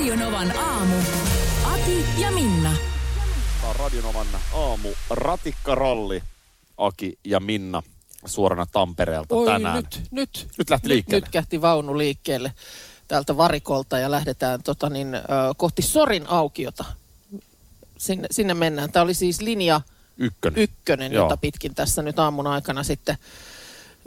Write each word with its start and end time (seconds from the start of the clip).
Radionovan 0.00 0.56
aamu. 0.58 0.96
Ati 1.64 2.04
ja 2.18 2.30
Minna. 2.30 2.72
Tämä 3.60 3.70
on 3.70 3.76
Radionovan 3.76 4.26
aamu 4.54 4.88
ratikkaralli. 5.10 6.22
Aki 6.78 7.18
ja 7.24 7.40
Minna 7.40 7.82
suorana 8.26 8.66
Tampereelta 8.72 9.34
Oi, 9.34 9.46
tänään. 9.46 9.76
nyt, 9.76 10.02
nyt, 10.10 10.48
Nyt 10.58 10.70
lähti 10.70 10.88
nyt, 10.88 10.94
liikkeelle. 10.94 11.20
nyt 11.26 11.32
kähti 11.32 11.60
vaunu 11.60 11.98
liikkeelle 11.98 12.52
täältä 13.08 13.36
varikolta 13.36 13.98
ja 13.98 14.10
lähdetään 14.10 14.62
tota, 14.62 14.90
niin, 14.90 15.14
ö, 15.14 15.20
kohti 15.56 15.82
Sorin 15.82 16.26
aukiota. 16.28 16.84
Sinne, 17.98 18.28
sinne 18.30 18.54
mennään. 18.54 18.92
Tämä 18.92 19.02
oli 19.02 19.14
siis 19.14 19.40
linja 19.40 19.80
Ykkönen. 20.18 20.62
ykkönen, 20.62 21.12
Joo. 21.12 21.24
jota 21.24 21.36
pitkin 21.36 21.74
tässä 21.74 22.02
nyt 22.02 22.18
aamun 22.18 22.46
aikana 22.46 22.82
sitten 22.82 23.16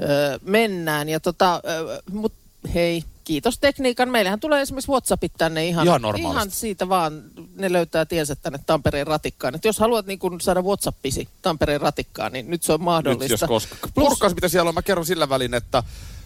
ö, 0.01 0.39
mennään. 0.41 1.09
Ja 1.09 1.19
tota, 1.19 1.61
ö, 1.65 2.01
mut 2.11 2.33
hei, 2.73 3.03
kiitos 3.23 3.59
tekniikan. 3.59 4.09
Meillähän 4.09 4.39
tulee 4.39 4.61
esimerkiksi 4.61 4.91
WhatsAppit 4.91 5.31
tänne 5.37 5.67
ihan, 5.67 5.85
Ihan 5.87 6.01
normaalisti. 6.01 6.31
ihan 6.35 6.51
siitä 6.51 6.89
vaan. 6.89 7.23
Ne 7.55 7.71
löytää 7.73 8.05
tiensä 8.05 8.35
tänne 8.35 8.59
Tampereen 8.65 9.07
ratikkaan. 9.07 9.55
Et 9.55 9.65
jos 9.65 9.79
haluat 9.79 10.05
niin 10.05 10.19
kun 10.19 10.41
saada 10.41 10.61
WhatsAppisi 10.61 11.27
Tampereen 11.41 11.81
ratikkaan, 11.81 12.31
niin 12.31 12.49
nyt 12.49 12.63
se 12.63 12.73
on 12.73 12.83
mahdollista. 12.83 13.23
Nyt 13.23 13.31
jos 13.31 13.43
koska. 13.47 13.75
Plus- 13.95 14.33
mitä 14.35 14.47
siellä 14.47 14.69
on. 14.69 14.75
Mä 14.75 14.81
kerron 14.81 15.05
sillä 15.05 15.29
välin, 15.29 15.53
että 15.53 15.83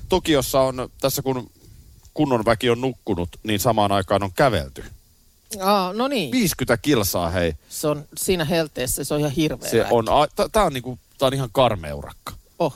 Tokiossa 0.09 0.61
on, 0.61 0.89
tässä 1.01 1.21
kun 1.21 1.49
kunnon 2.13 2.45
väki 2.45 2.69
on 2.69 2.81
nukkunut, 2.81 3.29
niin 3.43 3.59
samaan 3.59 3.91
aikaan 3.91 4.23
on 4.23 4.31
kävelty. 4.33 4.83
Aa, 5.61 5.93
no 5.93 6.07
niin. 6.07 6.31
50 6.31 6.77
kilsaa, 6.77 7.29
hei. 7.29 7.53
Se 7.69 7.87
on 7.87 8.05
siinä 8.17 8.45
helteessä, 8.45 9.03
se 9.03 9.13
on 9.13 9.19
ihan 9.19 9.31
hirveä 9.31 9.69
Se 9.69 9.77
väki. 9.79 9.89
on, 9.91 10.05
a- 10.09 10.47
tää 10.51 10.63
on, 10.63 10.73
niinku, 10.73 10.99
tää 11.17 11.27
on 11.27 11.33
ihan 11.33 11.49
karmeurakka. 11.51 12.33
Oh. 12.59 12.75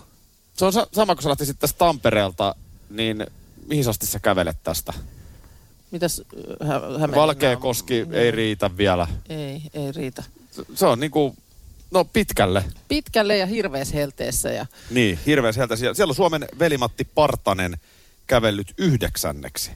Se 0.58 0.66
on 0.66 0.74
sa- 0.74 0.88
sama, 0.94 1.16
kun 1.16 1.24
sä 1.24 1.30
lähtisit 1.30 1.60
tästä 1.60 1.78
Tampereelta, 1.78 2.56
niin 2.90 3.28
mihin 3.72 3.90
asti 3.90 4.06
sä 4.06 4.20
kävelet 4.20 4.58
tästä? 4.64 4.94
Mitäs 5.92 6.22
äh, 6.64 6.70
hä- 6.70 7.12
Valkeakoski 7.16 8.02
on? 8.02 8.14
ei 8.14 8.32
riitä 8.32 8.78
vielä. 8.78 9.08
Ei, 9.30 9.62
ei 9.74 9.92
riitä. 9.92 10.24
Se- 10.52 10.64
Se 10.76 10.86
on 10.86 11.00
niinku, 11.00 11.36
no 11.92 12.06
pitkälle. 12.06 12.64
Pitkälle 12.88 13.38
ja 13.38 13.46
hirveässä 13.46 13.96
helteessä 13.96 14.50
ja 14.50 14.66
Niin, 14.90 15.20
hirveän 15.26 15.54
sieltä. 15.54 15.76
Siellä 15.76 15.94
siellä 15.94 16.12
on 16.12 16.16
Suomen 16.16 16.48
velimatti 16.60 17.04
Partanen 17.16 17.78
kävellyt 18.28 18.74
yhdeksänneksi. 18.78 19.72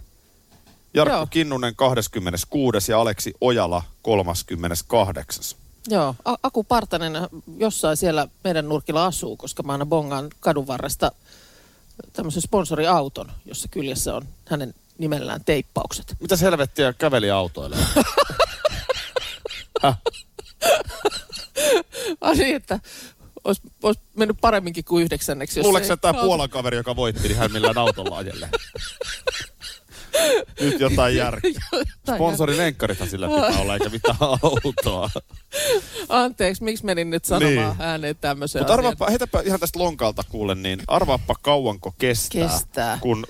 Jarkko 0.93 1.17
Joo. 1.17 1.27
Kinnunen 1.29 1.75
26. 1.75 2.91
ja 2.91 3.01
Aleksi 3.01 3.33
Ojala 3.41 3.83
38. 4.01 5.43
joo, 5.87 6.15
A- 6.25 6.35
Aku 6.43 6.63
Partanen 6.63 7.13
jossain 7.57 7.97
siellä 7.97 8.27
meidän 8.43 8.69
nurkilla 8.69 9.05
asuu, 9.05 9.37
koska 9.37 9.63
mä 9.63 9.71
aina 9.71 9.85
bongaan 9.85 10.27
kadun 10.39 10.67
varresta 10.67 11.11
tämmöisen 12.13 12.41
sponsoriauton, 12.41 13.31
jossa 13.45 13.67
kyljessä 13.67 14.15
on 14.15 14.27
hänen 14.45 14.73
nimellään 14.97 15.43
teippaukset. 15.45 16.15
Mitä 16.19 16.35
helvettiä 16.37 16.93
käveli 16.93 17.31
autoille? 17.31 17.77
Niin, 22.37 22.55
että 22.55 22.79
olisi, 23.43 23.61
olisi 23.83 24.01
mennyt 24.15 24.37
paremminkin 24.41 24.85
kuin 24.85 25.03
yhdeksänneksi. 25.03 25.61
Luuleeko 25.61 25.83
ei- 25.83 25.87
se 25.87 25.97
tämä 25.97 26.21
Puolan 26.21 26.49
kaveri, 26.49 26.77
joka 26.77 26.95
voitti, 26.95 27.27
niin 27.27 27.37
hän 27.37 27.51
millään 27.51 27.77
autolla 27.77 28.17
ajelee? 28.17 28.49
Nyt 30.61 30.79
jotain 30.79 31.15
järkeä. 31.15 31.51
Sponsorin 32.15 32.57
lenkkarithan 32.57 33.09
sillä 33.09 33.27
pitää 33.27 33.61
olla, 33.61 33.73
eikä 33.73 33.89
mitään 33.89 34.17
autoa. 34.21 35.09
Anteeksi, 36.09 36.63
miksi 36.63 36.85
menin 36.85 37.09
nyt 37.09 37.25
sanomaan 37.25 37.55
Niin. 37.55 37.81
ääneen 37.81 38.15
tämmöisen 38.21 38.61
Mutta 38.61 38.73
arvaappa, 38.73 39.07
heitäpä 39.09 39.41
ihan 39.45 39.59
tästä 39.59 39.79
lonkalta 39.79 40.23
kuulen, 40.29 40.63
niin 40.63 40.79
arvaappa 40.87 41.35
kauanko 41.41 41.93
kestää. 41.97 42.47
Kestää. 42.47 42.97
Kun, 43.01 43.27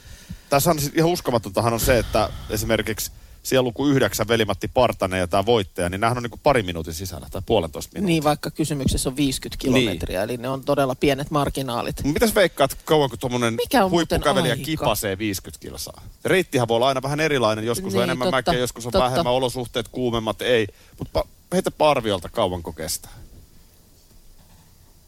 tässä 0.49 0.71
on 0.71 0.79
siis 0.79 0.93
ihan 0.95 1.11
uskomatontahan 1.11 1.73
on 1.73 1.79
se, 1.79 1.97
että 1.99 2.29
esimerkiksi 2.49 3.11
siellä 3.45 3.63
luku 3.67 3.87
yhdeksän 3.87 4.27
velimatti 4.27 4.67
Partanen 4.67 5.19
ja 5.19 5.27
tämä 5.27 5.45
voittaja, 5.45 5.89
niin 5.89 6.01
nämähän 6.01 6.17
on 6.17 6.23
niin 6.23 6.39
pari 6.43 6.63
minuutin 6.63 6.93
sisällä 6.93 7.27
tai 7.31 7.41
puolentoista 7.45 7.91
minuutin. 7.93 8.07
Niin, 8.07 8.23
vaikka 8.23 8.51
kysymyksessä 8.51 9.09
on 9.09 9.15
50 9.15 9.61
kilometriä, 9.61 10.23
eli 10.23 10.37
ne 10.37 10.49
on 10.49 10.63
todella 10.63 10.95
pienet 10.95 11.31
marginaalit. 11.31 12.03
Niin. 12.03 12.13
Mitäs 12.13 12.35
veikkaat, 12.35 12.77
kauanko 12.85 13.17
tuommoinen 13.17 13.57
on 13.83 13.91
huippukävelijä 13.91 14.57
kipasee 14.57 15.17
50 15.17 15.61
kilsaa? 15.61 16.01
Reittihän 16.25 16.67
voi 16.67 16.75
olla 16.75 16.87
aina 16.87 17.01
vähän 17.01 17.19
erilainen, 17.19 17.65
joskus 17.65 17.93
on 17.93 17.97
Niin, 17.97 18.03
enemmän 18.03 18.25
totta, 18.25 18.37
mäkeä, 18.51 18.59
joskus 18.59 18.85
on 18.85 18.91
totta. 18.91 19.05
vähemmän 19.05 19.33
olosuhteet, 19.33 19.87
kuumemmat 19.87 20.41
ei. 20.41 20.67
Mutta 20.99 21.25
heitäpä 21.53 21.89
arviolta 21.89 22.29
kauanko 22.29 22.73
kestää. 22.73 23.11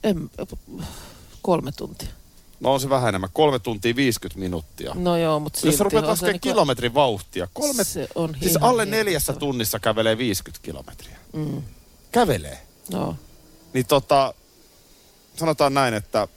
En, 0.03 0.29
kolme 1.41 1.71
tuntia. 1.71 2.16
No 2.59 2.73
on 2.73 2.79
se 2.79 2.89
vähän 2.89 3.09
enemmän, 3.09 3.29
kolme 3.33 3.59
tuntia 3.59 3.95
50 3.95 4.39
minuuttia. 4.39 4.91
No 4.95 5.17
joo, 5.17 5.39
mutta 5.39 5.59
Jos 5.63 5.77
sä 5.77 5.83
rupeat 5.83 6.05
laskemaan 6.05 6.31
niinku- 6.33 6.49
kilometrin 6.49 6.93
vauhtia, 6.93 7.47
kolme, 7.53 7.83
Se 7.83 8.07
on 8.15 8.35
siis 8.39 8.57
alle 8.61 8.85
neljässä 8.85 9.33
tunnissa 9.33 9.79
kävelee 9.79 10.17
50 10.17 10.65
kilometriä. 10.65 11.17
Mm, 11.33 11.61
Kävelee. 12.11 12.61
no. 12.91 13.15
Niin 13.73 13.85
tota, 13.85 14.33
sanotaan 15.35 15.73
näin, 15.73 15.93
että 15.93 16.27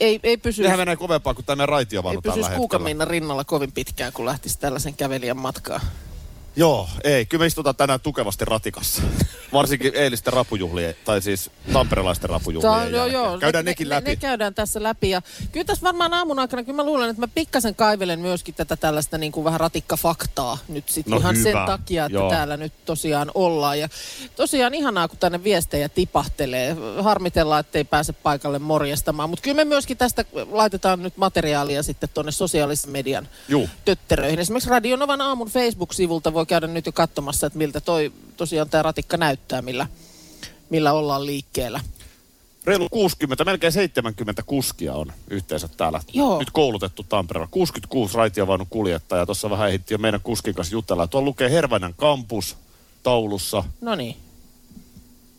Ei, 0.00 0.20
ei 0.22 0.36
pysy, 0.36 0.62
nehän 0.62 0.78
menee 0.78 0.96
kovempaa 0.96 1.34
kuin 1.34 1.44
tänne 1.44 1.62
ei 1.64 1.66
raitiovaunu 1.66 2.22
tällä 2.22 2.32
pysyisi 2.34 2.40
hetkellä. 2.48 2.58
Kuukaminnan 2.58 3.08
rinnalla 3.08 3.44
kovin 3.44 3.72
pitkään, 3.72 4.12
kun 4.12 4.26
lähtisi 4.26 4.58
tällaisen 4.58 4.94
kävelijän 4.94 5.36
matkaa. 5.36 5.80
Joo, 6.56 6.88
ei. 7.04 7.26
Kyllä 7.26 7.42
me 7.42 7.46
istutaan 7.46 7.76
tänään 7.76 8.00
tukevasti 8.00 8.44
ratikassa. 8.44 9.02
Varsinkin 9.52 9.92
eilisten 9.94 10.32
rapujuhlien, 10.32 10.94
tai 11.04 11.22
siis 11.22 11.50
tamperelaisten 11.72 12.30
rapujuhlien 12.30 12.72
Tää- 12.72 12.88
joo, 12.88 13.06
joo, 13.06 13.38
Käydään 13.38 13.64
ne, 13.64 13.70
nekin 13.70 13.88
ne, 13.88 13.94
läpi. 13.94 14.10
Ne, 14.10 14.16
käydään 14.16 14.54
tässä 14.54 14.82
läpi. 14.82 15.10
Ja 15.10 15.22
kyllä 15.52 15.64
tässä 15.64 15.82
varmaan 15.84 16.14
aamun 16.14 16.38
aikana, 16.38 16.62
kyllä 16.62 16.76
mä 16.76 16.84
luulen, 16.84 17.10
että 17.10 17.22
mä 17.22 17.28
pikkasen 17.34 17.74
kaivelen 17.74 18.20
myöskin 18.20 18.54
tätä 18.54 18.76
tällaista 18.76 19.18
niin 19.18 19.32
kuin 19.32 19.44
vähän 19.44 19.60
ratikkafaktaa 19.60 20.58
nyt 20.68 20.88
sitten 20.88 21.10
No 21.10 21.16
ihan 21.16 21.36
hyvä, 21.36 21.42
sen 21.42 21.66
takia, 21.66 22.04
että 22.04 22.18
joo. 22.18 22.30
täällä 22.30 22.56
nyt 22.56 22.72
tosiaan 22.84 23.30
ollaan. 23.34 23.80
Ja 23.80 23.88
tosiaan 24.36 24.74
ihanaa, 24.74 25.08
kun 25.08 25.18
tänne 25.18 25.44
viestejä 25.44 25.88
tipahtelee. 25.88 26.76
Harmitellaan, 27.00 27.60
ettei 27.60 27.84
pääse 27.84 28.12
paikalle 28.12 28.58
morjestamaan. 28.58 29.30
Mutta 29.30 29.42
kyllä 29.42 29.56
me 29.56 29.64
myöskin 29.64 29.96
tästä 29.96 30.24
laitetaan 30.50 31.02
nyt 31.02 31.16
materiaalia 31.16 31.82
sitten 31.82 32.08
tuonne 32.14 32.32
sosiaalisen 32.32 32.90
median 32.90 33.28
Juu. 33.48 33.68
tötteröihin. 33.84 34.38
Esimerkiksi 34.38 34.70
Radionovan 34.70 35.20
aamun 35.20 35.48
Facebook-sivulta 35.48 36.34
voi 36.34 36.43
käydä 36.46 36.66
nyt 36.66 36.86
jo 36.86 36.92
katsomassa, 36.92 37.46
että 37.46 37.58
miltä 37.58 37.80
toi 37.80 38.12
tosiaan 38.36 38.70
tämä 38.70 38.82
ratikka 38.82 39.16
näyttää, 39.16 39.62
millä, 39.62 39.86
millä 40.70 40.92
ollaan 40.92 41.26
liikkeellä. 41.26 41.80
Reilu 42.64 42.88
60, 42.88 43.44
melkein 43.44 43.72
70 43.72 44.42
kuskia 44.42 44.94
on 44.94 45.12
yhteensä 45.30 45.68
täällä. 45.68 46.00
Joo. 46.12 46.38
Nyt 46.38 46.50
koulutettu 46.50 47.02
Tampereella. 47.08 47.48
66 47.50 48.16
raitiovaunun 48.16 48.66
kuljettajaa. 48.70 49.26
Tuossa 49.26 49.50
vähän 49.50 49.68
ehittiin 49.68 49.94
jo 49.94 49.98
meidän 49.98 50.20
kuskin 50.20 50.54
kanssa 50.54 50.74
jutella. 50.74 51.06
Tuolla 51.06 51.24
lukee 51.26 51.50
Hervänän 51.50 51.94
kampus 51.96 52.56
taulussa. 53.02 53.64
No 53.80 53.94
niin. 53.94 54.16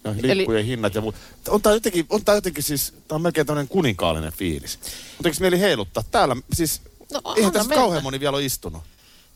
Ja 0.04 0.16
Eli- 0.24 0.38
lippujen 0.38 0.66
hinnat 0.66 0.96
ja 0.96 1.02
muut. 1.02 1.16
On 1.50 1.62
tää 1.62 1.74
jotenkin, 1.74 2.06
on 2.10 2.26
tää 2.26 2.36
jotenkin 2.36 2.64
siis, 2.64 2.94
tää 3.08 3.16
on 3.16 3.22
melkein 3.22 3.48
tämmöinen 3.48 3.68
kuninkaallinen 3.68 4.34
fiilis. 4.34 4.80
Mutta 5.18 5.30
eikö 5.30 5.38
mieli 5.40 5.60
heiluttaa? 5.60 6.04
Täällä 6.12 6.36
siis, 6.54 6.82
No, 7.14 7.22
eihän 7.38 7.54
tässä 7.54 7.70
mennä. 7.70 7.82
kauhean 7.82 8.04
moni 8.04 8.20
vielä 8.20 8.38
ole 8.38 8.46
istunut. 8.46 8.84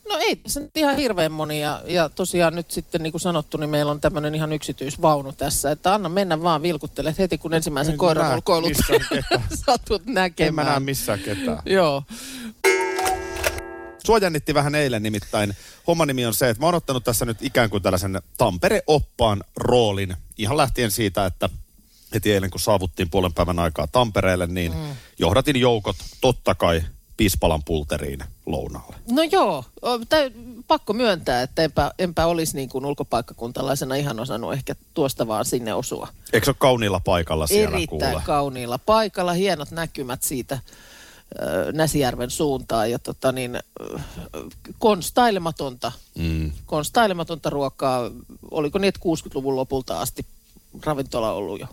No 0.08 0.16
ei 0.18 0.36
tässä 0.36 0.60
nyt 0.60 0.76
ihan 0.76 0.96
hirveän 0.96 1.32
moni 1.32 1.60
ja, 1.60 1.82
ja 1.86 2.08
tosiaan 2.08 2.54
nyt 2.54 2.70
sitten 2.70 3.02
niin 3.02 3.12
kuin 3.12 3.20
sanottu, 3.20 3.56
niin 3.56 3.70
meillä 3.70 3.92
on 3.92 4.00
tämmöinen 4.00 4.34
ihan 4.34 4.52
yksityisvaunu 4.52 5.32
tässä, 5.32 5.70
että 5.70 5.94
anna 5.94 6.08
mennä 6.08 6.42
vaan 6.42 6.62
vilkuttele 6.62 7.14
heti 7.18 7.38
kun 7.38 7.54
ensimmäisen 7.54 7.92
En 7.92 7.98
koiran 7.98 8.34
ulkoilut 8.34 8.72
satut 9.66 10.02
En 10.06 10.12
mä 10.14 10.14
näe 10.14 10.22
näkemään. 10.22 10.82
missään 10.82 11.18
ketään. 11.18 11.62
Joo. 11.66 12.02
Sua 14.06 14.18
jännitti 14.18 14.54
vähän 14.54 14.74
eilen 14.74 15.02
nimittäin. 15.02 15.56
Homman 15.86 16.08
nimi 16.08 16.26
on 16.26 16.34
se, 16.34 16.50
että 16.50 16.60
mä 16.60 16.66
oon 16.66 16.74
ottanut 16.74 17.04
tässä 17.04 17.24
nyt 17.24 17.42
ikään 17.42 17.70
kuin 17.70 17.82
tällaisen 17.82 18.22
Tampere-oppaan 18.38 19.44
roolin. 19.56 20.16
Ihan 20.38 20.56
lähtien 20.56 20.90
siitä, 20.90 21.26
että 21.26 21.48
heti 22.14 22.32
eilen 22.32 22.50
kun 22.50 22.60
saavuttiin 22.60 23.10
puolen 23.10 23.34
päivän 23.34 23.58
aikaa 23.58 23.86
Tampereelle, 23.86 24.46
niin 24.46 24.72
mm. 24.72 24.96
johdatin 25.18 25.56
joukot 25.56 25.96
totta 26.20 26.54
kai 26.54 26.82
Pispalan 27.16 27.64
pulteriin 27.64 28.24
lounaalle. 28.50 28.96
No 29.10 29.22
joo, 29.22 29.64
o, 29.82 29.98
tä, 29.98 30.16
pakko 30.68 30.92
myöntää, 30.92 31.42
että 31.42 31.62
enpä, 31.62 31.90
enpä 31.98 32.26
olisi 32.26 32.56
niin 32.56 32.68
kuin 32.68 32.84
ulkopaikkakuntalaisena 32.86 33.94
ihan 33.94 34.20
osannut 34.20 34.52
ehkä 34.52 34.74
tuosta 34.94 35.26
vaan 35.26 35.44
sinne 35.44 35.74
osua. 35.74 36.08
Eikö 36.32 36.44
se 36.44 36.50
ole 36.50 36.56
kauniilla 36.58 37.00
paikalla 37.00 37.46
siellä 37.46 37.76
Erittäin 37.76 38.10
kuule? 38.12 38.22
kauniilla 38.26 38.78
paikalla, 38.78 39.32
hienot 39.32 39.70
näkymät 39.70 40.22
siitä 40.22 40.58
Näsijärven 41.72 42.30
suuntaan. 42.30 42.90
Ja 42.90 42.98
tota 42.98 43.32
niin, 43.32 43.56
äh, 43.56 44.02
konstailematonta, 44.78 45.92
Mm. 46.18 46.52
konstailematonta 46.66 47.50
ruokaa. 47.50 48.10
Oliko 48.50 48.78
niin, 48.78 48.88
että 48.88 49.00
60-luvun 49.00 49.56
lopulta 49.56 50.00
asti 50.00 50.26
ravintola 50.84 51.32
ollut 51.32 51.60
jo 51.60 51.66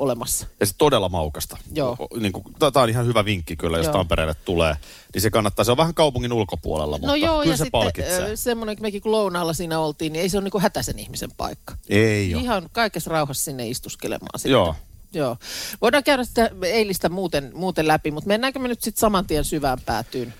olemassa? 0.00 0.46
Ja 0.60 0.66
se 0.66 0.74
todella 0.78 1.08
maukasta. 1.08 1.56
Joo. 1.72 1.96
Niin 2.20 2.32
kuin, 2.32 2.44
tämä 2.58 2.82
on 2.82 2.88
ihan 2.88 3.06
hyvä 3.06 3.24
vinkki 3.24 3.56
kyllä, 3.56 3.76
jos 3.76 3.86
Joo. 3.86 3.92
Tampereelle 3.92 4.34
tulee. 4.44 4.76
Niin 5.14 5.22
se 5.22 5.30
kannattaa, 5.30 5.64
se 5.64 5.70
on 5.70 5.76
vähän 5.76 5.94
kaupungin 5.94 6.32
ulkopuolella, 6.32 6.98
mutta 6.98 7.06
no 7.06 7.14
joo, 7.14 7.40
kyllä 7.40 7.52
ja 7.52 7.56
se 7.56 7.64
sitten 7.64 7.80
palkitsee. 7.80 8.36
semmoinen, 8.36 8.76
kun 8.76 8.82
mekin 8.82 9.02
kun 9.02 9.12
lounaalla 9.12 9.52
siinä 9.52 9.78
oltiin, 9.78 10.12
niin 10.12 10.22
ei 10.22 10.28
se 10.28 10.36
ole 10.36 10.44
niin 10.44 10.52
kuin 10.52 10.62
hätäisen 10.62 10.98
ihmisen 10.98 11.30
paikka. 11.36 11.74
Ei 11.88 12.34
ole. 12.34 12.42
Ihan 12.42 12.68
kaikessa 12.72 13.10
rauhassa 13.10 13.44
sinne 13.44 13.68
istuskelemaan 13.68 14.38
sitten. 14.38 14.52
Joo. 14.52 14.74
Joo. 15.12 15.36
Voidaan 15.80 16.04
käydä 16.04 16.24
sitä 16.24 16.50
eilistä 16.62 17.08
muuten, 17.08 17.50
muuten 17.54 17.88
läpi, 17.88 18.10
mutta 18.10 18.28
mennäänkö 18.28 18.58
me 18.58 18.68
nyt 18.68 18.82
sitten 18.82 19.00
saman 19.00 19.26
tien 19.26 19.44
syvään 19.44 19.78
päätyyn? 19.86 20.34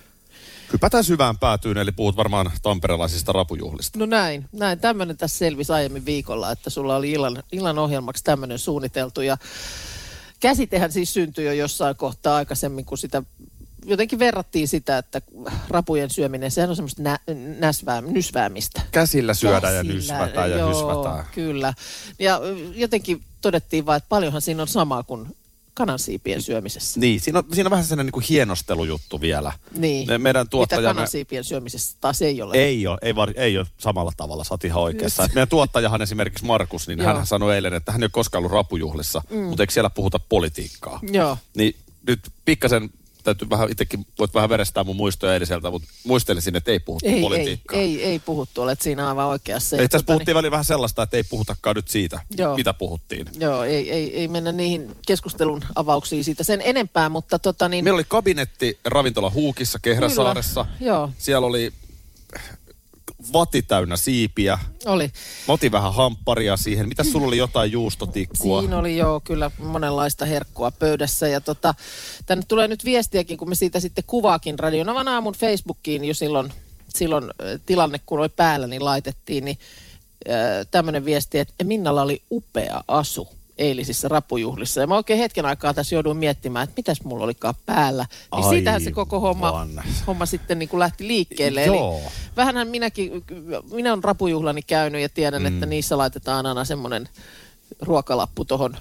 Hypätään 0.73 1.05
syvään 1.05 1.39
päätyyn, 1.39 1.79
eli 1.79 1.93
puhut 1.93 2.17
varmaan 2.17 2.51
tamperelaisista 2.63 3.33
rapujuhlista. 3.33 3.99
No 3.99 4.07
näin, 4.07 4.49
näin. 4.53 4.79
Tämmöinen 4.79 5.17
tässä 5.17 5.39
selvisi 5.39 5.73
aiemmin 5.73 6.05
viikolla, 6.05 6.53
että 6.53 6.71
sulla 6.71 6.97
oli 6.97 7.11
illan, 7.11 7.43
illan 7.53 7.79
ohjelmaksi 7.79 8.25
tämmöinen 8.25 8.59
suunniteltu. 8.59 9.21
Ja 9.21 9.37
käsitehän 10.41 10.93
siis 10.93 11.15
syntyi 11.15 11.45
jo 11.45 11.53
jossain 11.53 11.97
kohtaa 11.97 12.37
aikaisemmin, 12.37 12.85
kun 12.85 12.99
sitä 12.99 13.23
jotenkin 13.85 14.19
verrattiin 14.19 14.69
sitä, 14.69 14.99
että 14.99 15.23
rapujen 15.69 16.11
syöminen, 16.11 16.51
sehän 16.51 16.71
on 16.71 16.77
semmoista 16.77 17.03
nä, 17.03 17.19
näsvää, 17.59 18.01
nysväämistä. 18.01 18.83
Käsillä 18.91 19.35
syödään 19.35 19.75
ja 19.75 19.83
Käsillä, 19.83 19.95
nysvätään 19.95 20.51
ja 20.51 20.57
joo, 20.59 20.71
hysvätään. 20.71 21.25
kyllä. 21.35 21.75
Ja 22.19 22.41
jotenkin 22.75 23.23
todettiin 23.41 23.87
vaan, 23.87 23.97
että 23.97 24.09
paljonhan 24.09 24.43
siinä 24.43 24.63
on 24.63 24.69
samaa 24.69 25.03
kuin 25.03 25.37
kanansiipien 25.75 26.43
syömisessä. 26.43 27.01
Niin, 27.01 27.21
siinä 27.21 27.39
on, 27.39 27.45
siinä 27.53 27.67
on 27.67 27.71
vähän 27.71 27.85
sellainen 27.85 28.07
niin 28.07 28.13
kuin 28.13 28.25
hienostelujuttu 28.29 29.21
vielä. 29.21 29.53
Niin. 29.75 30.09
Ne 30.09 30.19
meidän 30.19 30.43
Mitä 30.43 30.51
tuottajamme... 30.51 30.95
kanansiipien 30.95 31.45
syömisessä 31.45 31.97
taas 32.01 32.23
ei 32.23 32.43
ole. 32.43 32.55
Ei 32.57 32.87
ole, 32.87 32.99
ei, 33.03 33.17
var, 33.17 33.33
ei 33.37 33.59
ole 33.59 33.67
samalla 33.79 34.13
tavalla, 34.17 34.45
sä 34.45 34.55
oot 34.55 34.65
ihan 34.65 34.83
oikeassa. 34.83 35.25
Et 35.25 35.35
meidän 35.35 35.49
tuottajahan 35.49 36.03
esimerkiksi 36.03 36.45
Markus, 36.45 36.89
niin 36.89 37.01
hän 37.01 37.27
sanoi 37.27 37.55
eilen, 37.55 37.75
että 37.75 37.93
hän 37.93 38.03
ei 38.03 38.05
ole 38.05 38.11
koskaan 38.13 38.41
ollut 38.41 38.53
rapujuhlissa, 38.53 39.23
mm. 39.31 39.39
mutta 39.39 39.63
eikö 39.63 39.73
siellä 39.73 39.91
puhuta 39.91 40.19
politiikkaa? 40.19 41.01
Joo. 41.13 41.39
Niin 41.55 41.77
nyt 42.07 42.21
pikkasen 42.45 42.91
täytyy 43.25 43.51
vähän, 43.51 43.71
itsekin 43.71 44.07
voit 44.19 44.35
vähän 44.35 44.51
verestää 44.51 44.85
mun 44.85 44.97
muistoja 44.97 45.33
eiliseltä, 45.33 45.71
mutta 45.71 45.89
muistelisin, 46.05 46.57
että 46.57 46.71
ei 46.71 46.81
puhuttu 46.81 47.09
Ei, 47.09 47.15
ei, 47.15 47.21
politiikkaa. 47.21 47.79
ei, 47.81 48.05
ei 48.05 48.19
puhuttu, 48.19 48.63
olet 48.63 48.83
siinä 48.83 49.09
aivan 49.09 49.27
oikeassa. 49.27 49.77
Ei, 49.77 49.89
tässä 49.89 49.99
tota 49.99 50.13
puhuttiin 50.13 50.35
välillä 50.35 50.51
vähän 50.51 50.65
sellaista, 50.65 51.03
että 51.03 51.17
ei 51.17 51.23
puhutakaan 51.23 51.77
nyt 51.77 51.89
siitä, 51.89 52.21
Joo. 52.39 52.57
mitä 52.57 52.75
puhuttiin. 52.75 53.27
Joo, 53.41 53.65
ei, 53.65 53.91
ei, 53.91 54.17
ei 54.21 54.29
mennä 54.29 54.53
niihin 54.53 54.97
keskustelun 55.07 55.63
avauksiin 55.75 56.25
siitä 56.25 56.45
sen 56.45 56.63
enempää, 56.65 57.09
mutta 57.09 57.39
tota 57.39 57.69
niin... 57.69 57.85
Meillä 57.85 57.97
oli 57.97 58.05
kabinetti 58.09 58.79
ravintola 58.85 59.31
Huukissa 59.31 59.79
Kehräsaaressa. 59.83 60.65
Kyllä, 60.79 60.91
joo. 60.91 61.11
Siellä 61.19 61.47
oli 61.47 61.73
vati 63.33 63.63
täynnä 63.63 63.97
siipiä. 63.97 64.59
Oli. 64.87 65.13
Mä 65.49 65.55
otin 65.55 65.73
vähän 65.73 65.95
hampparia 65.95 66.57
siihen. 66.57 66.89
Mitä 66.89 67.05
sulla 67.05 67.27
oli 67.27 67.37
jotain 67.37 67.73
juustotikkua? 67.73 68.61
Siinä 68.61 68.79
oli 68.79 68.97
jo 68.97 69.21
kyllä 69.25 69.51
monenlaista 69.59 70.25
herkkua 70.25 70.71
pöydässä 70.71 71.29
ja 71.29 71.41
tota, 71.41 71.75
tänne 72.27 72.45
tulee 72.49 72.69
nyt 72.69 72.85
viestiäkin, 72.85 73.39
kun 73.39 73.49
me 73.49 73.55
siitä 73.55 73.81
sitten 73.81 74.05
kuvaakin 74.07 74.59
Radionavan 74.59 75.09
aamun 75.09 75.35
Facebookiin 75.35 76.05
jo 76.05 76.15
silloin, 76.15 76.53
silloin 76.89 77.25
tilanne, 77.67 78.01
kun 78.07 78.21
oli 78.21 78.29
päällä, 78.29 78.67
niin 78.67 78.85
laitettiin, 78.85 79.45
niin 79.45 79.59
tämmöinen 80.71 81.05
viesti, 81.05 81.39
että 81.39 81.65
Minnalla 81.65 82.03
oli 82.03 82.23
upea 82.31 82.85
asu 82.89 83.29
eilisissä 83.59 84.09
rapujuhlissa. 84.09 84.81
Ja 84.81 84.87
mä 84.87 84.97
oikein 84.97 85.19
hetken 85.19 85.47
aikaa 85.47 85.75
tässä 85.75 85.95
jouduin 85.95 86.17
miettimään, 86.17 86.65
että 86.65 86.75
mitäs 86.77 87.03
mulla 87.05 87.25
olikaan 87.25 87.55
päällä. 87.67 88.07
Niin 88.37 88.49
siitähän 88.49 88.81
se 88.81 88.93
koko 88.93 89.21
homma, 89.21 89.49
Aivan. 89.49 89.83
homma 90.07 90.27
sitten 90.27 90.59
niin 90.59 90.69
kuin 90.69 90.81
lähti 90.81 91.07
liikkeelle. 91.07 91.65
Joo. 91.65 91.97
Eli 91.97 92.05
vähänhän 92.37 92.69
minäkin, 92.69 93.25
minä 93.73 93.93
olen 93.93 94.05
rapujuhlani 94.05 94.63
käynyt 94.63 95.03
ja 95.03 95.09
tiedän, 95.09 95.43
mm. 95.43 95.47
että 95.47 95.67
niissä 95.67 95.99
laitetaan 95.99 96.47
aina 96.47 96.65
semmoinen 96.65 97.09
ruokalappu 97.81 98.45
tuohon 98.45 98.77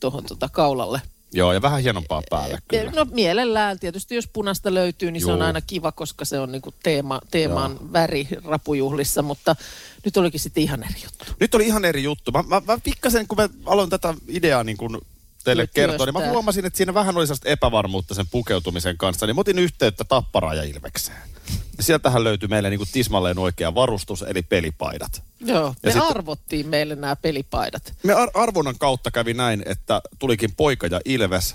tohon 0.00 0.24
tota 0.24 0.48
kaulalle. 0.52 1.00
Joo, 1.32 1.52
ja 1.52 1.62
vähän 1.62 1.82
hienompaa 1.82 2.22
päälle 2.30 2.58
kyllä. 2.68 2.90
No 2.90 3.06
mielellään. 3.10 3.78
Tietysti 3.78 4.14
jos 4.14 4.28
punasta 4.32 4.74
löytyy, 4.74 5.10
niin 5.10 5.20
se 5.20 5.32
on 5.32 5.38
Juu. 5.38 5.46
aina 5.46 5.60
kiva, 5.60 5.92
koska 5.92 6.24
se 6.24 6.40
on 6.40 6.52
niinku 6.52 6.74
teema, 6.82 7.20
teeman 7.30 7.92
väri 7.92 8.28
rapujuhlissa. 8.44 9.22
Mutta 9.22 9.56
nyt 10.04 10.16
olikin 10.16 10.40
sitten 10.40 10.62
ihan 10.62 10.82
eri 10.82 11.02
juttu. 11.04 11.24
Nyt 11.40 11.54
oli 11.54 11.66
ihan 11.66 11.84
eri 11.84 12.02
juttu. 12.02 12.30
Mä, 12.30 12.42
mä, 12.42 12.62
mä 12.66 12.78
pikkasen, 12.84 13.28
kun 13.28 13.36
mä 13.38 13.48
aloin 13.66 13.90
tätä 13.90 14.14
ideaa 14.28 14.64
niin 14.64 14.76
kun 14.76 15.00
teille 15.44 15.62
Nyt 15.62 15.70
kertoa, 15.74 16.06
niin 16.06 16.14
mä 16.14 16.28
huomasin, 16.28 16.64
että 16.64 16.76
siinä 16.76 16.94
vähän 16.94 17.16
oli 17.16 17.26
sellaista 17.26 17.48
epävarmuutta 17.48 18.14
sen 18.14 18.26
pukeutumisen 18.30 18.98
kanssa. 18.98 19.26
Niin 19.26 19.36
mä 19.36 19.40
otin 19.40 19.58
yhteyttä 19.58 20.04
Tapparaan 20.04 20.56
ja 20.56 20.62
Ilvekseen. 20.62 21.33
Sieltähän 21.80 22.24
löytyi 22.24 22.48
meille 22.48 22.70
niin 22.70 22.78
kuin 22.78 22.88
tismalleen 22.92 23.38
oikea 23.38 23.74
varustus, 23.74 24.22
eli 24.22 24.42
pelipaidat. 24.42 25.22
Joo, 25.40 25.66
Ja 25.66 25.74
me 25.82 25.92
sitten- 25.92 26.10
arvottiin 26.10 26.68
meille 26.68 26.94
nämä 26.96 27.16
pelipaidat. 27.16 27.92
Me 28.02 28.12
ar- 28.12 28.30
arvonnan 28.34 28.74
kautta 28.78 29.10
kävi 29.10 29.34
näin, 29.34 29.62
että 29.66 30.00
tulikin 30.18 30.54
poika 30.56 30.86
ja 30.86 31.00
Ilves. 31.04 31.54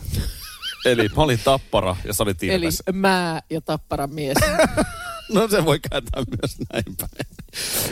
Eli 0.85 1.07
mä 1.15 1.23
olin 1.23 1.39
Tappara 1.43 1.95
ja 2.05 2.13
sä 2.13 2.23
olit 2.23 2.43
Eli 2.43 2.53
Ilves. 2.55 2.83
mä 2.93 3.41
ja 3.49 3.61
Tapparan 3.61 4.13
mies. 4.13 4.37
No 5.33 5.47
se 5.47 5.65
voi 5.65 5.79
kääntää 5.89 6.23
myös 6.41 6.57
näin 6.73 6.95
päin. 6.97 7.27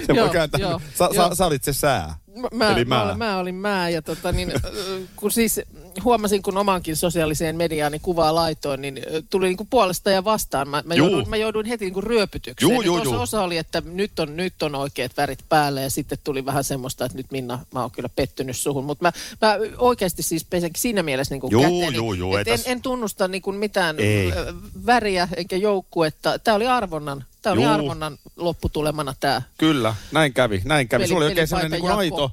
Se 0.05 0.13
Joo, 0.13 0.25
voi 0.25 0.33
kääntää. 0.33 0.59
joo, 0.59 0.81
sä, 0.97 1.09
joo. 1.13 1.29
sä, 1.29 1.35
sä 1.35 1.45
olit 1.45 1.63
se 1.63 1.73
sää. 1.73 2.15
Mä, 2.53 2.71
Eli 2.71 2.85
mä, 2.85 2.95
mä. 2.95 3.03
olin, 3.03 3.17
mä 3.17 3.37
olin 3.37 3.55
mä 3.55 3.89
ja 3.89 4.01
tota, 4.01 4.31
niin, 4.31 4.51
ö, 4.65 4.99
kun 5.15 5.31
siis 5.31 5.61
huomasin, 6.03 6.41
kun 6.41 6.57
omankin 6.57 6.95
sosiaaliseen 6.95 7.55
mediaani 7.55 7.99
kuvaa 7.99 8.35
laitoin, 8.35 8.81
niin 8.81 8.97
ö, 9.11 9.21
tuli 9.29 9.47
niin 9.47 9.57
kuin 9.57 9.67
puolesta 9.69 10.09
ja 10.11 10.23
vastaan. 10.23 10.69
Mä, 10.69 10.83
mä, 10.85 10.93
Juu. 10.93 11.07
jouduin, 11.07 11.29
mä 11.29 11.37
jouduin 11.37 11.65
heti 11.65 11.85
niin 11.85 11.93
kuin 11.93 12.03
ryöpytykseen. 12.03 12.71
Juu, 12.71 12.81
juu, 12.81 12.95
osa, 12.95 13.03
juu. 13.03 13.19
osa 13.21 13.41
oli, 13.43 13.57
että 13.57 13.81
nyt 13.85 14.19
on, 14.19 14.35
nyt 14.35 14.63
on 14.63 14.75
oikeat 14.75 15.11
värit 15.17 15.39
päällä 15.49 15.81
ja 15.81 15.89
sitten 15.89 16.17
tuli 16.23 16.45
vähän 16.45 16.63
semmoista, 16.63 17.05
että 17.05 17.17
nyt 17.17 17.31
Minna, 17.31 17.59
mä 17.73 17.81
oon 17.81 17.91
kyllä 17.91 18.09
pettynyt 18.15 18.57
suhun. 18.57 18.83
Mutta 18.83 19.05
mä, 19.05 19.11
mä 19.47 19.57
oikeasti 19.77 20.23
siis 20.23 20.45
pesenkin 20.45 20.81
siinä 20.81 21.03
mielessä 21.03 21.33
niin 21.35 21.41
kuin 21.41 21.51
Juu, 21.51 21.61
käteeni, 21.61 21.95
juu, 21.95 22.13
juu, 22.13 22.35
en, 22.37 22.45
tässä- 22.45 22.69
en 22.71 22.81
tunnusta 22.81 23.27
niin 23.27 23.41
kuin 23.41 23.55
mitään 23.55 23.99
Ei. 23.99 24.31
ö, 24.31 24.53
väriä 24.85 25.27
eikä 25.37 25.55
joukkuetta. 25.55 26.39
Tämä 26.39 26.55
oli 26.55 26.67
arvonnan, 26.67 27.23
tämä 27.47 27.53
oli 27.53 27.63
Juu. 27.63 27.73
arvonnan 27.73 28.17
lopputulemana 28.35 29.13
tämä. 29.19 29.41
Kyllä, 29.57 29.95
näin 30.11 30.33
kävi, 30.33 30.61
näin 30.65 30.87
kävi. 30.87 31.01
Peli- 31.03 31.07
Sulla 31.07 31.19
oli 31.19 31.25
oikein 31.25 31.47
sellainen 31.47 31.81
niin 31.81 31.91
aito, 31.91 32.31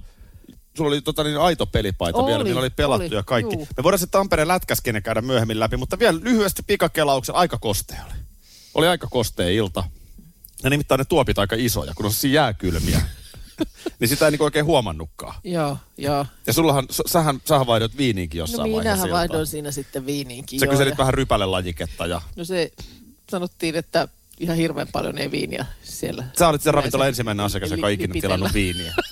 sulla 0.76 0.88
oli 0.88 1.00
tota 1.00 1.25
niin 1.25 1.38
aito 1.40 1.66
pelipaita 1.66 2.19
Oli, 2.19 2.31
vielä, 2.31 2.44
millä 2.44 2.61
oli 2.61 2.70
pelattu 2.70 3.06
oli, 3.06 3.14
ja 3.14 3.22
kaikki. 3.22 3.55
juu. 3.56 3.69
Me 3.76 3.82
voidaan 3.82 3.99
se 3.99 4.06
Tampereen 4.06 4.49
lätkäskene 4.49 5.00
käydä 5.00 5.20
myöhemmin 5.22 5.61
läpi, 5.61 5.76
mutta 5.76 5.99
vielä 5.99 6.20
lyhyesti 6.22 6.62
pikakelauksen 6.66 7.34
aika 7.34 7.58
kostea 7.58 8.05
oli. 8.06 8.14
Oli 8.75 8.87
aika 8.88 9.06
kostea 9.11 9.49
ilta. 9.49 9.84
Ja 10.62 10.70
nimittäin 10.70 10.99
ne 10.99 11.05
tuopit 11.05 11.38
aika 11.38 11.56
isoja, 11.58 11.93
kun 11.94 12.06
on 12.06 12.12
sellaisia 12.12 12.40
jääkylmiä. 12.43 13.00
niin 14.00 14.08
sitä 14.08 14.25
ei 14.25 14.30
niinku 14.30 14.44
oikein 14.44 14.64
huomannutkaan. 14.64 15.35
Joo, 15.44 15.76
joo. 15.99 16.26
Ja 16.47 16.52
sullahan, 16.52 16.87
sähän, 17.06 17.40
sähän 17.44 17.66
vaihdoit 17.66 17.97
viiniinkin 17.97 18.38
No 18.38 18.42
jossain 18.42 18.61
vaiheessa. 18.73 18.80
minähän 18.83 18.99
iltaa. 19.09 19.18
vaihdoin 19.18 19.47
siinä 19.47 19.71
sitten 19.71 20.06
viiniinkin. 20.06 20.61
Sä 20.61 20.66
joo, 20.66 20.71
kyselit 20.73 20.92
ja- 20.92 20.99
vähän 20.99 21.14
rypälelajiketta 21.14 22.06
ja 22.06 22.23
No 22.37 22.44
se 22.44 22.73
sanottiin, 23.30 23.76
että 23.76 24.09
ihan 24.41 24.57
hirveän 24.57 24.88
paljon 24.93 25.19
ei 25.19 25.31
viiniä 25.31 25.67
siellä. 25.83 26.25
sä 26.38 26.49
olit 26.49 26.62
se 26.62 26.71
ravintola 26.71 27.07
ensimmäinen 27.07 27.47
asiakas, 27.47 27.71
joka 27.71 27.87
on 27.87 27.93
ikinä 27.93 28.09
lipitellä. 28.12 28.35
tilannut 28.37 28.55
viiniä. 28.55 28.95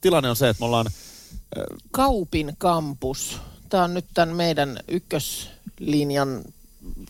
Tilanne 0.00 0.30
on 0.30 0.36
se, 0.36 0.48
että 0.48 0.60
me 0.60 0.66
ollaan 0.66 0.86
Kaupin 1.90 2.54
kampus. 2.58 3.38
Tämä 3.68 3.84
on 3.84 3.94
nyt 3.94 4.04
tämän 4.14 4.36
meidän 4.36 4.78
ykköslinjan 4.88 6.44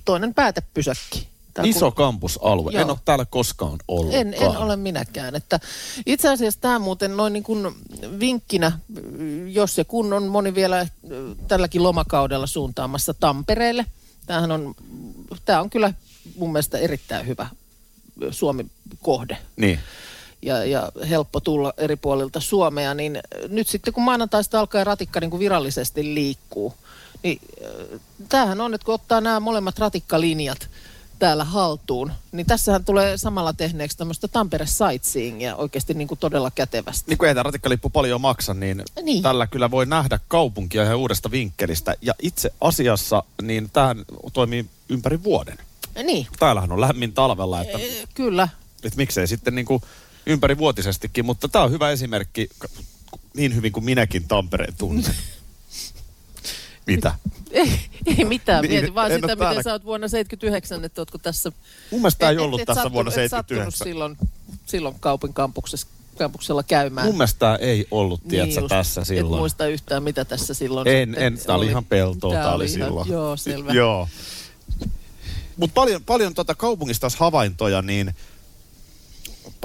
toinen 0.04 0.34
päätepysäkki. 0.34 1.28
Tää 1.54 1.64
Iso 1.64 1.90
kun- 1.90 1.96
kampusalue. 1.96 2.72
Joo. 2.72 2.82
En 2.82 2.90
ole 2.90 2.98
täällä 3.04 3.24
koskaan 3.24 3.78
ollut. 3.88 4.14
En, 4.14 4.34
en 4.34 4.56
ole 4.56 4.76
minäkään. 4.76 5.34
Että 5.34 5.60
itse 6.06 6.28
asiassa 6.28 6.60
tämä 6.60 6.78
muuten 6.78 7.16
noin 7.16 7.32
niin 7.32 7.42
kuin 7.42 7.74
vinkkinä, 8.20 8.72
jos 9.52 9.78
ja 9.78 9.84
kun 9.84 10.12
on 10.12 10.26
moni 10.26 10.54
vielä 10.54 10.80
äh, 10.80 10.88
tälläkin 11.48 11.82
lomakaudella 11.82 12.46
suuntaamassa 12.46 13.14
Tampereelle. 13.14 13.86
Tämähän 14.26 14.52
on, 14.52 14.74
tämä 15.44 15.60
on 15.60 15.70
kyllä 15.70 15.94
mun 16.36 16.52
mielestä 16.52 16.78
erittäin 16.78 17.26
hyvä 17.26 17.46
Suomi-kohde 18.30 19.38
Niin. 19.56 19.78
ja, 20.42 20.64
ja 20.64 20.92
helppo 21.08 21.40
tulla 21.40 21.72
eri 21.76 21.96
puolilta 21.96 22.40
Suomea, 22.40 22.94
niin 22.94 23.20
nyt 23.48 23.68
sitten 23.68 23.94
kun 23.94 24.02
maanantaista 24.02 24.60
alkaa 24.60 24.84
ratikka 24.84 25.20
niin 25.20 25.30
kuin 25.30 25.40
virallisesti 25.40 26.14
liikkuu, 26.14 26.74
niin 27.22 27.40
äh, 27.64 28.00
tämähän 28.28 28.60
on, 28.60 28.74
että 28.74 28.84
kun 28.84 28.94
ottaa 28.94 29.20
nämä 29.20 29.40
molemmat 29.40 29.78
ratikkalinjat 29.78 30.68
täällä 31.18 31.44
haltuun, 31.44 32.12
niin 32.32 32.46
tässähän 32.46 32.84
tulee 32.84 33.18
samalla 33.18 33.52
tehneeksi 33.52 33.98
tämmöistä 33.98 34.28
Tampere 34.28 34.66
sightseeingia 34.66 35.56
oikeasti 35.56 35.94
niin 35.94 36.08
kuin 36.08 36.18
todella 36.18 36.50
kätevästi. 36.50 37.10
Niin 37.10 37.18
kuin 37.18 37.28
ei 37.28 37.34
tämä 37.34 37.42
ratikkalippu 37.42 37.90
paljon 37.90 38.20
maksa, 38.20 38.54
niin, 38.54 38.82
Niin. 39.02 39.22
tällä 39.22 39.46
kyllä 39.46 39.70
voi 39.70 39.86
nähdä 39.86 40.18
kaupunkia 40.28 40.82
ihan 40.82 40.96
uudesta 40.96 41.30
vinkkelistä. 41.30 41.94
Ja 42.02 42.14
itse 42.22 42.50
asiassa 42.60 43.22
niin 43.42 43.70
tämähän 43.72 44.04
toimii 44.32 44.66
ympäri 44.88 45.22
vuoden. 45.22 45.58
Niin, 46.02 46.26
Täällähän 46.38 46.72
on 46.72 46.80
lämmin 46.80 47.12
talvella, 47.12 47.60
että, 47.60 47.78
e, 47.78 47.90
kyllä. 48.14 48.48
että 48.84 48.96
miksei 48.96 49.26
sitten 49.26 49.54
niin 49.54 49.66
kuin 49.66 49.82
ympärivuotisestikin. 50.26 51.24
Mutta 51.24 51.48
tämä 51.48 51.64
on 51.64 51.70
hyvä 51.70 51.90
esimerkki, 51.90 52.48
niin 53.36 53.54
hyvin 53.54 53.72
kuin 53.72 53.84
minäkin 53.84 54.28
Tampereen 54.28 54.74
tunnen. 54.78 55.14
Mitä? 56.86 57.14
Ei, 57.50 57.70
ei 58.18 58.24
mitään, 58.24 58.62
Niin, 58.62 58.70
niin, 58.70 58.80
mieti 58.82 58.94
vaan 58.94 59.10
sitä, 59.10 59.20
miten 59.26 59.38
täällä. 59.38 59.62
sä 59.62 59.72
oot 59.72 59.84
vuonna 59.84 60.08
79, 60.08 60.84
että 60.84 61.00
ootko 61.00 61.18
tässä... 61.18 61.52
Mun 61.90 62.00
mielestä 62.00 62.18
tämä 62.18 62.30
ei 62.30 62.36
et- 62.36 62.40
ollut 62.42 62.60
et 62.60 62.66
tässä 62.66 62.82
sattu- 62.82 62.92
vuonna 62.92 63.08
et 63.10 63.14
79. 63.14 63.68
sattunut 63.68 63.74
silloin, 63.88 64.16
silloin 64.66 64.94
kaupin 65.00 65.34
kampuksessa, 65.34 65.86
kampuksella 66.18 66.62
käymään. 66.62 67.06
Mun 67.06 67.16
mielestä 67.16 67.56
ei 67.60 67.86
ollut, 67.90 68.20
tiedätkö, 68.28 68.60
Niin 68.60 68.68
tässä 68.68 69.00
Et 69.00 69.06
silloin. 69.06 69.40
muista 69.40 69.66
yhtään, 69.66 70.02
mitä 70.02 70.24
tässä 70.24 70.54
silloin 70.54 70.88
En, 70.88 71.14
en. 71.18 71.38
Tämä 71.46 71.58
oli 71.58 71.66
ihan 71.66 71.84
peltoa, 71.84 72.32
tämä 72.34 72.52
oli 72.52 72.64
ihan- 72.64 72.74
silloin. 72.88 73.08
Joo, 73.10 73.36
selvä. 73.36 73.72
Joo. 73.82 74.08
Mutta 75.56 75.74
paljon, 75.74 76.04
paljon 76.04 76.34
tuota 76.34 76.54
kaupungista 76.54 77.00
taas 77.00 77.16
havaintoja, 77.16 77.82
niin 77.82 78.14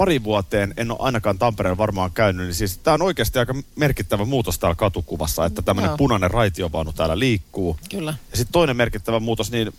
pari 0.00 0.24
vuoteen 0.24 0.74
en 0.76 0.90
ole 0.90 0.98
ainakaan 1.00 1.38
Tampereella 1.38 1.78
varmaan 1.78 2.10
käynyt, 2.12 2.46
niin 2.46 2.54
siis 2.54 2.78
tämä 2.78 2.94
on 2.94 3.02
oikeasti 3.02 3.38
aika 3.38 3.54
merkittävä 3.76 4.24
muutos 4.24 4.58
täällä 4.58 4.74
katukuvassa, 4.74 5.44
että 5.44 5.62
tämmöinen 5.62 5.96
punainen 5.96 6.30
raitiovaunu 6.30 6.92
täällä 6.92 7.18
liikkuu. 7.18 7.76
Kyllä. 7.90 8.14
Ja 8.30 8.36
sitten 8.36 8.52
toinen 8.52 8.76
merkittävä 8.76 9.20
muutos, 9.20 9.50
niin 9.50 9.72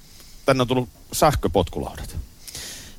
tänne 0.46 0.62
on 0.62 0.68
tullut 0.68 0.90
sähköpotkulaudat. 1.12 2.16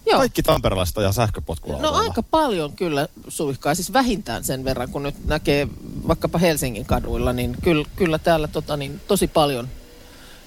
Joo. 0.06 0.18
Kaikki 0.18 0.42
tamperelaiset 0.42 0.98
ajaa 0.98 1.12
sähköpotkulaudalla. 1.12 1.98
No 1.98 2.04
aika 2.04 2.22
paljon 2.22 2.72
kyllä 2.72 3.08
suihkaa, 3.28 3.74
siis 3.74 3.92
vähintään 3.92 4.44
sen 4.44 4.64
verran, 4.64 4.90
kun 4.90 5.02
nyt 5.02 5.24
näkee 5.24 5.68
vaikkapa 6.08 6.38
Helsingin 6.38 6.86
kaduilla, 6.86 7.32
niin 7.32 7.56
kyllä, 7.62 7.84
kyllä 7.96 8.18
täällä 8.18 8.48
tota, 8.48 8.76
niin, 8.76 9.00
tosi 9.08 9.28
paljon 9.28 9.68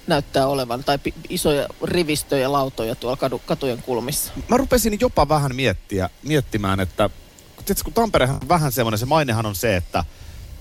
näyttää 0.06 0.46
olevan, 0.46 0.84
tai 0.84 0.98
pi- 0.98 1.14
isoja 1.28 1.68
rivistöjä, 1.84 2.52
lautoja 2.52 2.94
tuolla 2.94 3.16
kadu, 3.16 3.38
katujen 3.38 3.82
kulmissa. 3.82 4.32
Mä 4.48 4.56
rupesin 4.56 4.98
jopa 5.00 5.28
vähän 5.28 5.56
miettiä, 5.56 6.10
miettimään, 6.22 6.80
että 6.80 7.10
tiedätkö, 7.56 7.84
kun 7.84 7.92
Tamperehan 7.92 8.38
on 8.42 8.48
vähän 8.48 8.72
semmoinen, 8.72 8.98
se 8.98 9.06
mainehan 9.06 9.46
on 9.46 9.54
se, 9.54 9.76
että 9.76 10.04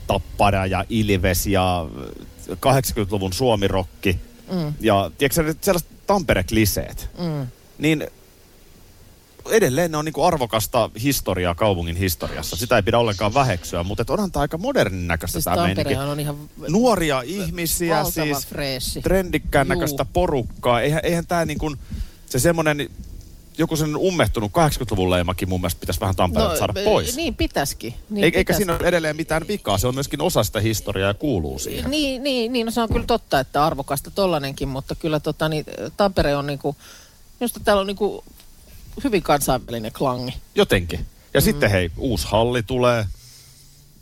Tappara 0.07 0.65
ja 0.65 0.85
Ilves 0.89 1.47
ja 1.47 1.85
80-luvun 2.51 3.33
suomirokki 3.33 4.19
Mm. 4.51 4.73
ja 4.79 5.11
tiedätkö 5.17 5.55
sellaiset 5.61 5.89
Tampere-kliseet, 6.07 7.09
Mm. 7.19 7.47
niin 7.77 8.07
edelleen 9.49 9.91
ne 9.91 9.97
on 9.97 10.05
niinku 10.05 10.23
arvokasta 10.23 10.89
historiaa 11.03 11.55
kaupungin 11.55 11.95
historiassa. 11.95 12.55
Sitä 12.55 12.75
ei 12.75 12.83
pidä 12.83 12.99
ollenkaan 12.99 13.33
väheksyä, 13.33 13.83
mutta 13.83 14.01
et 14.01 14.09
onhan 14.09 14.31
tämä 14.31 14.41
aika 14.41 14.57
modernin 14.57 15.07
näköistä 15.07 15.33
Siis 15.35 15.43
tämä 15.45 15.63
meininki. 15.63 15.95
On 15.95 16.19
ihan 16.19 16.35
Nuoria 16.69 17.21
ihmisiä, 17.21 18.03
siis 18.03 18.47
freeshi. 18.47 19.01
trendikkään 19.01 19.67
Juu. 19.67 19.75
näköistä 19.75 20.05
porukkaa. 20.05 20.81
Eihän, 20.81 20.99
eihän 21.03 21.27
tämä 21.27 21.45
niin 21.45 21.57
kuin, 21.57 21.77
se 22.25 22.39
semmoinen, 22.39 22.89
joku 23.57 23.75
sen 23.75 23.97
ummehtunut 23.97 24.51
80-luvun 24.51 25.09
leimakin 25.09 25.49
mun 25.49 25.61
mielestä 25.61 25.79
pitäisi 25.79 25.99
vähän 25.99 26.15
Tampereelta 26.15 26.57
saada 26.57 26.81
e- 26.81 26.83
pois. 26.83 27.15
Niin 27.15 27.35
pitäisikin. 27.35 27.93
Niin 28.09 28.23
Eikä, 28.23 28.37
eikä 28.37 28.47
pitäisi. 28.53 28.57
siinä 28.57 28.73
ole 28.73 28.87
edeleen 28.87 29.15
mitään 29.15 29.47
vikaa, 29.47 29.77
se 29.77 29.87
on 29.87 29.93
myöskin 29.93 30.21
osa 30.21 30.43
sitä 30.43 30.59
historiaa 30.59 31.09
ja 31.09 31.13
kuuluu 31.13 31.59
siihen. 31.59 31.91
Niin, 31.91 32.23
niin, 32.23 32.53
niin, 32.53 32.65
no 32.65 32.71
se 32.71 32.81
on 32.81 32.89
kyllä 32.89 33.05
totta, 33.05 33.39
että 33.39 33.65
arvokasta 33.65 34.11
tollanenkin, 34.11 34.67
mutta 34.67 34.95
kyllä 34.95 35.19
tota, 35.19 35.49
niin, 35.49 35.65
Tampere 35.97 36.35
on 36.35 36.47
niinku, 36.47 36.75
minusta 37.39 37.59
täällä 37.59 37.81
on 37.81 37.87
niinku 37.87 38.23
hyvin 39.03 39.23
kansainvälinen 39.23 39.91
klangi. 39.91 40.33
Jotenkin. 40.55 41.05
Ja 41.33 41.39
mm. 41.41 41.43
sitten 41.43 41.71
hei, 41.71 41.91
uusi 41.97 42.27
halli 42.27 42.63
tulee, 42.63 43.05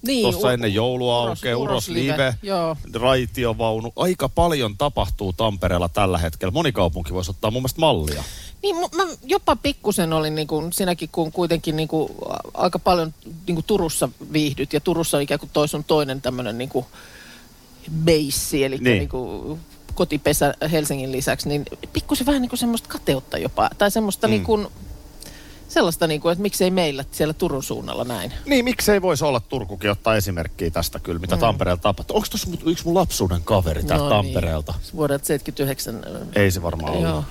Niin, 0.02 0.22
tuossa 0.22 0.48
u- 0.48 0.52
ennen 0.52 0.74
joulua 0.74 1.18
aukeaa, 1.18 1.58
Uros 1.58 1.90
Uros 1.90 2.36
joo. 2.44 2.78
raitiovaunu. 2.94 3.94
Aika 3.96 4.30
paljon 4.30 4.78
tapahtuu 4.78 5.34
Tampereella 5.34 5.90
tällä 5.90 6.18
hetkellä. 6.18 6.52
Moni 6.52 6.72
kaupunki 6.72 7.14
voisi 7.14 7.32
ottaa 7.32 7.52
mun 7.52 7.62
mielestä 7.62 7.80
mallia. 7.80 8.24
Niin, 8.64 8.76
mä 8.76 9.04
jopa 9.24 9.56
pikkusen 9.56 10.14
olin 10.14 10.36
niin 10.36 10.48
kuin, 10.48 10.74
sinäkin, 10.74 11.10
kun 11.12 11.32
kuitenkin 11.32 11.76
niin 11.76 11.88
kuin, 11.88 12.10
aika 12.54 12.80
paljon 12.80 13.14
niin 13.48 13.56
kuin 13.56 13.66
Turussa 13.66 14.10
viihdyt, 14.34 14.74
ja 14.74 14.80
Turussa 14.80 15.20
ikään 15.20 15.40
kuin 15.40 15.50
toi 15.54 15.68
toinen 15.88 16.22
tämmöinen 16.22 16.58
niin 16.58 16.70
kuin 16.70 16.86
beissi, 17.92 18.64
eli 18.64 18.78
niin. 18.78 18.98
niin 18.98 19.10
kuin 19.10 19.60
kotipesä 19.96 20.54
Helsingin 20.72 21.12
lisäksi, 21.12 21.50
niin 21.50 21.66
pikkusen 21.94 22.28
vähän 22.28 22.42
niin 22.42 22.50
kuin 22.50 22.60
semmoista 22.60 22.90
kateutta 22.90 23.38
jopa, 23.38 23.70
tai 23.78 23.92
semmoista 23.92 24.28
Mm. 24.28 24.32
niin 24.32 24.44
kuin, 24.44 24.68
sellaista 25.68 26.08
niin 26.08 26.22
kuin, 26.22 26.32
että 26.32 26.42
miksei 26.42 26.72
meillä 26.72 27.06
siellä 27.12 27.34
Turun 27.34 27.64
suunnalla 27.64 28.04
näin. 28.04 28.34
Niin, 28.46 28.66
miksei 28.66 29.02
voisi 29.02 29.26
olla 29.26 29.40
Turkukin 29.40 29.92
ottaa 29.92 30.16
esimerkkä 30.16 30.72
tästä 30.72 31.00
kyllä, 31.00 31.20
mitä 31.20 31.36
mm. 31.36 31.40
Tampereella 31.40 31.82
tapahtuu. 31.82 32.16
Onko 32.16 32.28
tuossa 32.30 32.48
yksi 32.66 32.86
mun 32.86 32.94
lapsuuden 32.94 33.42
kaveri 33.44 33.84
täältä 33.84 34.04
No 34.04 34.10
Tampereelta? 34.10 34.72
Niin. 34.72 34.96
Vuodelta 34.96 35.26
79. 35.26 36.04
Ei 36.36 36.52
se 36.52 36.62
varmaan 36.62 37.02
Joo. 37.02 37.12
ollut. 37.12 37.26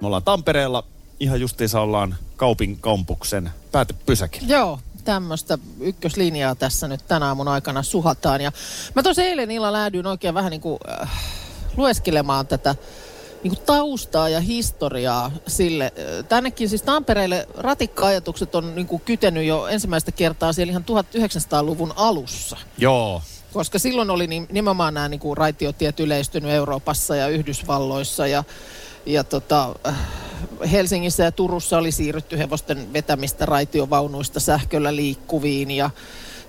Me 0.00 0.06
ollaan 0.06 0.22
Tampereella, 0.22 0.84
ihan 1.20 1.40
justiinsa 1.40 1.80
ollaan 1.80 2.16
Kaupin 2.36 2.78
kampuksen 2.80 3.50
päätepysäkillä. 3.72 4.48
Joo, 4.48 4.78
tämmöistä 5.04 5.58
ykköslinjaa 5.80 6.54
tässä 6.54 6.88
nyt 6.88 7.06
tänä 7.08 7.26
aamun 7.26 7.48
aikana 7.48 7.82
suhataan. 7.82 8.40
Ja 8.40 8.52
mä 8.94 9.02
tuossa 9.02 9.22
eilen 9.22 9.50
illalla 9.50 9.78
lähdyin 9.78 10.06
oikein 10.06 10.34
vähän 10.34 10.50
niin 10.50 10.60
kuin 10.60 10.78
äh, 11.02 11.10
lueskelemaan 11.76 12.46
tätä 12.46 12.74
niin 13.42 13.54
kuin 13.54 13.66
taustaa 13.66 14.28
ja 14.28 14.40
historiaa 14.40 15.30
sille. 15.46 15.84
Äh, 15.84 16.24
Tännekin 16.28 16.68
siis 16.68 16.82
Tampereelle 16.82 17.48
ratikka-ajatukset 17.56 18.54
on 18.54 18.74
niin 18.74 18.86
kuin 18.86 19.02
kytenyt 19.04 19.44
jo 19.44 19.66
ensimmäistä 19.66 20.12
kertaa 20.12 20.52
siellä 20.52 20.70
ihan 20.70 20.84
1900-luvun 20.90 21.92
alussa. 21.96 22.56
Joo. 22.78 23.22
Koska 23.52 23.78
silloin 23.78 24.10
oli 24.10 24.26
niin, 24.26 24.46
nimenomaan 24.52 24.94
nämä 24.94 25.08
niin 25.08 25.20
kuin 25.20 25.36
raitiotiet 25.36 26.00
yleistynyt 26.00 26.50
Euroopassa 26.50 27.16
ja 27.16 27.28
Yhdysvalloissa 27.28 28.26
ja, 28.26 28.44
ja 29.06 29.24
tota, 29.24 29.74
äh, 29.86 29.94
Helsingissä 30.72 31.24
ja 31.24 31.32
Turussa 31.32 31.78
oli 31.78 31.92
siirrytty 31.92 32.38
hevosten 32.38 32.92
vetämistä 32.92 33.46
raitiovaunuista 33.46 34.40
sähköllä 34.40 34.96
liikkuviin 34.96 35.70
ja 35.70 35.90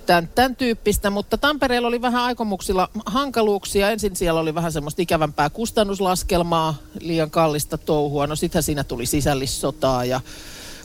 tämän, 0.06 0.28
tämän 0.34 0.56
tyyppistä, 0.56 1.10
mutta 1.10 1.38
Tampereella 1.38 1.88
oli 1.88 2.02
vähän 2.02 2.22
aikomuksilla 2.22 2.88
hankaluuksia. 3.06 3.90
Ensin 3.90 4.16
siellä 4.16 4.40
oli 4.40 4.54
vähän 4.54 4.72
semmoista 4.72 5.02
ikävämpää 5.02 5.50
kustannuslaskelmaa, 5.50 6.74
liian 7.00 7.30
kallista 7.30 7.78
touhua. 7.78 8.26
No 8.26 8.36
sittenhän 8.36 8.62
siinä 8.62 8.84
tuli 8.84 9.06
sisällissotaa 9.06 10.04
ja 10.04 10.20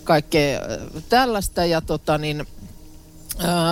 kaikkea 0.04 0.60
äh, 0.60 1.04
tällaista 1.10 1.66
ja 1.66 1.82
tota 1.82 2.18
niin, 2.18 2.48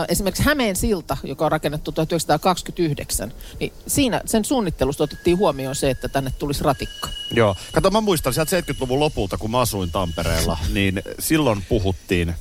esimerkiksi 0.08 0.44
Hämeen 0.44 0.76
silta, 0.76 1.18
joka 1.24 1.46
on 1.46 1.52
rakennettu 1.52 1.92
1929, 1.92 3.34
niin 3.60 3.74
siinä 3.88 4.22
sen 4.26 4.46
suunnittelusta 4.46 5.04
otettiin 5.04 5.38
huomioon 5.38 5.76
se, 5.76 5.90
että 5.90 6.10
tänne 6.10 6.34
tulisi 6.40 6.64
ratikka. 6.64 7.10
Joo. 7.32 7.56
Kato, 7.72 7.92
mä 7.92 8.02
muistan 8.02 8.34
sieltä 8.34 8.60
70-luvun 8.60 9.00
lopulta, 9.00 9.38
kun 9.38 9.52
mä 9.52 9.60
asuin 9.60 9.92
Tampereella, 9.92 10.58
niin 10.74 11.02
silloin 11.20 11.66
puhuttiin 11.70 12.36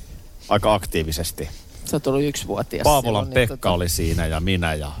aika 0.49 0.73
aktiivisesti. 0.73 1.49
Se 1.85 1.95
on 1.95 2.01
tullut 2.01 2.23
yksivuotias. 2.23 2.83
Paavolan 2.83 3.25
silloin, 3.25 3.33
Pekka 3.33 3.55
tota, 3.55 3.71
oli 3.71 3.89
siinä 3.89 4.27
ja 4.27 4.39
minä 4.39 4.73
ja 4.73 4.91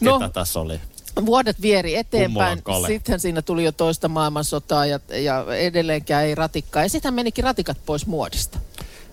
No. 0.00 0.18
ketä 0.18 0.30
tässä 0.32 0.60
oli. 0.60 0.80
Vuodet 1.26 1.62
vieri 1.62 1.96
eteenpäin. 1.96 2.62
Sitten 2.86 3.20
siinä 3.20 3.42
tuli 3.42 3.64
jo 3.64 3.72
toista 3.72 4.08
maailmansotaa 4.08 4.86
ja, 4.86 5.00
ja 5.08 5.44
edelleenkään 5.58 6.24
ei 6.24 6.34
ratikkaa. 6.34 6.82
Ja 6.82 6.88
sitten 6.88 7.14
menikin 7.14 7.44
ratikat 7.44 7.78
pois 7.86 8.06
muodista. 8.06 8.58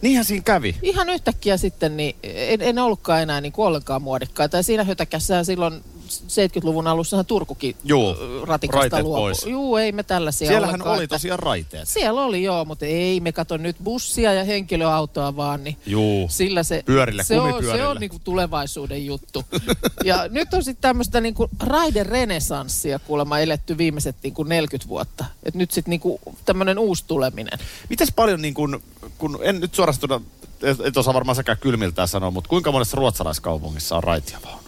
Niinhän 0.01 0.25
siinä 0.25 0.43
kävi. 0.43 0.75
Ihan 0.81 1.09
yhtäkkiä 1.09 1.57
sitten 1.57 1.97
niin 1.97 2.15
en, 2.23 2.61
en 2.61 2.79
ollutkaan 2.79 3.21
enää 3.21 3.41
niin 3.41 3.51
kuin 3.51 3.65
ollenkaan 3.67 4.01
muodikkaita. 4.01 4.57
Ja 4.57 4.63
siinä 4.63 4.83
hötäkässähän 4.83 5.45
silloin 5.45 5.83
70-luvun 6.09 6.87
alussahan 6.87 7.25
Turkukin 7.25 7.75
Juu, 7.83 8.15
ratikasta 8.45 9.03
luopui. 9.03 9.51
Juu, 9.51 9.77
ei 9.77 9.91
me 9.91 10.03
tällaisia 10.03 10.47
Siellähän 10.47 10.69
ollenkaan, 10.73 10.95
oli 10.95 11.03
että- 11.03 11.15
tosiaan 11.15 11.39
raiteet. 11.39 11.87
Siellä 11.87 12.21
oli 12.21 12.43
joo, 12.43 12.65
mutta 12.65 12.85
ei 12.85 13.19
me 13.19 13.31
kato 13.31 13.57
nyt 13.57 13.75
bussia 13.83 14.33
ja 14.33 14.43
henkilöautoa 14.43 15.35
vaan, 15.35 15.63
niin 15.63 15.77
Juu. 15.85 16.27
sillä 16.29 16.63
se, 16.63 16.83
Pyörille, 16.85 17.23
se 17.23 17.39
on, 17.39 17.63
se 17.63 17.87
on 17.87 17.97
niinku 17.97 18.19
tulevaisuuden 18.23 19.05
juttu. 19.05 19.43
ja 20.05 20.27
nyt 20.29 20.53
on 20.53 20.63
sitten 20.63 20.81
tämmöistä 20.81 21.21
niinku 21.21 21.49
raiderenesanssia 21.59 22.99
kuulemma 22.99 23.39
eletty 23.39 23.77
viimeiset 23.77 24.15
niinku 24.23 24.43
40 24.43 24.89
vuotta. 24.89 25.25
Et 25.43 25.55
nyt 25.55 25.71
sitten 25.71 25.89
niinku 25.89 26.19
tämmöinen 26.45 26.79
uusi 26.79 27.03
tuleminen. 27.07 27.59
Mites 27.89 28.11
paljon 28.15 28.41
niin 28.41 28.53
kun, 28.53 28.81
kun 29.17 29.39
en 29.41 29.59
nyt 29.59 29.75
suorastunut, 29.75 30.23
et, 30.61 30.79
et 30.79 30.97
osaa 30.97 31.13
varmaan 31.13 31.35
säkään 31.35 31.57
kylmiltään 31.57 32.07
sanoa, 32.07 32.31
mutta 32.31 32.49
kuinka 32.49 32.71
monessa 32.71 32.97
ruotsalaiskaupungissa 32.97 33.95
on 33.95 34.03
raitiovaunu? 34.03 34.65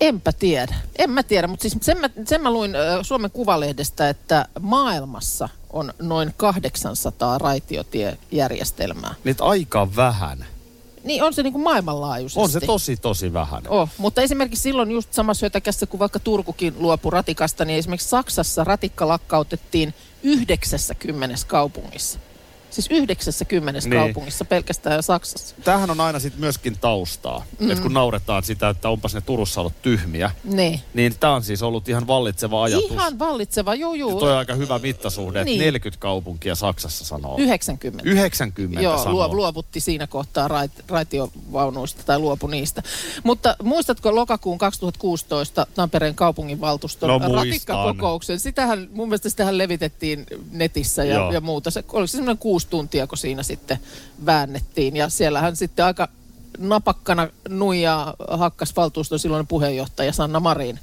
Enpä 0.00 0.32
tiedä. 0.32 0.74
En 0.98 1.10
mä 1.10 1.22
tiedä, 1.22 1.46
mutta 1.46 1.62
siis 1.62 1.76
sen 1.82 2.00
mä, 2.00 2.10
sen 2.24 2.42
mä 2.42 2.50
luin 2.50 2.72
Suomen 3.02 3.30
Kuvalehdestä, 3.30 4.08
että 4.08 4.48
maailmassa 4.60 5.48
on 5.70 5.92
noin 6.02 6.34
800 6.36 7.38
raitiotiejärjestelmää. 7.38 9.14
Niitä 9.24 9.44
aika 9.44 9.96
vähän. 9.96 10.44
Niin 11.04 11.22
on 11.22 11.34
se 11.34 11.42
niinku 11.42 11.58
maailmanlaajuisesti. 11.58 12.40
On 12.40 12.50
se 12.50 12.60
tosi, 12.60 12.96
tosi 12.96 13.32
vähän. 13.32 13.62
Oh, 13.68 13.88
mutta 13.98 14.22
esimerkiksi 14.22 14.62
silloin 14.62 14.90
just 14.90 15.12
samassa 15.12 15.46
hyötäkässä, 15.46 15.86
kun 15.86 16.00
vaikka 16.00 16.18
Turkukin 16.18 16.74
luopui 16.78 17.10
ratikasta, 17.10 17.64
niin 17.64 17.78
esimerkiksi 17.78 18.08
Saksassa 18.08 18.64
ratikka 18.64 19.08
lakkautettiin 19.08 19.94
90 20.22 21.46
kaupungissa. 21.46 22.18
Siis 22.78 22.90
90 22.90 23.80
Niin. 23.88 23.98
kaupungissa 24.00 24.44
pelkästään 24.44 25.02
Saksassa. 25.02 25.54
Tämähän 25.64 25.90
on 25.90 26.00
aina 26.00 26.18
sitten 26.18 26.40
myöskin 26.40 26.78
taustaa. 26.80 27.44
Mm. 27.58 27.70
Että 27.70 27.82
kun 27.82 27.92
nauretaan 27.92 28.42
sitä, 28.42 28.68
että 28.68 28.88
onpas 28.88 29.14
ne 29.14 29.20
Turussa 29.20 29.60
ollut 29.60 29.82
tyhmiä, 29.82 30.30
Niin. 30.44 30.80
niin 30.94 31.14
tämä 31.20 31.34
on 31.34 31.42
siis 31.42 31.62
ollut 31.62 31.88
ihan 31.88 32.06
vallitseva 32.06 32.62
ajatus. 32.62 32.90
Ihan 32.90 33.18
vallitseva, 33.18 33.74
juu 33.74 33.94
Ja 33.94 33.98
juu. 34.00 34.20
toi 34.20 34.32
on 34.32 34.38
aika 34.38 34.54
hyvä 34.54 34.78
mittasuhde, 34.78 35.38
että 35.40 35.44
Niin. 35.44 35.58
40 35.60 36.00
kaupunkia 36.00 36.54
Saksassa 36.54 37.04
sanoo. 37.04 37.36
90. 37.38 38.02
90 38.06 38.80
Joo, 38.82 38.98
sanoo. 38.98 39.12
luo, 39.12 39.34
luovutti 39.36 39.80
siinä 39.80 40.06
kohtaa 40.06 40.48
rait, 40.48 40.72
raitiovaunuista 40.88 42.02
tai 42.06 42.18
luopu 42.18 42.46
niistä. 42.46 42.82
Mutta 43.24 43.56
muistatko 43.62 44.14
lokakuun 44.14 44.58
2016 44.58 45.66
Tampereen 45.74 46.14
kaupunginvaltuuston 46.14 47.08
No, 47.08 47.18
muistan. 47.18 47.34
ratikkakokouksen? 47.46 48.40
Sitähän, 48.40 48.88
mun 48.92 49.08
mielestä 49.08 49.28
sitähän 49.28 49.58
levitettiin 49.58 50.26
netissä 50.50 51.04
ja, 51.04 51.14
Joo. 51.14 51.32
ja 51.32 51.40
muuta. 51.40 51.70
Se, 51.70 51.84
oliko 51.92 52.06
se 52.06 52.10
semmoinen 52.10 52.38
kuusi 52.38 52.66
tuntia, 52.70 53.06
kun 53.06 53.18
siinä 53.18 53.42
sitten 53.42 53.78
väännettiin. 54.26 54.96
Ja 54.96 55.08
siellähän 55.08 55.56
sitten 55.56 55.84
aika 55.84 56.08
napakkana 56.58 57.28
nuijaa 57.48 58.14
hakkas 58.30 58.76
valtuuston 58.76 59.18
silloinen 59.18 59.46
puheenjohtaja 59.46 60.12
Sanna 60.12 60.40
Marin. 60.40 60.80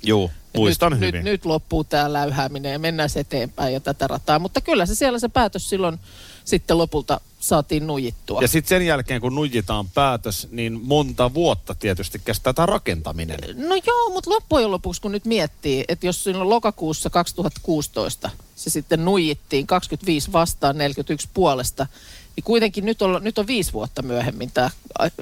Et 0.54 0.58
muistan 0.58 0.92
nyt, 0.92 1.00
hyvin. 1.00 1.14
Nyt, 1.14 1.24
nyt 1.24 1.46
loppuu 1.46 1.84
tämä 1.84 2.14
läyhääminen 2.14 2.72
ja 2.74 2.80
mennään 2.80 3.10
eteenpäin 3.16 3.74
ja 3.74 3.80
tätä 3.80 4.08
rataa. 4.08 4.40
Mutta 4.40 4.62
kyllä 4.62 4.86
se 4.86 4.96
siellä 4.96 5.20
se 5.20 5.30
päätös 5.30 5.70
silloin 5.70 6.00
sitten 6.46 6.78
lopulta 6.78 7.22
saatiin 7.40 7.88
nujittua. 7.88 8.42
Ja 8.42 8.48
sitten 8.48 8.70
sen 8.70 8.86
jälkeen, 8.86 9.22
kun 9.22 9.36
nujitaan 9.36 9.90
päätös, 9.90 10.48
niin 10.52 10.80
monta 10.84 11.34
vuotta 11.34 11.76
tietysti 11.76 12.22
kestää 12.26 12.54
tämä 12.54 12.66
rakentaminen. 12.66 13.40
No 13.56 13.76
joo, 13.88 14.10
mutta 14.10 14.30
loppujen 14.30 14.72
lopuksi 14.72 15.02
kun 15.02 15.12
nyt 15.12 15.26
miettii, 15.26 15.86
että 15.88 16.06
jos 16.06 16.24
silloin 16.24 16.50
lokakuussa 16.50 17.10
2016 17.10 18.30
se 18.56 18.70
sitten 18.70 19.06
nuijittiin 19.06 19.68
25 19.68 20.32
vastaan 20.32 20.78
41 20.78 21.30
puolesta, 21.34 21.88
niin 22.36 22.44
kuitenkin 22.44 22.86
nyt 22.86 23.02
on, 23.02 23.24
nyt 23.24 23.38
on 23.38 23.48
viisi 23.48 23.74
vuotta 23.74 24.02
myöhemmin 24.02 24.52
tämä 24.54 24.70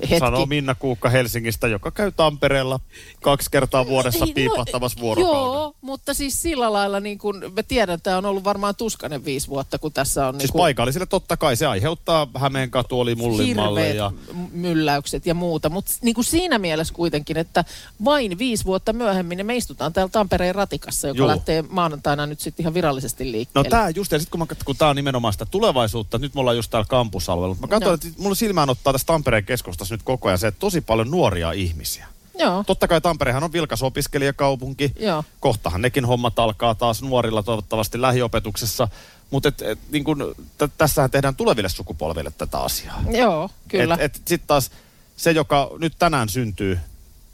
hetki. 0.02 0.20
Sanoo 0.20 0.46
Minna 0.46 0.76
Kuukka 0.76 1.10
Helsingistä, 1.10 1.68
joka 1.68 1.92
käy 1.92 2.12
Tampereella 2.12 2.80
kaksi 3.22 3.52
kertaa 3.52 3.86
vuodessa 3.86 4.26
Ei, 4.26 4.34
piipahtamassa 4.34 5.00
vuorokauden. 5.02 5.42
Joo, 5.42 5.76
mutta 5.82 6.14
siis 6.14 6.42
sillä 6.42 6.74
lailla 6.74 7.00
niin 7.00 7.18
kuin 7.18 7.54
me 7.56 7.64
tiedän, 7.64 8.02
tämä 8.02 8.18
on 8.18 8.26
ollut 8.26 8.44
varmaan 8.44 8.76
tuskainen 8.76 9.26
viisi 9.26 9.48
vuotta, 9.48 9.80
kun 9.80 9.94
tässä 9.94 10.28
on 10.28 10.34
Siis 10.34 10.44
niin 10.44 10.52
kuin 10.52 10.60
paikallisille 10.60 11.06
totta 11.06 11.38
kai 11.38 11.56
se 11.56 11.66
aiheuttaa 11.66 12.28
Hämeenkatu 12.36 13.00
oli 13.00 13.16
mullimalle 13.16 13.90
ja 13.90 14.12
mylläykset 14.52 15.26
ja 15.26 15.34
muuta. 15.34 15.70
Mutta 15.70 15.94
niin 16.02 16.16
kuin 16.16 16.26
siinä 16.26 16.60
mielessä 16.60 16.94
kuitenkin, 16.94 17.38
että 17.38 17.66
vain 18.06 18.38
viisi 18.38 18.66
vuotta 18.66 18.94
myöhemmin 18.94 19.38
niin 19.38 19.46
me 19.46 19.56
istutaan 19.56 19.94
täällä 19.94 20.10
Tampereen 20.12 20.56
ratikassa, 20.56 21.08
joka 21.08 21.18
Juu. 21.18 21.28
lähtee 21.28 21.64
maanantaina 21.70 22.26
nyt 22.26 22.40
sitten 22.40 22.64
ihan 22.64 22.74
virallisesti 22.74 23.24
No 23.26 23.32
liikkeelle. 23.32 23.70
tämä 23.70 23.90
just, 23.90 24.12
ja 24.12 24.20
sitten 24.20 24.32
kun, 24.32 24.40
mä 24.40 24.46
kun 24.66 24.76
tämä 24.78 24.90
on 24.90 24.96
nimenomaan 24.96 25.34
sitä 25.34 25.46
tulevaisuutta, 25.46 26.18
nyt 26.18 26.34
me 26.34 26.40
ollaan 26.40 26.58
just 26.58 26.72
täällä 26.72 26.88
kampusalueella, 27.04 27.56
mä 27.60 27.68
katsoin, 27.68 27.90
No. 27.90 27.94
että 27.94 28.22
mulla 28.22 28.36
silmään 28.36 28.70
ottaa 28.70 28.94
tässä 28.94 29.06
Tampereen 29.06 29.46
keskustassa 29.46 29.94
nyt 29.94 30.04
koko 30.04 30.28
ajan 30.28 30.40
se, 30.40 30.48
että 30.48 30.60
tosi 30.60 30.82
paljon 30.82 31.12
nuoria 31.12 31.52
ihmisiä. 31.52 32.08
Joo, 32.40 32.64
Totta 32.68 32.88
kai 32.88 33.02
Tamperehan 33.02 33.44
on 33.44 33.54
vilkas 33.54 33.84
opiskelijakaupunki. 33.84 34.92
joo. 35.00 35.24
Kohtahan 35.40 35.82
nekin 35.82 36.06
hommat 36.06 36.40
alkaa 36.40 36.76
taas 36.76 37.02
nuorilla 37.02 37.44
toivottavasti 37.44 38.02
lähiopetuksessa. 38.02 38.88
Mutta 39.32 39.50
et, 39.50 39.62
et, 39.62 39.80
niin 39.92 40.04
kun, 40.04 40.36
t- 40.58 40.72
tässähän 40.78 41.12
tehdään 41.12 41.36
tuleville 41.36 41.70
sukupolville 41.70 42.32
tätä 42.38 42.60
asiaa. 42.60 43.02
Joo, 43.12 43.50
kyllä. 43.68 43.94
Et, 43.96 44.02
et 44.02 44.16
sitten 44.16 44.48
taas 44.48 44.72
se, 45.18 45.32
joka 45.32 45.70
nyt 45.80 45.94
tänään 46.00 46.30
syntyy 46.30 46.80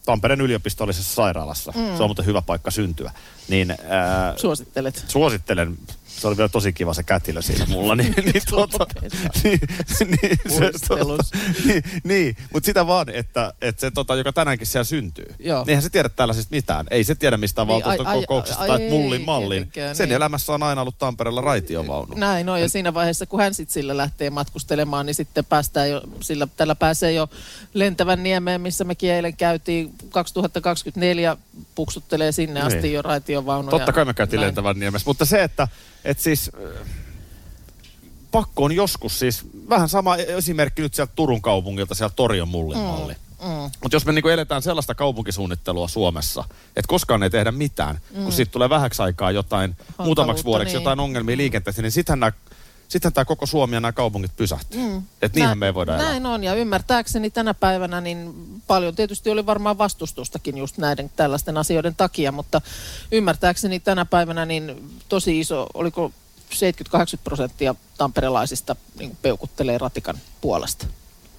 Tampereen 0.06 0.42
yliopistollisessa 0.42 1.16
sairaalassa, 1.16 1.72
mm. 1.76 1.98
se 1.98 2.04
on 2.04 2.10
muuten 2.10 2.26
hyvä 2.26 2.42
paikka 2.42 2.72
syntyä, 2.72 3.12
niin 3.48 3.76
ää, 3.90 4.34
Suosittelet. 4.38 5.06
suosittelen, 5.08 5.78
se 6.10 6.28
oli 6.28 6.38
vielä 6.38 6.50
tosi 6.50 6.74
kiva 6.74 6.94
se 6.94 7.04
kätilö 7.04 7.42
siinä 7.42 7.66
mulla, 7.70 7.96
niin, 7.96 8.13
niin, 8.25 8.42
tuota, 8.50 8.86
niin, 9.44 9.60
niin, 10.22 10.39
se, 10.50 10.60
Muistelus. 10.60 11.20
niin, 11.66 11.84
niin 12.04 12.38
mutta 12.54 12.66
sitä 12.66 12.88
vaan, 12.88 13.10
että, 13.10 13.54
että 13.62 13.80
se, 13.82 13.92
tota, 13.92 14.16
joka 14.16 14.34
tänäänkin 14.34 14.68
siellä 14.68 14.84
syntyy, 14.84 15.36
Joo. 15.39 15.60
niin 15.63 15.70
eihän 15.70 15.84
se 15.84 15.89
tiedä 15.89 16.10
tällaisesta 16.10 16.56
mitään. 16.56 16.86
Ei 16.92 17.04
se 17.04 17.16
tiedä 17.16 17.38
mistään 17.38 17.68
Niin, 17.68 17.74
valtuuston 17.75 18.08
ai- 18.08 18.16
ai- 18.16 18.22
kokouksesta 18.22 18.62
ai- 18.62 18.68
tai 18.68 18.82
ei 18.82 18.89
mullin 18.89 19.22
mallin. 19.25 19.72
Sen 19.94 20.10
niin. 20.10 20.16
elämässä 20.16 20.54
on 20.54 20.63
aina 20.63 20.82
ollut 20.82 20.98
Tampereella 20.98 21.42
raitiovaunu. 21.42 22.16
Näin 22.16 22.50
on, 22.50 22.62
ja 22.62 22.70
siinä 22.70 22.94
vaiheessa, 22.94 23.25
kun 23.25 23.39
hän 23.39 23.54
sitten 23.54 23.74
sillä 23.74 23.98
lähtee 23.98 24.30
matkustelemaan, 24.30 25.06
niin 25.06 25.16
sitten 25.16 25.46
päästään 25.46 25.89
jo, 25.89 26.01
sillä 26.20 26.48
tällä 26.58 26.75
pääsee 26.75 27.12
jo 27.12 27.30
lentävän 27.74 28.24
niemeen, 28.24 28.62
missä 28.62 28.84
mekin 28.84 29.12
eilen 29.12 29.38
käytiin. 29.38 29.94
2024 30.10 31.38
puksuttelee 31.75 32.32
sinne 32.32 32.62
asti 32.62 32.80
Niin. 32.82 32.94
jo 32.94 33.01
raitiovaunuja. 33.01 33.72
Totta 33.72 33.94
kai 33.94 34.06
me 34.06 34.13
käytiin 34.13 34.42
lentävän 34.42 34.80
niemessä, 34.80 35.10
mutta 35.10 35.25
se, 35.25 35.44
että, 35.44 35.68
että 36.10 36.24
siis 36.24 36.51
äh, 36.54 36.88
pakko 38.32 38.63
on 38.63 38.72
joskus 38.72 39.20
siis, 39.20 39.42
vähän 39.70 39.89
sama 39.89 40.16
esimerkki 40.16 40.82
nyt 40.82 40.94
sieltä 40.94 41.13
Turun 41.16 41.42
kaupungilta, 41.42 41.96
sieltä 41.96 42.16
Torion 42.16 42.48
mullin 42.48 42.79
malli. 42.79 43.14
Mm. 43.14 43.72
Mutta 43.83 43.96
jos 43.96 44.05
me 44.05 44.12
niinku 44.12 44.29
eletään 44.29 44.62
sellaista 44.62 44.96
kaupunkisuunnittelua 44.96 45.88
Suomessa, 45.88 46.44
että 46.68 46.88
koskaan 46.88 47.24
ei 47.24 47.29
tehdä 47.29 47.51
mitään, 47.51 48.00
mm. 48.16 48.24
kun 48.24 48.31
siitä 48.31 48.51
tulee 48.51 48.70
vähäksi 48.70 49.01
aikaa 49.01 49.31
jotain, 49.31 49.77
muutamaksi 49.98 50.44
vuodeksi 50.44 50.74
niin. 50.74 50.81
jotain 50.81 51.00
ongelmia 51.00 51.38
liikenteessä, 51.38 51.81
niin 51.81 51.92
sittenhän 51.92 52.20
nämä 52.20 52.31
sitten 52.90 53.14
tämä 53.14 53.25
koko 53.25 53.46
Suomi 53.46 53.75
ja 53.75 53.80
nämä 53.80 53.92
kaupungit 53.92 54.32
pysähtyy. 54.38 54.80
Mm. 54.82 55.04
Että 55.22 55.40
niinhän 55.40 55.58
me 55.58 55.66
ei 55.66 55.74
voida 55.74 55.96
elää. 55.96 56.10
Näin 56.10 56.25
on, 56.25 56.44
ja 56.44 56.56
ymmärtääkseni 56.56 57.30
tänä 57.30 57.54
päivänä 57.54 58.02
niin 58.02 58.34
paljon 58.68 58.96
tietysti 58.96 59.30
oli 59.30 59.46
varmaan 59.46 59.78
vastustustakin 59.78 60.58
just 60.58 60.78
näiden 60.78 61.12
tällaisten 61.16 61.58
asioiden 61.58 61.96
takia, 61.96 62.32
mutta 62.32 62.62
ymmärtääkseni 63.12 63.80
tänä 63.80 64.06
päivänä 64.06 64.46
niin 64.46 64.92
tosi 65.10 65.40
iso, 65.40 65.68
oliko 65.74 66.12
70-80 66.52 66.56
prosenttia 67.24 67.75
tamperelaisista 67.98 68.75
niin 69.00 69.18
peukuttelee 69.22 69.78
ratikan 69.78 70.18
puolesta. 70.42 70.88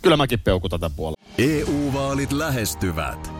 Kyllä 0.03 0.17
mäkin 0.17 0.41
peukutan 0.41 0.81
tämän 0.81 0.97
puolella. 0.97 1.25
EU-vaalit 1.39 2.33
lähestyvät. 2.33 3.40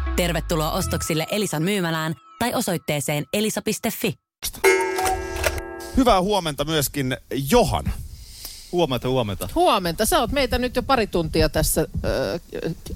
Tervetuloa 0.15 0.71
ostoksille 0.71 1.27
Elisan 1.31 1.63
myymälään 1.63 2.15
tai 2.39 2.53
osoitteeseen 2.53 3.25
elisa.fi. 3.33 4.13
Hyvää 5.97 6.21
huomenta 6.21 6.65
myöskin 6.65 7.17
Johan. 7.51 7.93
Huomenta, 8.71 9.09
huomenta. 9.09 9.49
Huomenta. 9.55 10.05
Sä 10.05 10.19
oot 10.19 10.31
meitä 10.31 10.57
nyt 10.57 10.75
jo 10.75 10.83
pari 10.83 11.07
tuntia 11.07 11.49
tässä 11.49 11.81
äh, 11.81 12.41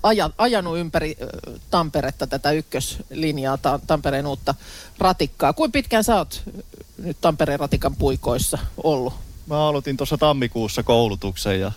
aja, 0.04 0.30
ajanut 0.38 0.78
ympäri 0.78 1.18
äh, 1.22 1.54
Tamperetta 1.70 2.28
tätä 2.28 2.52
ykköslinjaa, 2.52 3.58
ta, 3.58 3.80
Tampereen 3.88 4.28
uutta 4.28 4.56
ratikkaa. 4.98 5.54
Kuinka 5.54 5.74
pitkään 5.74 6.04
sä 6.04 6.16
oot 6.16 6.44
äh, 6.48 6.64
nyt 6.98 7.18
Tampereen 7.22 7.60
ratikan 7.60 7.96
puikoissa 7.96 8.58
ollut? 8.84 9.14
Mä 9.48 9.68
aloitin 9.68 9.98
tuossa 9.98 10.18
tammikuussa 10.18 10.84
koulutuksen 10.84 11.60
ja 11.60 11.72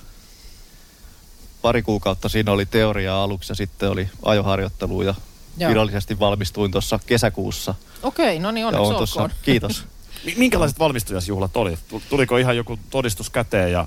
pari 1.62 1.82
kuukautta 1.82 2.28
siinä 2.28 2.52
oli 2.52 2.66
teoria 2.66 3.22
aluksi 3.22 3.50
ja 3.52 3.56
sitten 3.56 3.90
oli 3.90 4.08
ajoharjoittelu 4.22 5.02
ja 5.02 5.14
Joo. 5.58 5.68
virallisesti 5.68 6.18
valmistuin 6.18 6.70
tuossa 6.70 6.98
kesäkuussa. 7.06 7.74
Okei, 8.02 8.38
no 8.38 8.50
niin 8.50 8.66
onneksi 8.66 8.86
oon 8.86 8.96
tossa, 8.96 9.22
olkoon. 9.22 9.38
kiitos. 9.42 9.84
Mi- 10.24 10.34
Minkälaiset 10.36 10.78
valmistujasjuhlat 10.78 11.56
oli? 11.56 11.78
Tu- 11.88 12.02
Tuliko 12.10 12.36
ihan 12.36 12.56
joku 12.56 12.78
todistus 12.90 13.30
käteen 13.30 13.72
ja 13.72 13.86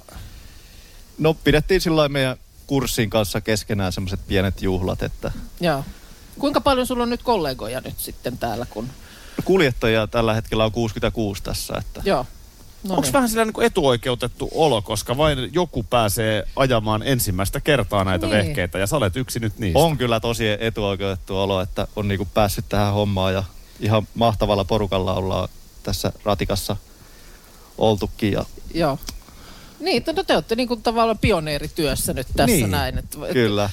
No 1.17 1.33
pidettiin 1.33 1.81
sillä 1.81 2.09
meidän 2.09 2.37
kurssin 2.67 3.09
kanssa 3.09 3.41
keskenään 3.41 3.91
semmoiset 3.91 4.19
pienet 4.27 4.61
juhlat, 4.61 5.03
että 5.03 5.31
Joo. 5.59 5.83
Kuinka 6.39 6.61
paljon 6.61 6.87
sulla 6.87 7.03
on 7.03 7.09
nyt 7.09 7.23
kollegoja 7.23 7.81
nyt 7.81 7.99
sitten 7.99 8.37
täällä, 8.37 8.65
kun... 8.69 8.89
kuljettajia 9.45 10.07
tällä 10.07 10.33
hetkellä 10.33 10.65
on 10.65 10.71
66 10.71 11.43
tässä, 11.43 11.73
että 11.77 12.01
Joo. 12.05 12.25
No 12.83 12.89
Onko 12.89 13.01
niin. 13.01 13.13
vähän 13.13 13.29
sillä 13.29 13.45
niin 13.45 13.53
kuin 13.53 13.65
etuoikeutettu 13.65 14.49
olo, 14.53 14.81
koska 14.81 15.17
vain 15.17 15.49
joku 15.53 15.83
pääsee 15.83 16.43
ajamaan 16.55 17.03
ensimmäistä 17.03 17.59
kertaa 17.59 18.03
näitä 18.03 18.25
Niin. 18.25 18.37
vehkeitä 18.37 18.79
ja 18.79 18.87
sä 18.87 18.97
olet 18.97 19.15
yksi 19.15 19.39
nyt 19.39 19.59
niistä. 19.59 19.79
On 19.79 19.97
kyllä 19.97 20.19
tosi 20.19 20.43
etuoikeutettu 20.59 21.37
olo, 21.37 21.61
että 21.61 21.87
on 21.95 22.07
niinku 22.07 22.27
päässyt 22.33 22.65
tähän 22.69 22.93
hommaan 22.93 23.33
ja 23.33 23.43
ihan 23.79 24.07
mahtavalla 24.15 24.63
porukalla 24.65 25.13
ollaan 25.13 25.49
tässä 25.83 26.11
ratikassa 26.23 26.75
oltukin. 27.77 28.31
Ja 28.31 28.45
Joo. 28.73 28.99
Niin, 29.79 30.03
no 30.15 30.23
te 30.23 30.33
olette 30.33 30.55
niin 30.55 30.67
kuin 30.67 30.81
tavallaan 30.83 31.17
pioneerityössä 31.17 32.13
nyt 32.13 32.27
tässä 32.35 32.55
Niin, 32.55 32.71
näin. 32.71 32.97
Että, 32.97 33.17
kyllä, 33.33 33.69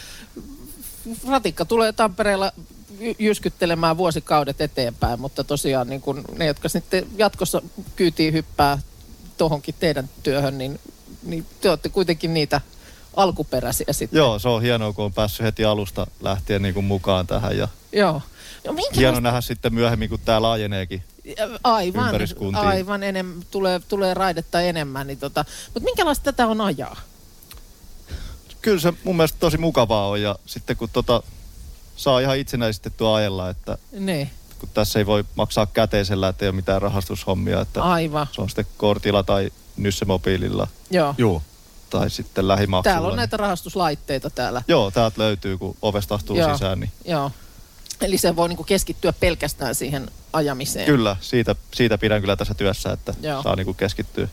ratikka 1.28 1.64
tulee 1.64 1.92
Tampereella 1.92 2.52
jy- 3.00 3.14
jyskyttelemään 3.18 3.96
vuosikaudet 3.96 4.60
eteenpäin, 4.60 5.20
mutta 5.20 5.44
tosiaan 5.44 5.88
niin 5.88 6.00
kun 6.00 6.24
ne, 6.38 6.46
jotka 6.46 6.68
sitten 6.68 7.06
jatkossa 7.16 7.62
kyytiin 7.96 8.34
hyppää 8.34 8.78
tuohonkin 9.38 9.74
teidän 9.80 10.08
työhön, 10.22 10.58
niin, 10.58 10.80
niin 11.22 11.46
te 11.60 11.70
olette 11.70 11.88
kuitenkin 11.88 12.34
niitä 12.34 12.60
alkuperäisiä 13.16 13.92
sitten. 13.92 14.18
joo 14.18 14.38
se 14.38 14.48
on 14.48 14.62
hienoa, 14.62 14.92
kun 14.92 15.04
on 15.04 15.12
päässyt 15.12 15.44
heti 15.46 15.64
alusta 15.64 16.06
lähtien 16.20 16.62
niinku 16.62 16.82
mukaan 16.82 17.26
tähän 17.26 17.58
ja 17.58 17.68
Joo. 17.92 18.22
No, 18.66 18.72
minkälaista- 18.72 18.98
hieno 18.98 19.20
nähdä 19.20 19.40
sitten 19.40 19.74
myöhemmin, 19.74 20.08
kun 20.08 20.18
tämä 20.24 20.42
laajeneekin. 20.42 21.02
Aivan, 21.64 22.14
aivan 22.54 23.02
enem, 23.02 23.42
tulee, 23.50 23.80
tulee 23.88 24.14
raidetta 24.14 24.60
enemmän. 24.60 25.06
Niin 25.06 25.18
tota, 25.18 25.44
mutta 25.64 25.80
minkälaista 25.84 26.24
tätä 26.24 26.46
on 26.46 26.60
ajaa? 26.60 26.96
Kyllä 28.62 28.80
se 28.80 28.92
mun 29.04 29.16
mielestä 29.16 29.38
tosi 29.40 29.58
mukavaa 29.58 30.08
on 30.08 30.22
ja 30.22 30.36
sitten 30.46 30.76
kun 30.76 30.88
tota, 30.92 31.22
saa 31.96 32.20
ihan 32.20 32.38
itsenäistettyä 32.38 33.14
ajella, 33.14 33.50
että 33.50 33.78
Niin, 33.92 34.30
kun 34.58 34.68
tässä 34.74 34.98
ei 34.98 35.06
voi 35.06 35.24
maksaa 35.34 35.66
käteisellä, 35.66 36.28
että 36.28 36.44
ei 36.44 36.48
ole 36.48 36.56
mitään 36.56 36.82
rahastushommia, 36.82 37.60
että 37.60 37.82
aivan. 37.82 38.26
se 38.32 38.40
on 38.40 38.48
sitten 38.48 38.66
kortilla 38.76 39.22
tai 39.22 39.50
nyssemobiililla 39.76 40.66
Joo. 40.90 41.14
Joo. 41.18 41.42
tai 41.90 42.10
sitten 42.10 42.48
lähimaksulla. 42.48 42.92
Täällä 42.94 43.06
on 43.06 43.12
niin- 43.12 43.16
näitä 43.16 43.36
rahastuslaitteita 43.36 44.30
täällä. 44.30 44.62
Joo, 44.68 44.90
täältä 44.90 45.22
löytyy, 45.22 45.58
kun 45.58 45.76
ovesta 45.82 46.14
astuu 46.14 46.36
Joo. 46.36 46.52
sisään. 46.52 46.80
Niin 46.80 46.92
Joo. 47.04 47.30
Eli 48.00 48.18
se 48.18 48.36
voi 48.36 48.48
niinku 48.48 48.64
keskittyä 48.64 49.12
pelkästään 49.12 49.74
siihen 49.74 50.10
ajamiseen. 50.32 50.86
kyllä, 50.86 51.16
siitä, 51.20 51.54
siitä 51.74 51.98
pidän 51.98 52.20
kyllä 52.20 52.36
tässä 52.36 52.54
työssä, 52.54 52.92
että 52.92 53.14
Joo. 53.22 53.42
saa 53.42 53.56
niinku 53.56 53.74
keskittyä 53.74 54.28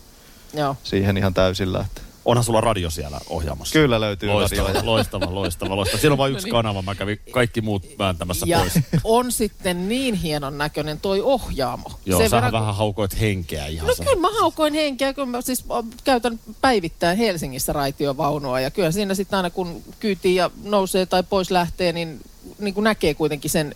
Joo. 0.53 0.77
siihen 0.83 1.17
ihan 1.17 1.33
täysillä. 1.33 1.79
Että 1.87 2.01
Onhan 2.25 2.43
sulla 2.43 2.61
radio 2.61 2.89
siellä 2.89 3.19
ohjaamassa. 3.29 3.73
kyllä 3.73 3.99
löytyy 4.01 4.29
Loistava, 4.29 4.67
radioja. 4.67 4.85
loistava, 4.91 5.35
loistava, 5.35 5.75
loistava. 5.75 5.99
Siellä 5.99 6.13
on 6.13 6.17
vain 6.17 6.33
yksi 6.33 6.43
No 6.43 6.47
niin. 6.47 6.51
kanava, 6.51 6.81
mä 6.81 6.95
kävin 6.95 7.19
kaikki 7.31 7.61
muut 7.61 7.85
vääntämässä 7.99 8.45
Ja 8.49 8.57
pois. 8.59 8.73
on 9.03 9.31
sitten 9.31 9.89
niin 9.89 10.15
hienon 10.15 10.57
näköinen 10.57 10.99
toi 10.99 11.21
ohjaamo. 11.21 11.91
Joo, 12.05 12.19
Sen 12.19 12.29
sähän 12.29 12.43
verran- 12.43 12.59
vähän 12.61 12.75
haukoit 12.75 13.19
henkeä 13.19 13.65
ihan. 13.67 13.87
No 13.87 13.95
se- 13.95 14.03
kyllä 14.03 14.21
mä 14.21 14.29
haukoin 14.39 14.73
henkeä, 14.73 15.13
kun 15.13 15.29
mä 15.29 15.41
siis 15.41 15.65
käytän 16.03 16.39
päivittäin 16.61 17.17
Helsingissä 17.17 17.73
raitiovaunua 17.73 18.59
ja 18.59 18.71
kyllä 18.71 18.91
siinä 18.91 19.15
sitten 19.15 19.37
aina 19.37 19.49
kun 19.49 19.83
kyytiin 19.99 20.35
ja 20.35 20.51
nousee 20.63 21.05
tai 21.05 21.23
pois 21.23 21.51
lähtee, 21.51 21.91
niin, 21.91 22.21
niin 22.59 22.73
kuin 22.73 22.83
näkee 22.83 23.13
kuitenkin 23.13 23.51
sen 23.51 23.75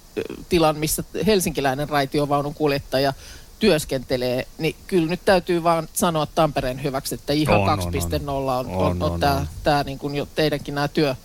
tilan, 0.49 0.77
missä 0.77 1.03
helsinkiläinen 1.25 1.89
raitiovaunun 1.89 2.53
kuljettaja 2.53 3.13
työskentelee, 3.59 4.47
niin 4.57 4.75
kyllä 4.87 5.07
nyt 5.07 5.19
täytyy 5.25 5.63
vaan 5.63 5.87
sanoa 5.93 6.25
Tampereen 6.25 6.83
hyväksi, 6.83 7.15
että 7.15 7.33
ihan 7.33 7.59
On, 7.59 7.69
on, 7.69 7.79
2.0 7.79 8.29
on, 8.29 8.39
on, 8.39 8.65
On, 8.65 8.67
on, 8.75 9.03
on, 9.03 9.11
on, 9.11 9.19
tämä, 9.19 9.35
on. 9.35 9.47
tämä 9.63 9.83
niin 9.83 9.99
kuin 9.99 10.15
jo 10.15 10.27
teidänkin 10.35 10.75
nämä 10.75 10.87
työ, 10.87 11.15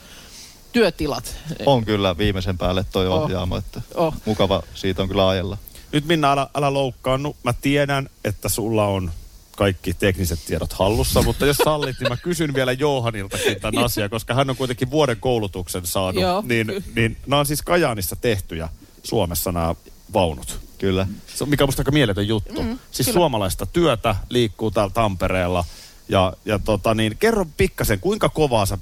työtilat. 0.73 1.37
On 1.67 1.85
kyllä 1.85 2.19
viimeisen 2.19 2.59
päälle 2.59 2.85
toi 2.93 3.07
Oh. 3.07 3.23
ohjaamo, 3.23 3.57
että 3.57 3.81
Oh. 3.95 4.15
mukava 4.25 4.63
siitä 4.75 5.03
on 5.03 5.09
kyllä 5.09 5.29
ajella. 5.29 5.59
Nyt 5.93 6.07
Minna, 6.07 6.33
älä, 6.33 6.49
älä 6.55 6.75
loukkaannu. 6.75 7.37
Mä 7.43 7.53
tiedän, 7.53 8.09
että 8.25 8.49
sulla 8.49 8.85
on 8.87 9.11
kaikki 9.57 9.95
tekniset 9.95 10.39
tiedot 10.47 10.73
hallussa, 10.73 11.23
mutta 11.23 11.47
jos 11.47 11.57
sallit, 11.57 11.97
niin 12.01 12.09
mä 12.09 12.17
kysyn 12.17 12.55
vielä 12.55 12.73
Johaniltakin 12.73 13.61
tämän 13.61 13.85
asian, 13.85 14.11
koska 14.11 14.35
hän 14.35 14.51
on 14.51 14.57
kuitenkin 14.57 14.91
vuoden 14.91 15.17
koulutuksen 15.21 15.87
saanut. 15.87 16.23
Joo, 16.23 16.43
niin, 16.47 16.85
niin 16.97 17.17
nämä 17.27 17.41
on 17.41 17.47
siis 17.47 17.63
Kajaanissa 17.63 18.17
tehtyjä 18.17 18.69
Suomessa 19.03 19.53
nämä 19.53 19.75
vaunut. 20.13 20.61
Kyllä. 20.79 21.07
Se 21.35 21.45
on, 21.45 21.51
mikä 21.51 21.65
on 21.65 21.69
musta 21.69 21.81
aika 21.81 21.91
mieletön 21.93 22.29
juttu. 22.29 22.63
Mm, 22.63 22.79
siis 22.91 23.07
kyllä. 23.07 23.19
suomalaista 23.19 23.67
työtä 23.67 24.17
liikkuu 24.29 24.71
täällä 24.71 24.93
Tampereella. 24.95 25.65
Ja, 26.09 26.33
ja 26.45 26.59
tota 26.59 26.95
niin, 26.95 27.17
kerro 27.17 27.47
pikkasen, 27.57 28.01
kuinka 28.01 28.29
kovaa 28.29 28.67
sä 28.67 28.79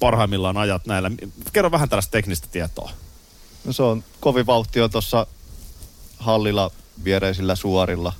parhaimmillaan 0.00 0.56
ajat 0.56 0.86
näillä? 0.86 1.10
Kerro 1.52 1.70
vähän 1.70 1.88
tällaista 1.88 2.10
teknistä 2.10 2.48
tietoa. 2.52 2.90
No 3.64 3.72
se 3.72 3.82
on, 3.82 4.04
kovin 4.20 4.46
vauhti 4.46 4.80
on 4.80 4.90
tuossa 4.90 5.26
hallilla 6.18 6.70
viereisillä 7.04 7.54
suorilla. 7.54 8.12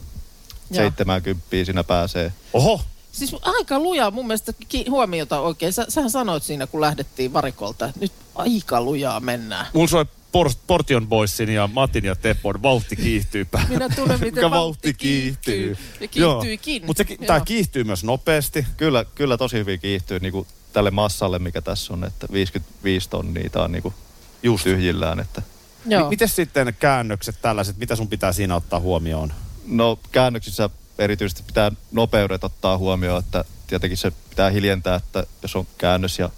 Joo. 0.70 0.84
70 0.84 1.46
siinä 1.50 1.84
pääsee. 1.84 2.32
Oho, 2.52 2.80
Siis 3.12 3.36
aika 3.42 3.78
lujaa 3.78 4.10
mun 4.10 4.26
mielestä 4.26 4.52
ki- 4.68 4.88
huomiota 4.90 5.40
oikein. 5.40 5.72
Sä, 5.72 5.86
sähän 5.88 6.10
sanoit 6.10 6.42
siinä, 6.42 6.66
kun 6.66 6.80
lähdettiin 6.80 7.32
varikolta, 7.32 7.86
että 7.86 8.00
nyt 8.00 8.12
aika 8.34 8.80
lujaa 8.80 9.20
mennään. 9.20 9.66
Mulla 9.72 9.88
soi 9.88 10.06
Por- 10.38 10.54
Portion 10.66 11.08
Boysin 11.08 11.48
ja 11.48 11.68
Matin 11.72 12.04
ja 12.04 12.16
Tepon 12.16 12.62
vauhti 12.62 12.96
kiihtyy 12.96 13.44
päällä. 13.44 13.68
Minä 13.68 13.88
tunnen, 13.88 14.20
miten 14.20 14.32
Kuinka 14.32 14.50
vauhti 14.50 14.94
kiihtyy. 14.94 15.76
Ja 16.00 16.08
kiihtyikin. 16.08 16.86
Mutta 16.86 17.04
se, 17.08 17.14
Joo. 17.14 17.26
tämä 17.26 17.40
kiihtyy 17.40 17.84
myös 17.84 18.04
nopeasti. 18.04 18.66
Kyllä, 18.76 19.04
kyllä 19.14 19.36
tosi 19.36 19.56
hyvin 19.56 19.80
kiihtyy 19.80 20.18
niin 20.18 20.32
kuin 20.32 20.46
tälle 20.72 20.90
massalle, 20.90 21.38
mikä 21.38 21.62
tässä 21.62 21.92
on, 21.92 22.04
että 22.04 22.26
55 22.32 23.08
tonnia 23.10 23.50
tää 23.50 23.62
on 23.62 23.72
niin 23.72 23.82
kuin 23.82 23.94
Just. 24.42 24.64
tyhjillään. 24.64 25.20
Että. 25.20 25.42
Joo. 25.86 26.10
Miten 26.10 26.28
sitten 26.28 26.74
käännökset 26.78 27.36
tällaiset, 27.42 27.76
mitä 27.78 27.96
sun 27.96 28.08
pitää 28.08 28.32
siinä 28.32 28.56
ottaa 28.56 28.80
huomioon? 28.80 29.32
No 29.66 29.98
käännöksissä 30.12 30.70
erityisesti 30.98 31.42
pitää 31.46 31.72
nopeudet 31.92 32.44
ottaa 32.44 32.78
huomioon, 32.78 33.18
että 33.24 33.44
tietenkin 33.66 33.96
se 33.96 34.12
pitää 34.30 34.50
hiljentää, 34.50 34.94
että 34.94 35.26
jos 35.42 35.56
on 35.56 35.66
käännös 35.78 36.18
ja 36.18 36.30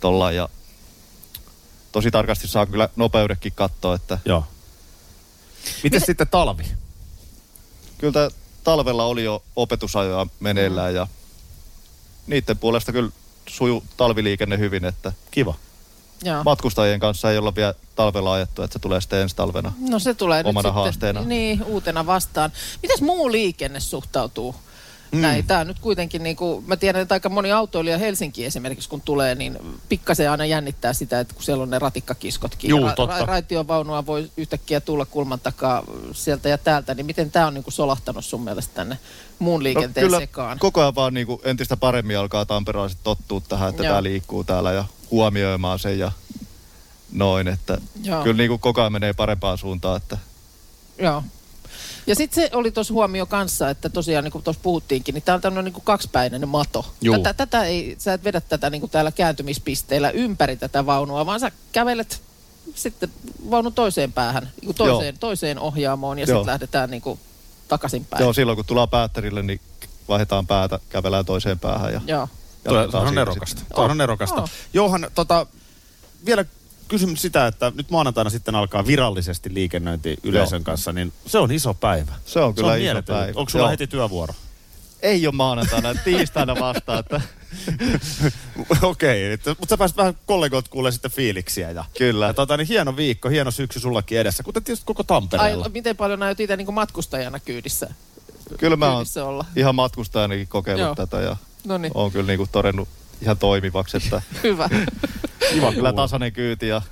tolla 0.00 0.32
ja 0.32 0.48
tosi 1.92 2.10
tarkasti 2.10 2.48
saa 2.48 2.66
kyllä 2.66 2.88
nopeudekin 2.96 3.52
katsoa, 3.52 3.94
että 3.94 4.18
Joo. 4.24 4.44
Miten 5.82 6.00
sitten 6.06 6.28
talvi? 6.28 6.64
kyllä 7.98 8.12
tää 8.12 8.28
talvella 8.64 9.04
oli 9.04 9.24
jo 9.24 9.42
opetusajoja 9.56 10.26
meneillään 10.40 10.94
ja 10.94 11.06
niiden 12.26 12.58
puolesta 12.58 12.92
kyllä 12.92 13.10
suju 13.48 13.84
talviliikenne 13.96 14.58
hyvin, 14.58 14.84
että 14.84 15.12
Kiva. 15.30 15.54
Joo. 16.24 16.44
matkustajien 16.44 17.00
kanssa 17.00 17.30
ei 17.30 17.38
olla 17.38 17.54
vielä 17.54 17.74
talvella 17.96 18.32
ajettu, 18.32 18.62
että 18.62 18.72
se 18.72 18.78
tulee 18.78 19.00
sitten 19.00 19.18
ensi 19.18 19.36
talvena. 19.36 19.72
No 19.88 19.98
se 19.98 20.14
tulee 20.14 20.42
Omana 20.46 20.68
nyt 20.68 20.74
haasteena. 20.74 21.20
sitten 21.20 21.28
niin, 21.28 21.64
uutena 21.64 22.06
vastaan. 22.06 22.52
Mites 22.82 23.00
muu 23.00 23.32
liikenne 23.32 23.80
suhtautuu 23.80 24.54
mm. 25.12 25.20
näin? 25.20 25.46
Tämä 25.46 25.64
nyt 25.64 25.78
kuitenkin, 25.78 26.22
niin 26.22 26.36
kuin, 26.36 26.64
mä 26.66 26.76
tiedän, 26.76 27.02
että 27.02 27.14
aika 27.14 27.28
moni 27.28 27.52
autoilija 27.52 27.98
Helsinki 27.98 28.44
esimerkiksi 28.44 28.88
kun 28.88 29.00
tulee, 29.00 29.34
niin 29.34 29.58
pikkasen 29.88 30.30
aina 30.30 30.46
jännittää 30.46 30.92
sitä, 30.92 31.20
että 31.20 31.34
kun 31.34 31.42
siellä 31.42 31.62
on 31.62 31.70
ne 31.70 31.78
ratikkakiskotkin. 31.78 32.70
Juu, 32.70 32.90
totta. 32.96 33.26
raitiovaunua 33.26 34.06
voi 34.06 34.30
yhtäkkiä 34.36 34.80
tulla 34.80 35.04
kulman 35.06 35.40
takaa 35.40 35.82
sieltä 36.12 36.48
ja 36.48 36.58
täältä, 36.58 36.94
niin 36.94 37.06
miten 37.06 37.30
tämä 37.30 37.46
on 37.46 37.54
niin 37.54 37.64
kuin 37.64 37.74
solahtanut 37.74 38.24
sun 38.24 38.44
mielestä 38.44 38.74
tänne 38.74 38.98
muun 39.38 39.62
liikenteen 39.62 40.04
No 40.04 40.08
kyllä 40.08 40.20
sekaan? 40.20 40.58
koko 40.58 40.80
ajan 40.80 40.94
vaan 40.94 41.14
niin 41.14 41.26
kuin 41.26 41.40
entistä 41.44 41.76
paremmin 41.76 42.18
alkaa 42.18 42.46
tamperalaiset 42.46 42.98
tottua 43.04 43.42
tähän, 43.48 43.68
että 43.68 43.82
Joo. 43.82 43.90
tämä 43.92 44.02
liikkuu 44.02 44.44
täällä 44.44 44.72
ja 44.72 44.84
huomioimaan 45.10 45.78
sen 45.78 45.98
ja 45.98 46.12
noin, 47.12 47.48
että 47.48 47.78
Joo. 48.02 48.22
kyllä 48.22 48.36
niin 48.36 48.48
kuin 48.48 48.60
koko 48.60 48.80
ajan 48.80 48.92
menee 48.92 49.12
parempaan 49.12 49.58
suuntaan, 49.58 49.96
että 49.96 50.18
Joo. 50.98 51.22
Ja 52.08 52.14
sitten 52.14 52.42
se 52.44 52.56
oli 52.56 52.70
tuossa 52.70 52.94
huomio 52.94 53.26
kanssa, 53.26 53.70
että 53.70 53.88
tosiaan 53.88 54.24
niin 54.24 54.32
kuin 54.32 54.44
tuossa 54.44 54.62
puhuttiinkin, 54.62 55.14
niin 55.14 55.22
tämä 55.22 55.34
on 55.34 55.40
tämmöinen 55.40 55.72
niin 55.72 55.82
kaksipäinen 55.84 56.48
mato. 56.48 56.94
Juu. 57.00 57.16
Tätä, 57.16 57.34
tätä 57.34 57.64
ei, 57.64 57.96
sä 57.98 58.12
et 58.12 58.24
vedä 58.24 58.40
tätä 58.40 58.70
niin 58.70 58.80
kuin 58.80 58.90
täällä 58.90 59.12
kääntymispisteellä 59.12 60.10
ympäri 60.10 60.56
tätä 60.56 60.86
vaunua, 60.86 61.26
vaan 61.26 61.40
sä 61.40 61.52
kävelet 61.72 62.22
sitten 62.74 63.08
vaunun 63.50 63.72
toiseen 63.72 64.12
päähän, 64.12 64.50
niin 64.62 64.74
toiseen, 64.74 65.18
toiseen 65.18 65.58
ohjaamoon 65.58 66.18
ja 66.18 66.26
sitten 66.26 66.46
lähdetään 66.46 66.90
niin 66.90 67.02
kuin 67.02 67.20
takaisinpäin. 67.68 68.22
Joo, 68.22 68.32
silloin 68.32 68.56
kun 68.56 68.64
tullaan 68.64 68.88
päättärille, 68.88 69.42
niin 69.42 69.60
vaihdetaan 70.08 70.46
päätä, 70.46 70.78
kävelään 70.88 71.24
toiseen 71.24 71.58
päähän 71.58 71.92
ja 71.92 72.00
Joo. 72.06 72.28
Toi 72.64 72.76
jatketaan 72.76 73.06
on 73.08 73.14
nerokasta. 73.14 73.58
sitten. 73.58 73.76
Toi 73.76 73.84
on 73.84 73.90
Oh, 73.90 73.96
nerokasta. 73.96 74.42
oh. 74.42 74.50
Johan, 74.72 75.10
tota, 75.14 75.46
vielä 76.26 76.44
kysymys 76.88 77.22
sitä, 77.22 77.46
että 77.46 77.72
nyt 77.74 77.90
maanantaina 77.90 78.30
sitten 78.30 78.54
alkaa 78.54 78.86
virallisesti 78.86 79.54
liikennöinti 79.54 80.16
yleisön 80.22 80.60
Joo. 80.60 80.64
kanssa, 80.64 80.92
niin 80.92 81.12
se 81.26 81.38
on 81.38 81.52
iso 81.52 81.74
päivä. 81.74 82.12
Se 82.26 82.40
on 82.40 82.54
kyllä 82.54 82.74
iso 82.76 82.82
mieletön. 82.82 83.16
päivä. 83.16 83.32
Onko 83.40 83.50
sulla 83.50 83.64
Joo. 83.64 83.70
heti 83.70 83.86
työvuoro? 83.86 84.34
Ei 85.02 85.26
ole 85.26 85.34
maanantaina, 85.34 85.94
tiistaina 85.94 86.54
vasta, 86.60 86.98
että 86.98 87.20
Okei, 88.82 89.34
okay, 89.34 89.54
mutta 89.58 89.72
sä 89.72 89.76
pääsit 89.78 89.96
vähän 89.96 90.14
kollegoilta 90.26 90.70
kuulee 90.70 90.92
sitten 90.92 91.10
fiiliksiä. 91.10 91.70
Ja, 91.70 91.84
Kyllä. 91.98 92.26
Ja 92.26 92.34
tota, 92.34 92.56
niin 92.56 92.66
hieno 92.68 92.96
viikko, 92.96 93.28
hieno 93.28 93.50
syksy 93.50 93.80
sullakin 93.80 94.18
edessä, 94.18 94.42
kuten 94.42 94.64
tietysti 94.64 94.86
koko 94.86 95.02
Ai, 95.02 95.06
Tampereella. 95.06 95.68
miten 95.68 95.96
paljon 95.96 96.18
näyt 96.18 96.40
itse 96.40 96.56
niin 96.56 96.74
matkustajana 96.74 97.40
kyydissä? 97.40 97.88
kyllä 98.58 98.76
mä 98.76 98.92
oon 98.92 99.06
olla? 99.24 99.44
ihan 99.56 99.74
matkustajanakin 99.74 100.48
kokeillut 100.48 100.86
Joo. 100.86 100.94
tätä 100.94 101.20
ja 101.20 101.36
No 101.64 101.78
niin, 101.78 101.92
oon 101.94 102.12
kyllä 102.12 102.26
niin 102.26 102.38
kuin 102.38 102.48
todennut 102.52 102.88
ihan 103.22 103.38
toimivaksi, 103.38 103.96
että 103.96 104.22
hyvä. 104.42 104.68
Kiva 105.52 105.72
kyllä 105.72 105.92
tasainen 105.92 106.32
kyyti 106.32 106.68
ja 106.68 106.82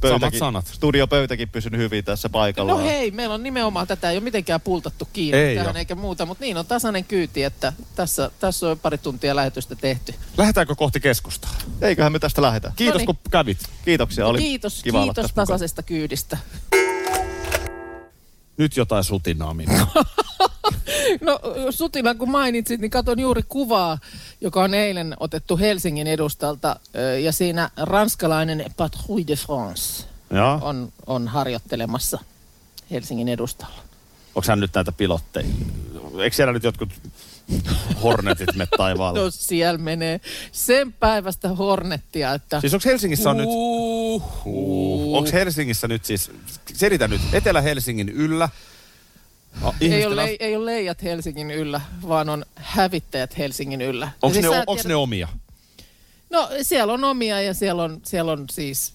pöytäkin, 0.00 0.38
sanat. 0.38 0.66
studiopöytäkin 0.66 1.48
pysynyt 1.48 1.80
hyvin 1.80 2.04
tässä 2.04 2.28
paikallaan. 2.28 2.78
No 2.78 2.84
hei, 2.84 3.10
meillä 3.10 3.34
on 3.34 3.42
nimenomaan 3.42 3.86
tätä 3.86 4.10
ei 4.10 4.16
ole 4.16 4.24
mitenkään 4.24 4.60
pultattu 4.60 5.08
kiinni 5.12 5.38
Ei 5.38 5.56
tähän 5.56 5.76
oo. 5.76 5.78
eikä 5.78 5.94
muuta, 5.94 6.26
mutta 6.26 6.44
niin 6.44 6.56
on 6.56 6.66
tasainen 6.66 7.04
kyyti, 7.04 7.42
että 7.42 7.72
tässä, 7.94 8.30
tässä 8.40 8.68
on 8.68 8.78
pari 8.78 8.98
tuntia 8.98 9.36
lähetystä 9.36 9.76
tehty. 9.76 10.14
Lähdetäänkö 10.38 10.74
kohti 10.74 11.00
keskustaa? 11.00 11.50
Eiköhän 11.82 12.12
me 12.12 12.18
tästä 12.18 12.42
lähdetä. 12.42 12.72
Kiitos 12.76 12.94
Noniin. 12.94 13.06
kun 13.06 13.30
kävit. 13.30 13.58
Kiitoksia, 13.84 14.26
oli 14.26 14.38
kiitos, 14.38 14.82
kiva 14.82 15.02
kiitos 15.04 15.32
tasaisesta 15.32 15.82
kyydistä. 15.82 16.38
Nyt 18.56 18.76
jotain 18.76 19.04
sutinaa 19.04 19.54
minä. 19.54 19.86
No 21.20 21.40
Sutina, 21.70 22.14
kun 22.14 22.30
mainitsit, 22.30 22.80
niin 22.80 22.90
katon 22.90 23.18
juuri 23.18 23.42
kuvaa, 23.48 23.98
joka 24.40 24.62
on 24.62 24.74
eilen 24.74 25.16
otettu 25.20 25.56
Helsingin 25.58 26.06
edustalta. 26.06 26.80
Ja 27.22 27.32
siinä 27.32 27.70
ranskalainen 27.76 28.64
Patrouille 28.76 29.26
de 29.26 29.36
France 29.36 30.04
on, 30.60 30.92
on 31.06 31.28
harjoittelemassa 31.28 32.18
Helsingin 32.90 33.28
edustalla. 33.28 33.82
Onko 34.34 34.46
hän 34.48 34.60
nyt 34.60 34.74
näitä 34.74 34.92
pilotteja? 34.92 35.46
Eikö 36.22 36.36
siellä 36.36 36.52
nyt 36.52 36.62
jotkut 36.62 36.88
hornetit 38.02 38.54
me 38.56 38.66
taivaalle? 38.76 39.20
No 39.20 39.30
siellä 39.30 39.78
menee 39.78 40.20
sen 40.52 40.92
päivästä 40.92 41.48
hornettia, 41.48 42.34
että... 42.34 42.60
Siis 42.60 42.74
onko 42.74 42.82
Helsingissä 42.88 43.30
on 43.30 43.36
nyt... 43.36 43.48
Uh, 43.48 45.16
onko 45.16 45.30
Helsingissä 45.32 45.88
nyt 45.88 46.04
siis... 46.04 46.30
Selitä 46.74 47.08
nyt. 47.08 47.20
Etelä-Helsingin 47.32 48.08
yllä. 48.08 48.48
A, 49.62 49.72
ei, 49.80 50.06
ole, 50.06 50.22
as- 50.22 50.30
ei 50.40 50.56
ole 50.56 50.64
leijat 50.66 51.02
Helsingin 51.02 51.50
yllä, 51.50 51.80
vaan 52.08 52.28
on 52.28 52.44
hävittäjät 52.56 53.38
Helsingin 53.38 53.80
yllä. 53.80 54.08
Onko 54.22 54.34
siis 54.34 54.46
ne, 54.46 54.50
sä 54.50 54.64
onks 54.66 54.82
tiedät- 54.82 54.88
ne 54.88 54.94
omia? 54.94 55.28
No 56.30 56.48
siellä 56.62 56.92
on 56.92 57.04
omia 57.04 57.40
ja 57.40 57.54
siellä 57.54 57.82
on, 57.82 58.00
siellä 58.04 58.32
on 58.32 58.44
siis 58.50 58.92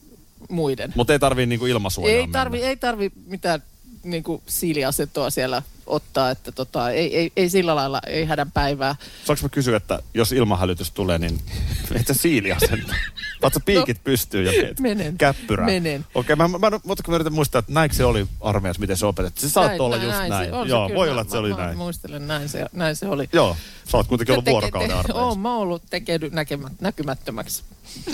muiden. 0.50 0.94
Mutta 0.96 1.14
ei 1.14 1.20
tarvii 1.20 1.46
niinku 1.46 1.66
ilmasuojaa 1.66 2.18
Ei 2.18 2.28
tarvi, 2.28 2.58
mennä. 2.58 2.70
ei 2.70 2.78
tarvi 2.78 3.12
mitään 3.26 3.64
niin 4.04 4.24
kuin 4.24 4.42
siiliasentoa 4.48 5.30
siellä 5.30 5.62
ottaa, 5.88 6.30
että 6.32 6.52
tota, 6.52 6.92
ei, 6.92 7.18
ei, 7.18 7.32
ei 7.36 7.50
sillä 7.50 7.76
lailla, 7.76 8.02
ei 8.08 8.26
hädän 8.26 8.52
päivää. 8.52 8.96
Saanko 9.26 9.44
mä 9.44 9.50
kysyä, 9.50 9.78
että 9.78 10.00
jos 10.14 10.32
ilmahälytys 10.32 10.92
tulee, 10.92 11.18
niin 11.18 11.40
et 12.00 12.08
sä 12.08 12.14
siiliasenta? 12.14 12.94
Vaat 13.42 13.54
piikit 13.66 14.04
pystyy 14.04 14.44
ja 14.44 14.52
teet 14.52 14.80
Menen. 14.80 15.18
käppyrää? 15.18 15.66
Menen. 15.66 16.06
Okei, 16.16 16.36
mä, 16.36 16.48
mä, 16.48 16.58
mä, 16.58 16.80
mutta 16.84 17.04
kun 17.04 17.12
mä 17.12 17.16
yritän 17.16 17.34
muistaa, 17.34 17.60
että 17.60 17.74
näinkö 17.74 17.96
se 17.96 18.06
oli 18.06 18.28
armeijassa, 18.42 18.80
miten 18.80 18.98
se 18.98 19.06
opetettiin. 19.06 19.50
Se 19.50 19.54
saattoi 19.54 19.86
olla 19.86 19.96
just 19.98 20.18
näin. 20.18 20.50
se 20.50 20.56
on 20.56 20.70
Joo, 20.70 20.88
se 20.88 20.96
voi 20.96 21.04
kyllä. 21.04 21.12
olla, 21.12 21.22
että 21.22 21.32
se 21.32 21.38
oli 21.38 21.50
mä, 21.50 21.58
näin. 21.58 21.78
Mä 21.78 21.84
muistelen, 21.84 22.28
näin 22.28 22.50
se, 22.50 22.66
näin 22.74 22.96
se 22.96 23.08
oli. 23.08 23.30
Joo, 23.34 23.58
sä 23.92 23.98
oot 23.98 24.08
kuitenkin 24.08 24.34
ollut 24.34 24.46
vuorokauden 24.46 24.92
armeijassa. 24.92 25.24
Oon 25.24 25.40
mä 25.40 25.56
ollut 25.56 25.84
tekeydy 25.90 26.30
näkemä, 26.30 26.70
näkymättömäksi. 26.82 27.64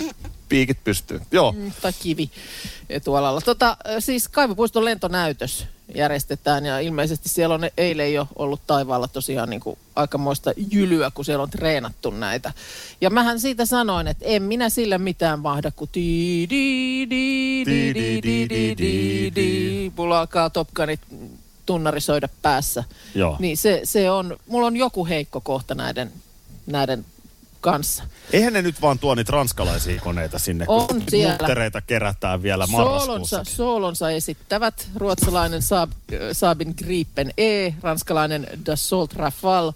Piikit 0.48 0.84
pystyy. 0.84 1.20
Joo, 1.32 1.52
Mm, 1.52 1.72
tai 1.82 1.92
kivi 2.02 2.30
etualalla. 2.90 3.40
Tota, 3.40 3.76
siis 3.98 4.28
Kaivopuiston 4.28 4.84
lentonäytös 4.84 5.66
järjestetään 5.94 6.66
ja 6.66 6.80
ilmeisesti 6.80 7.28
siellä 7.28 7.54
on 7.54 7.60
eilen 7.76 8.14
jo 8.14 8.28
ollut 8.36 8.60
taivaalla 8.66 9.08
tosiaan 9.08 9.50
niin 9.50 9.60
kuin 9.60 9.78
aikamoista 9.96 10.52
jylyä, 10.70 11.10
kun 11.14 11.24
siellä 11.24 11.42
on 11.42 11.50
treenattu 11.50 12.10
näitä. 12.10 12.52
Ja 13.00 13.10
mähän 13.10 13.40
siitä 13.40 13.66
sanoin, 13.66 14.06
että 14.06 14.24
en 14.28 14.42
minä 14.42 14.68
sillä 14.68 14.98
mitään 14.98 15.38
mahda, 15.38 15.70
kun 15.70 15.88
di 15.94 16.46
di 16.50 17.06
di 17.10 17.64
di 17.66 17.94
di 17.94 18.22
di 18.22 18.48
di 18.48 18.74
di 18.78 19.32
di 19.36 19.92
mulla 19.96 20.20
alkaa 20.20 20.50
Top 20.50 20.68
Gunit 20.74 21.00
tunnarisoida 21.66 22.28
päässä. 22.42 22.84
joo. 23.14 23.36
Niin 23.38 23.56
se, 23.56 23.80
se 23.84 24.10
on, 24.10 24.36
mulla 24.46 24.66
on 24.66 24.76
joku 24.76 25.06
heikko 25.06 25.40
kohta 25.40 25.74
näiden, 25.74 26.12
näiden 26.66 27.04
kanssa. 27.64 28.04
Eihän 28.32 28.52
ne 28.52 28.62
nyt 28.62 28.82
vaan 28.82 28.98
tuo 28.98 29.14
niitä 29.14 29.32
ranskalaisia 29.32 30.00
koneita 30.00 30.38
sinne, 30.38 30.64
On 30.68 30.86
kun 30.86 31.02
siellä. 31.10 31.38
kerätään 31.86 32.42
vielä 32.42 32.66
marraskuussa. 32.66 33.44
soolonsa 33.44 34.10
esittävät 34.10 34.88
ruotsalainen 34.96 35.62
Saab, 35.62 35.90
Saabin 36.32 36.74
Gripen 36.78 37.30
E, 37.38 37.70
ranskalainen 37.82 38.46
Dassault 38.66 39.12
Rafale. 39.12 39.72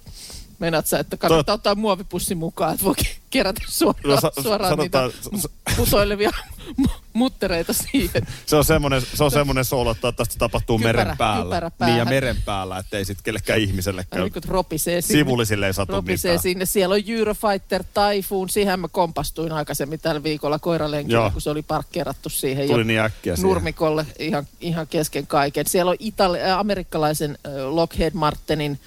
Meinaat 0.58 0.86
sä, 0.86 0.98
että 0.98 1.16
kannattaa 1.16 1.54
ottaa 1.54 1.74
muovipussi 1.74 2.34
mukaan, 2.34 2.72
että 2.74 2.84
voi 2.84 2.94
kerätä 3.30 3.60
suoraan, 3.68 4.02
No, 4.04 4.20
sa- 4.20 4.32
suoraan 4.42 4.78
niitä 4.78 4.98
sanotaan- 5.22 5.40
s- 5.40 5.76
putoilevia 5.76 6.30
mu- 6.82 6.90
muttereita 7.12 7.72
siihen. 7.72 8.26
Se 8.46 8.56
on 8.56 8.64
semmoinen, 8.64 9.02
se 9.14 9.24
on 9.24 9.30
semmoinen 9.30 9.64
soolo, 9.64 9.90
että 9.90 10.24
se 10.30 10.38
tapahtuu 10.38 10.78
Kypärä, 10.78 10.98
meren 11.02 11.16
päällä. 11.16 11.44
kypärä 11.44 11.70
Niin 11.86 11.98
ja 11.98 12.04
meren 12.04 12.36
päällä, 12.44 12.78
ettei 12.78 13.04
sitten 13.04 13.24
kellekään 13.24 13.58
ihmiselle 13.60 14.06
käy. 14.10 14.20
Niin 14.22 14.32
ropisee 14.48 15.00
sinne. 15.00 15.18
Sivullisille 15.20 15.66
ei 15.66 15.74
satu 15.74 15.92
ropisee 15.92 16.30
mitään. 16.32 16.42
sinne. 16.42 16.66
Siellä 16.66 16.94
on 16.94 17.00
Eurofighter 17.06 17.84
Typhoon. 17.84 18.48
Siihen 18.48 18.80
mä 18.80 18.88
kompastuin 18.88 19.52
aikaisemmin 19.52 20.00
tällä 20.00 20.22
viikolla 20.22 20.58
koiralenkillä, 20.58 21.30
kun 21.30 21.42
se 21.42 21.50
oli 21.50 21.62
parkkeerattu 21.62 22.28
siihen. 22.28 22.66
Tuli 22.68 22.84
niin 22.84 23.00
äkkiä 23.00 23.36
siihen. 23.36 23.48
nurmikolle 23.48 24.06
ihan, 24.18 24.46
ihan 24.60 24.86
kesken 24.86 25.26
kaiken. 25.26 25.66
Siellä 25.66 25.90
on 25.90 25.96
Itali- 26.00 26.50
äh, 26.50 26.58
amerikkalaisen 26.58 27.38
äh, 27.46 27.52
Lockheed 27.74 28.12
Martinin 28.14 28.80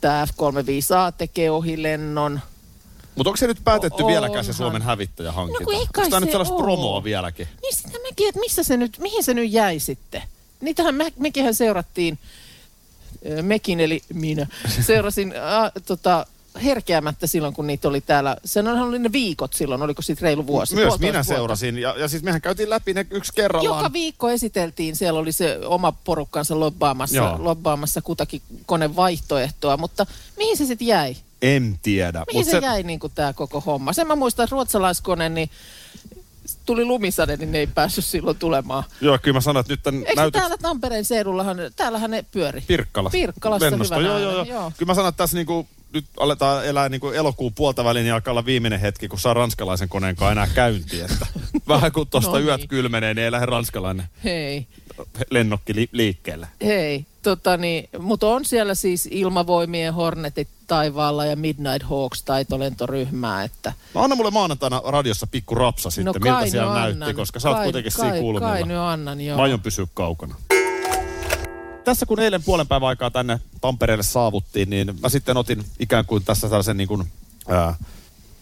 tämä 0.00 0.26
F-35A 0.26 1.12
tekee 1.18 1.50
ohilennon. 1.50 2.40
Mutta 3.14 3.30
onko 3.30 3.36
se 3.36 3.46
nyt 3.46 3.64
päätetty 3.64 4.02
O- 4.02 4.06
vieläkään 4.06 4.44
se. 4.44 4.52
Suomen 4.52 4.82
hävittäjähankinta? 4.82 5.60
No 5.60 5.64
kun 5.64 5.74
onko 5.74 6.10
tämä 6.10 6.20
nyt 6.20 6.28
se 6.28 6.32
sellaista 6.32 6.56
promoa 6.56 7.04
vieläkin? 7.04 7.48
Niin 7.62 7.76
sitä 7.76 7.98
mäkin, 8.10 8.28
että 8.28 8.40
missä 8.40 8.62
se 8.62 8.76
nyt, 8.76 8.98
mihin 8.98 9.24
se 9.24 9.34
nyt 9.34 9.52
jäi 9.52 9.78
sitten? 9.78 10.22
Niitähän 10.60 10.94
me, 10.94 11.12
mekinhän 11.18 11.54
seurattiin, 11.54 12.18
mekin 13.42 13.80
eli 13.80 14.02
minä, 14.14 14.46
seurasin 14.80 15.34
äh, 15.36 15.72
tota, 15.86 16.26
herkeämättä 16.64 17.26
silloin, 17.26 17.54
kun 17.54 17.66
niitä 17.66 17.88
oli 17.88 18.00
täällä. 18.00 18.36
Sen 18.44 18.68
onhan 18.68 18.88
oli 18.88 18.98
ne 18.98 19.12
viikot 19.12 19.52
silloin, 19.52 19.82
oliko 19.82 20.02
siitä 20.02 20.22
reilu 20.22 20.46
vuosi? 20.46 20.74
Myös 20.74 20.98
minä 20.98 21.12
vuotta. 21.12 21.34
seurasin. 21.34 21.78
Ja, 21.78 21.94
ja 21.98 22.08
siis 22.08 22.22
mehän 22.22 22.40
käytiin 22.40 22.70
läpi 22.70 22.94
ne 22.94 23.06
yksi 23.10 23.32
kerrallaan. 23.34 23.78
Joka 23.78 23.92
viikko 23.92 24.30
esiteltiin, 24.30 24.96
siellä 24.96 25.20
oli 25.20 25.32
se 25.32 25.58
oma 25.66 25.92
porukkansa 25.92 26.60
lobbaamassa, 26.60 27.38
lobbaamassa 27.38 28.02
kutakin 28.02 28.42
konevaihtoehtoa, 28.66 29.76
mutta 29.76 30.06
mihin 30.36 30.56
se 30.56 30.66
sitten 30.66 30.86
jäi? 30.86 31.16
En 31.42 31.78
tiedä. 31.82 32.24
Mihin 32.26 32.38
Mut 32.38 32.44
se, 32.44 32.50
se 32.50 32.66
jäi 32.66 32.82
niin 32.82 33.00
tämä 33.14 33.32
koko 33.32 33.60
homma? 33.60 33.92
Sen 33.92 34.06
mä 34.06 34.16
muistan, 34.16 34.44
että 34.44 34.54
ruotsalaiskone, 34.54 35.28
niin 35.28 35.50
tuli 36.66 36.84
lumisade, 36.84 37.36
niin 37.36 37.52
ne 37.52 37.58
ei 37.58 37.66
päässyt 37.66 38.04
silloin 38.04 38.38
tulemaan. 38.38 38.84
Joo, 39.00 39.18
kyllä 39.22 39.36
mä 39.36 39.40
sanoin, 39.40 39.60
että 39.60 39.72
nyt 39.72 39.82
tämän 39.82 40.00
Eikö 40.00 40.14
näytöksen... 40.16 40.40
täällä 40.40 40.56
Tampereen 40.62 41.04
seudullahan, 41.04 41.56
täällähän 41.76 42.10
ne 42.10 42.24
pyöri? 42.30 42.60
Pirkkalassa. 42.66 43.18
Pirkkalassa 43.18 43.70
Lennosto. 43.70 43.94
hyvänä 43.94 44.08
Joo, 44.08 44.18
joo, 44.18 44.32
joo, 44.32 44.44
joo. 44.44 44.72
Kyllä 44.76 44.90
mä 44.90 44.94
sanon, 44.94 45.08
että 45.08 45.16
tässä 45.16 45.36
niinku, 45.36 45.66
nyt 45.94 46.04
aletaan 46.20 46.66
elää 46.66 46.88
niinku 46.88 47.08
elokuun 47.10 47.54
puolta 47.54 47.84
välin 47.84 48.06
ja 48.06 48.14
alkaa 48.14 48.32
olla 48.32 48.44
viimeinen 48.44 48.80
hetki, 48.80 49.08
kun 49.08 49.18
saa 49.18 49.34
ranskalaisen 49.34 49.88
koneen 49.88 50.16
kanssa 50.16 50.32
enää 50.32 50.46
käyntiin. 50.54 51.04
Että 51.04 51.26
vähän 51.68 51.92
kun 51.92 52.06
tuosta 52.06 52.30
No 52.30 52.38
yöt 52.38 52.60
niin. 52.60 52.68
kylmenee, 52.68 53.14
niin 53.14 53.24
ei 53.24 53.30
lähde 53.32 53.46
ranskalainen 53.46 54.06
Hei, 54.24 54.66
lennokki 55.30 55.74
li- 55.74 55.88
liikkeelle. 55.92 56.46
hei. 56.64 57.06
Tota 57.22 57.56
niin, 57.56 57.88
mutta 57.98 58.26
on 58.28 58.44
siellä 58.44 58.74
siis 58.74 59.08
ilmavoimien 59.10 59.94
Hornetit 59.94 60.48
taivaalla 60.66 61.26
ja 61.26 61.36
Midnight 61.36 61.82
Hawks 61.82 62.22
taitolentoryhmää, 62.22 63.44
että 63.44 63.72
No 63.94 64.00
anna 64.02 64.16
mulle 64.16 64.30
maanantaina 64.30 64.82
radiossa 64.84 65.26
pikku 65.26 65.54
rapsa 65.54 65.90
sitten, 65.90 66.04
no 66.22 66.32
miltä 66.36 66.50
siellä 66.50 66.72
nyt 66.72 66.80
näytti, 66.82 67.02
annan. 67.02 67.14
koska 67.16 67.40
sä 67.40 67.48
oot 67.48 67.56
Kai- 67.58 67.64
kuitenkin 67.66 67.92
kai, 67.96 68.06
siinä 68.06 68.20
kulmilla. 68.20 68.48
Kai 68.52 68.62
nyt 68.62 68.76
annan, 68.76 69.20
joo. 69.20 69.36
Mä 69.36 69.42
aion 69.42 69.60
pysyä 69.60 69.86
kaukana. 69.94 70.34
Tässä 71.84 72.06
kun 72.06 72.20
eilen 72.20 72.42
puolen 72.42 72.66
päivän 72.68 72.88
aikaa 72.88 73.10
tänne 73.10 73.40
Tampereelle 73.60 74.02
saavuttiin, 74.02 74.70
niin 74.70 74.94
mä 75.00 75.08
sitten 75.08 75.36
otin 75.36 75.64
ikään 75.78 76.04
kuin 76.06 76.24
tässä 76.24 76.48
tällaisen 76.48 76.76
niin 76.76 76.88
kuin, 76.88 77.08
ää, 77.48 77.74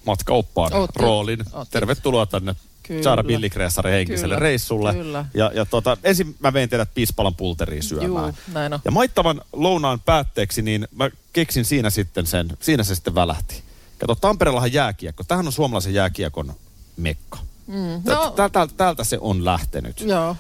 matkaoppaan 0.07 0.73
Otit. 0.75 0.97
roolin. 0.97 1.41
Otit. 1.53 1.71
Tervetuloa 1.71 2.27
tänne 2.27 2.55
Kyllä. 2.83 3.03
Saara 3.03 3.25
Billikreessarin 3.25 3.93
henkiselle 3.95 4.35
Kyllä. 4.35 4.43
reissulle. 4.45 4.95
Kyllä. 4.95 5.25
Ja, 5.35 5.51
ja 5.55 5.67
tota, 5.67 5.97
ensin 6.05 6.37
mä 6.41 6.53
vein 6.53 6.69
teidät 6.69 6.95
Pispalan 6.95 7.35
pulteriin 7.35 7.83
syömään. 7.83 8.07
Juu, 8.27 8.35
näin 8.53 8.73
on. 8.73 8.81
Ja 8.85 8.91
maittavan 8.91 9.43
lounaan 9.53 10.01
päätteeksi, 10.01 10.63
niin 10.63 10.89
mä 10.95 11.11
keksin 11.33 11.65
siinä 11.65 11.91
sitten 11.91 12.27
sen, 12.27 12.57
siinä 12.61 12.83
se 12.83 12.95
sitten 12.95 13.15
välähti. 13.15 13.63
Kato, 13.99 14.15
Tampereellahan 14.15 14.73
jääkiekko. 14.73 15.25
Tähän 15.29 15.47
on 15.47 15.53
suomalaisen 15.53 15.95
jääkiekon 15.95 16.55
mekka. 16.97 17.39
Mm, 17.67 18.03
no, 18.05 18.31
Täältä, 18.37 18.69
täältä 18.77 19.05
se 19.05 19.19
on 19.21 19.45
lähtenyt. 19.45 20.01
joo. 20.01 20.37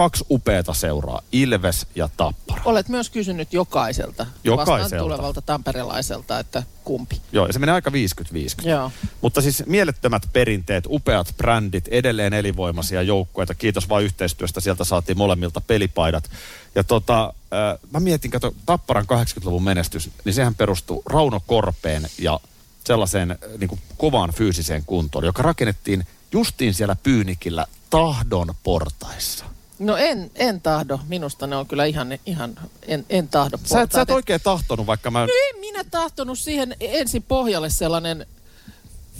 Kaksi 0.00 0.24
upeata 0.30 0.74
seuraa, 0.74 1.22
Ilves 1.32 1.86
ja 1.94 2.08
Tappara. 2.16 2.62
Olet 2.64 2.88
myös 2.88 3.10
kysynyt 3.10 3.52
jokaiselta, 3.52 4.26
Jokaiselta. 4.44 4.82
vastaan 4.82 5.02
tulevalta 5.02 5.42
tamperelaiselta, 5.42 6.38
että 6.38 6.62
kumpi. 6.84 7.20
Joo, 7.32 7.46
ja 7.46 7.52
se 7.52 7.58
menee 7.58 7.74
aika 7.74 7.90
50-50. 7.90 8.68
Joo. 8.68 8.92
Mutta 9.20 9.40
siis 9.40 9.62
mielettömät 9.66 10.22
perinteet, 10.32 10.84
upeat 10.88 11.34
brändit, 11.36 11.88
edelleen 11.88 12.32
elinvoimaisia 12.32 13.02
joukkueita. 13.02 13.54
Kiitos 13.54 13.88
vain 13.88 14.04
yhteistyöstä, 14.04 14.60
sieltä 14.60 14.84
saatiin 14.84 15.18
molemmilta 15.18 15.60
pelipaidat. 15.60 16.30
Ja 16.74 16.84
tota, 16.84 17.34
äh, 17.52 17.78
mä 17.90 18.00
mietin, 18.00 18.30
kato, 18.30 18.54
Tapparan 18.66 19.04
80-luvun 19.04 19.62
menestys, 19.62 20.10
niin 20.24 20.34
sehän 20.34 20.54
perustuu 20.54 21.02
Rauno 21.06 21.40
Korpeen 21.46 22.06
ja 22.18 22.40
sellaiseen 22.84 23.30
äh, 23.30 23.38
niin 23.58 23.68
kuin 23.68 23.80
kovaan 23.96 24.32
fyysiseen 24.32 24.82
kuntoon, 24.86 25.24
joka 25.24 25.42
rakennettiin 25.42 26.06
justiin 26.32 26.74
siellä 26.74 26.96
Pyynikillä 27.02 27.66
tahdon 27.90 28.54
portaissa. 28.62 29.59
No 29.80 29.96
en, 29.96 30.30
en 30.34 30.60
tahdo. 30.60 31.00
Minusta 31.08 31.46
ne 31.46 31.56
on 31.56 31.66
kyllä 31.66 31.84
ihan, 31.84 32.18
ihan 32.26 32.54
en, 32.86 33.06
en 33.10 33.28
tahdo 33.28 33.58
Sä 33.64 33.82
et, 33.82 33.92
sä 33.92 34.00
et 34.00 34.10
oikein... 34.10 34.40
tahtonut, 34.44 34.86
vaikka 34.86 35.10
mä... 35.10 35.20
No 35.20 35.26
en 35.48 35.60
minä 35.60 35.84
tahtonut 35.84 36.38
siihen 36.38 36.76
ensin 36.80 37.22
pohjalle 37.22 37.70
sellainen 37.70 38.26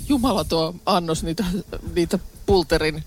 jumalaton 0.08 0.80
annos 0.86 1.22
niitä, 1.22 1.44
niitä 1.94 2.18
pulterin 2.46 3.04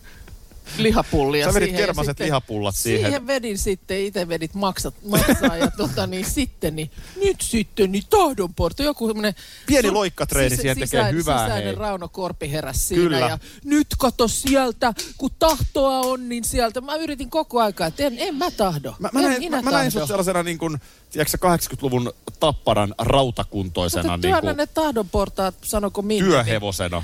lihapullia 0.78 1.45
Sä 1.45 1.54
vedit 1.54 1.69
siihen. 1.69 1.86
kermaset 1.86 2.10
sitten- 2.12 2.26
lihapullat 2.26 2.76
siihen. 2.76 3.06
Siihen 3.06 3.28
vedin 3.28 3.58
sitten, 3.58 3.99
itse 3.99 4.28
vedit 4.28 4.54
maksat, 4.54 4.93
maksaa 5.06 5.58
ja 5.58 5.71
tota 5.78 6.08
niin 6.08 6.26
sitten, 6.26 6.76
niin 6.76 6.91
nyt 7.23 7.41
sitten, 7.41 7.91
niin 7.91 8.04
tahdonporto, 8.10 8.84
joku 8.84 9.08
semmoinen... 9.08 9.36
Pieni 9.65 9.91
loikkatreeni 9.91 10.56
siihen 10.56 10.80
tekee 10.80 11.12
hyvää, 11.12 11.45
Sisäinen 11.45 11.65
hei. 11.65 11.76
Rauno 11.76 12.08
Korpi 12.08 12.52
heräs 12.52 12.88
siinä 12.88 13.04
Kyllä. 13.04 13.19
ja 13.19 13.39
nyt 13.63 13.88
kato 13.97 14.28
sieltä, 14.28 14.93
kun 15.17 15.32
tahtoa 15.39 15.99
on, 15.99 16.30
niin 16.30 16.43
sieltä. 16.43 16.82
Mä 16.82 16.95
yritin 16.95 17.30
koko 17.30 17.62
aikaa, 17.62 17.88
että 17.88 18.04
en, 18.04 18.15
en 18.17 18.36
mä 18.36 18.52
tahdo. 18.52 18.95
Mä, 18.99 19.10
mä, 19.13 19.19
en 19.19 19.26
näin, 19.26 19.39
minä 19.39 19.58
mä, 19.58 19.62
mä 19.62 19.71
näin 19.71 19.91
tahdo. 19.91 19.99
sut 19.99 20.08
sellaisena 20.08 20.43
niin 20.43 20.58
kuin, 20.58 20.78
tiedätkö, 21.12 21.38
80-luvun 21.38 22.13
tapparan 22.39 22.95
rautakuntoisena 22.97 24.04
Mutta 24.04 24.17
niin 24.17 24.21
työnnä 24.21 24.41
kuin, 24.41 24.58
ne 24.58 24.67
tahdonportaat, 24.67 25.56
sanoko 25.62 26.02
minne. 26.02 26.30
työhevosena. 26.30 27.04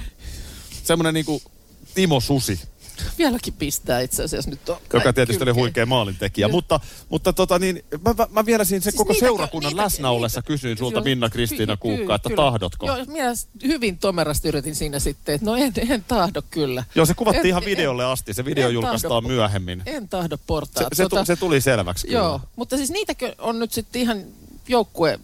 Semmoinen 0.84 1.14
niin 1.14 1.26
kuin 1.26 1.42
Timo 1.96 2.20
Susi, 2.20 2.60
Vieläkin 3.18 3.54
pistää 3.54 4.00
itse 4.02 4.24
asiassa 4.24 4.50
nyt. 4.50 4.70
On 4.70 4.78
joka 4.94 5.14
tietysti 5.14 5.38
oli 5.44 5.46
kylkeen. 5.46 5.56
huikea 5.56 5.86
maalintekijä. 5.86 6.48
Joo. 6.48 6.52
Mutta, 6.52 6.80
mutta 7.10 7.34
tota 7.34 7.60
niin, 7.60 7.84
mä, 8.06 8.14
mä, 8.18 8.28
mä 8.32 8.46
vielä 8.46 8.64
siinä 8.64 8.82
sen 8.84 8.92
Siis 8.92 8.96
koko 8.98 9.14
niitäkö- 9.14 9.28
seurakunnan 9.28 9.70
niitä- 9.72 9.84
läsnä 9.84 10.10
ollessa 10.10 10.40
niitä- 10.40 10.48
kysyin 10.48 10.78
sulta 10.78 11.02
Minna 11.02 11.30
Kristiina 11.30 11.78
ky- 11.78 11.82
ky- 11.82 11.96
Kuukka, 11.98 12.16
että 12.16 12.30
kyllä. 12.30 12.44
tahdotko? 12.44 12.86
Joo, 12.88 12.98
minä 13.08 13.32
hyvin 13.64 13.98
tomerasti 13.98 14.48
yritin 14.48 14.76
siinä 14.76 15.00
sitten, 15.00 15.36
että 15.36 15.46
no 15.46 15.56
en, 15.56 15.74
en 15.90 16.06
tahdo 16.08 16.42
kyllä. 16.52 16.84
Joo, 16.96 17.06
se 17.06 17.14
kuvattiin 17.14 17.42
En- 17.46 17.50
ihan 17.50 17.64
en- 17.64 17.70
videolle 17.70 18.06
asti. 18.06 18.34
Se 18.34 18.46
video 18.46 18.68
en 18.68 18.74
julkaistaan 18.74 19.10
tahdo. 19.24 19.28
myöhemmin. 19.28 19.84
En 19.86 20.10
tahdo 20.10 20.38
Se, 20.38 20.44
portaat. 20.48 20.88
se, 20.94 21.08
tu, 21.10 21.16
se 21.26 21.36
tuli 21.36 21.62
selväksi 21.62 22.08
kyllä. 22.08 22.20
Joo, 22.20 22.42
mutta 22.56 22.78
siis 22.78 22.90
niitäkö 22.92 23.36
on 23.38 23.60
nyt 23.60 23.72
sitten 23.72 24.02
ihan 24.02 24.24
joukkue 24.68 25.20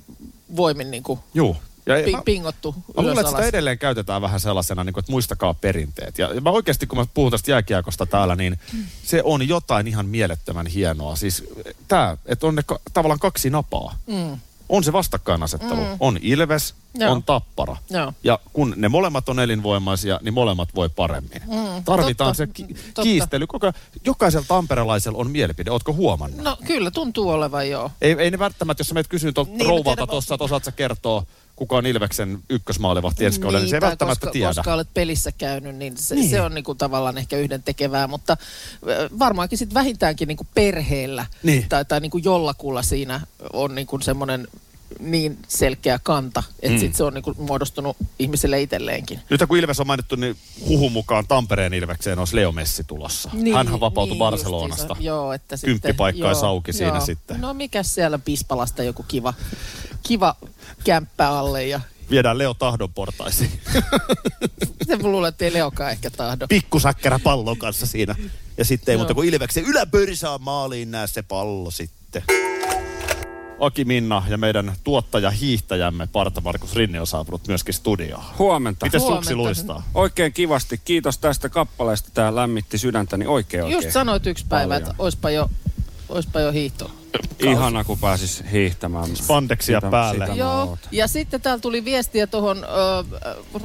voimin 0.56 0.92
niin 0.92 1.04
kuin 1.04 1.20
Juu. 1.34 1.56
Ja 1.86 1.96
pi- 2.06 2.12
mä, 2.12 2.22
pingottu 2.26 2.72
Mä 2.72 2.80
ylös 2.88 2.96
luulen, 2.98 3.20
että 3.20 3.30
sitä 3.32 3.44
edelleen 3.48 3.78
käytetään 3.78 4.22
vähän 4.22 4.40
sellaisena, 4.40 4.84
niin 4.84 4.94
kuin, 4.94 5.02
että 5.02 5.12
muistakaa 5.12 5.54
perinteet. 5.54 6.18
Ja 6.18 6.30
mä 6.42 6.50
oikeasti, 6.50 6.88
kun 6.88 6.98
mä 7.00 7.06
puhun 7.14 7.32
tästä 7.32 7.52
jääkiekosta 7.52 8.06
täällä, 8.06 8.36
niin 8.36 8.60
se 9.04 9.22
on 9.24 9.48
jotain 9.48 9.88
ihan 9.88 10.06
mielettömän 10.06 10.68
hienoa. 10.68 11.16
Siis 11.16 11.44
tämä, 11.88 12.18
että 12.26 12.48
on 12.48 12.56
ne 12.56 12.64
ka- 12.66 12.80
tavallaan 12.94 13.20
kaksi 13.20 13.50
napaa. 13.50 13.96
Mm. 14.08 14.38
On 14.70 14.84
se 14.84 14.94
vastakkainasettelu. 14.94 15.76
Mm. 15.82 15.98
On 16.00 16.20
Ilves, 16.22 16.74
Joo. 16.94 17.12
on 17.12 17.24
Tappara. 17.24 17.78
Joo. 17.90 18.14
Ja 18.24 18.40
kun 18.54 18.74
ne 18.78 18.90
molemmat 18.90 19.30
on 19.30 19.40
elinvoimaisia, 19.40 20.20
niin 20.24 20.34
molemmat 20.34 20.70
voi 20.76 20.90
paremmin. 20.90 21.42
Mm. 21.48 21.84
Tarvitaan 21.84 22.28
Totta, 22.28 22.34
se 22.34 22.48
ki- 22.48 22.74
totta. 22.74 23.02
kiistely. 23.02 23.48
Koko, 23.48 23.72
jokaisella 24.06 24.46
tamperelaisella 24.48 25.18
on 25.18 25.32
mielipide. 25.32 25.72
Ootko 25.72 25.94
huomannut? 25.94 26.42
No 26.42 26.58
kyllä, 26.68 26.92
tuntuu 26.92 27.30
olevan 27.30 27.70
joo. 27.70 27.92
Ei, 28.02 28.16
ei 28.20 28.32
ne 28.32 28.40
välttämättä, 28.40 28.82
jos 28.82 28.88
sä 28.88 29.04
kysyä 29.10 29.32
tuolta 29.32 29.52
Niin, 29.52 29.64
mä 29.64 29.70
rouvalta 29.70 30.08
tuossa, 30.08 30.36
että 30.36 30.44
osaat 30.44 30.64
sä 30.64 30.72
kertoa, 30.72 31.24
kuka 31.56 31.78
on 31.78 31.86
Ilveksen 31.86 32.40
ykkösmaalivahti 32.50 33.26
ensi 33.26 33.40
kaudella, 33.40 33.60
niin 33.62 33.70
se 33.70 33.76
ei 33.78 33.82
välttämättä 33.82 34.20
koska, 34.26 34.32
tiedä. 34.32 34.48
Koska 34.54 34.74
olet 34.74 34.94
pelissä 34.94 35.32
käynyt, 35.32 35.76
niin 35.76 35.98
se, 35.98 36.16
Niin. 36.16 36.22
niin. 36.22 36.30
se 36.32 36.42
on 36.42 36.54
niinku 36.54 36.76
tavallaan 36.76 37.18
ehkä 37.18 37.38
yhden 37.38 37.64
tekevää, 37.64 38.08
mutta 38.08 38.38
varmaankin 39.20 39.58
sitten 39.58 39.74
vähintäänkin 39.74 40.28
niinku 40.28 40.48
perheellä 40.54 41.26
Niin. 41.44 41.66
tai, 41.70 41.86
tai 41.86 42.00
niinku 42.00 42.18
jollakulla 42.18 42.84
siinä 42.84 43.22
on 43.54 43.76
niinku 43.76 44.00
semmoinen 44.00 44.48
niin 45.00 45.38
selkeä 45.48 46.00
kanta, 46.04 46.44
että 46.62 46.76
Mm. 46.76 46.80
sit 46.80 46.96
se 46.96 47.04
on 47.04 47.14
niinku 47.14 47.34
muodostunut 47.38 47.98
ihmiselle 48.20 48.62
itselleenkin. 48.62 49.20
Nyt 49.30 49.42
kun 49.48 49.58
Ilves 49.58 49.80
on 49.80 49.88
mainittu, 49.88 50.16
niin 50.16 50.38
huhun 50.68 50.92
mukaan 50.92 51.28
Tampereen 51.28 51.74
Ilvekseen 51.74 52.20
olisi 52.20 52.36
Leo 52.36 52.52
Messi 52.52 52.84
tulossa. 52.84 53.30
Niin, 53.34 53.56
Hänhän 53.56 53.80
vapautui 53.80 54.14
niin 54.14 54.20
Barcelonasta. 54.20 54.84
justiinsa. 54.84 55.04
Joo, 55.04 55.34
että 55.34 55.58
sitten, 55.58 55.70
Kymppipaikka 55.82 56.28
olisi 56.28 56.42
joo, 56.46 56.50
auki 56.50 56.74
siinä 56.74 57.00
sitten. 57.00 57.42
No 57.42 57.54
mikä 57.54 57.84
siellä 57.84 58.20
Pispalasta 58.20 58.84
joku 58.84 59.06
kiva, 59.08 59.34
kiva 60.04 60.36
kämppä 60.84 61.30
alle 61.30 61.66
ja 61.68 61.82
Viedään 62.10 62.38
Leo 62.38 62.54
tahdon 62.54 62.94
portaisiin. 62.94 63.52
se 64.88 64.98
luulen, 65.02 65.30
että 65.30 65.46
ei 65.46 65.54
Leokaan 65.54 65.92
ehkä 65.92 66.10
tahdo. 66.10 66.48
Pikkusäkkärä 66.48 67.20
pallon 67.20 67.58
kanssa 67.58 67.86
siinä. 67.86 68.16
Ja 68.58 68.66
sitten 68.66 68.92
ei 68.94 68.96
Joo. 68.96 69.00
muuta 69.00 69.14
kuin 69.14 69.30
Ilveksen 69.30 69.64
yläpöri 69.66 70.16
saa 70.16 70.38
maaliin 70.38 70.92
nää 70.92 71.08
se 71.08 71.22
pallo 71.22 71.72
sitten. 71.72 72.24
Aki 73.60 73.86
Minna 73.86 74.24
ja 74.30 74.38
meidän 74.38 74.74
tuottaja 74.84 75.30
hiihtäjämme 75.30 76.08
Parta 76.08 76.42
Markus 76.42 76.76
Rinne 76.76 77.00
on 77.02 77.08
saapunut 77.08 77.48
myöskin 77.48 77.74
studioon. 77.74 78.24
Huomenta. 78.40 78.86
Miten 78.86 79.02
suksi 79.02 79.36
luistaa? 79.36 79.84
Oikein 79.94 80.34
kivasti. 80.34 80.82
Kiitos 80.86 81.18
tästä 81.18 81.50
kappaleesta. 81.50 82.10
Tämä 82.14 82.36
lämmitti 82.36 82.78
sydäntäni 82.78 83.26
oikein 83.26 83.64
oikein. 83.64 83.84
Just 83.84 83.94
sanoit 83.94 84.28
yksi 84.28 84.46
päivä, 84.50 84.64
paljon. 84.76 84.82
että 84.90 84.96
oispa 85.04 85.30
jo, 85.30 85.50
oispa 86.10 86.40
jo 86.40 86.52
hiihto. 86.52 86.92
Ihana, 87.40 87.84
kun 87.84 87.98
pääsis 88.00 88.44
hiihtämään. 88.52 89.16
Spandexia 89.16 89.78
Sitä- 89.78 89.90
päälle. 89.92 90.26
sitä 90.26 90.38
Joo, 90.38 90.78
ja 90.92 91.08
sitten 91.08 91.42
täällä 91.42 91.62
tuli 91.62 91.86
viestiä 91.86 92.28
tuohon 92.28 92.66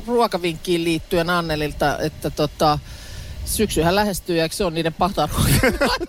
ruokavinkkiin 0.07 0.85
liittyen 0.85 1.31
Annelilta, 1.31 1.99
että 1.99 2.31
tota, 2.31 2.79
syksyhän 3.51 3.95
lähestyy 3.95 4.37
ja 4.37 4.49
se 4.51 4.65
on 4.65 4.75
niiden 4.75 4.95
pahtaruokia? 4.95 5.61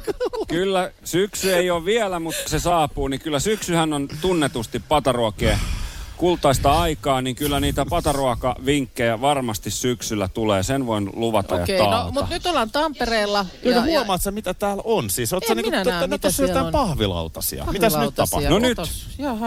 Kyllä 0.48 0.92
syksy 1.04 1.54
ei 1.56 1.72
ole 1.72 1.86
vielä, 1.86 2.20
mutta 2.20 2.50
se 2.50 2.60
saapuu, 2.60 3.08
niin 3.08 3.20
kyllä 3.22 3.40
syksyhän 3.40 3.94
on 3.94 4.08
tunnetusti 4.22 4.80
pataruokien 4.80 5.60
kultaista 6.18 6.82
aikaa, 6.82 7.22
niin 7.22 7.36
kyllä 7.36 7.60
niitä 7.60 7.86
pataruokavinkkejä 7.90 9.22
varmasti 9.22 9.72
syksyllä 9.72 10.28
tulee. 10.28 10.64
Sen 10.64 10.86
voin 10.88 11.10
luvata 11.14 11.56
Okei, 11.56 11.78
ja 11.78 11.84
no, 11.84 12.12
mutta 12.12 12.34
nyt 12.34 12.46
ollaan 12.46 12.72
Tampereella. 12.72 13.46
Kyllä 13.64 13.82
huomaat 13.82 14.22
sä, 14.22 14.32
mitä 14.32 14.54
täällä 14.54 14.84
on? 14.86 15.10
Siis, 15.10 15.34
oot 15.34 15.44
sä 15.48 15.54
En 15.54 15.58
niinku, 15.58 15.70
minä 15.72 15.84
to- 15.84 15.90
näe, 15.90 16.02
no, 16.02 16.08
mitä 16.08 16.32
siellä 16.32 16.50
jotain 16.50 16.66
on. 16.66 16.72
pahvilautasia. 16.72 17.66
Mitäs 17.72 17.98
nyt 17.98 18.16
tapahtuu? 18.16 18.50
No 18.50 18.60
nyt, 18.60 18.78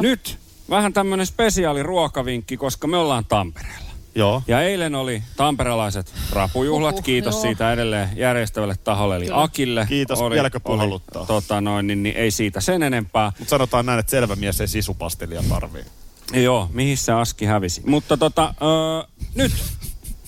nyt 0.01 0.39
vähän 0.71 0.93
tämmöinen 0.93 1.27
spesiaali 1.27 1.83
ruokavinkki, 1.83 2.57
koska 2.57 2.87
me 2.87 2.97
ollaan 2.97 3.25
Tampereella. 3.25 3.84
Joo. 4.15 4.43
Ja 4.49 4.63
eilen 4.63 4.95
oli 4.95 5.23
tamperelaiset 5.37 6.15
rapujuhlat, 6.33 6.95
Uhuh, 6.95 7.05
kiitos 7.05 7.35
joo. 7.35 7.43
siitä 7.43 7.73
edelleen 7.73 8.09
järjestävälle 8.17 8.75
taholle, 8.85 9.17
eli 9.17 9.25
Kyllä. 9.25 9.43
Akille. 9.43 9.87
Kiitos, 9.89 10.21
oli, 10.21 10.35
vieläkö 10.35 10.59
oli, 10.65 10.77
puhalluttaa? 10.77 11.27
tota 11.27 11.61
noin, 11.61 11.87
niin, 11.87 12.03
niin 12.03 12.17
ei 12.17 12.31
siitä 12.31 12.61
sen 12.61 12.83
enempää. 12.83 13.33
Mutta 13.39 13.51
sanotaan 13.51 13.87
näin, 13.87 13.99
että 13.99 14.11
selvä 14.11 14.37
mies 14.37 14.61
ei 14.61 14.69
sisupastelia 14.69 15.43
tarvii. 15.49 15.85
Joo, 16.33 16.71
mihin 16.73 16.97
se 16.99 17.13
aski 17.13 17.45
hävisi. 17.45 17.83
Mutta 17.87 18.17
tota, 18.17 18.55
öö, 18.63 19.09
nyt 19.35 19.53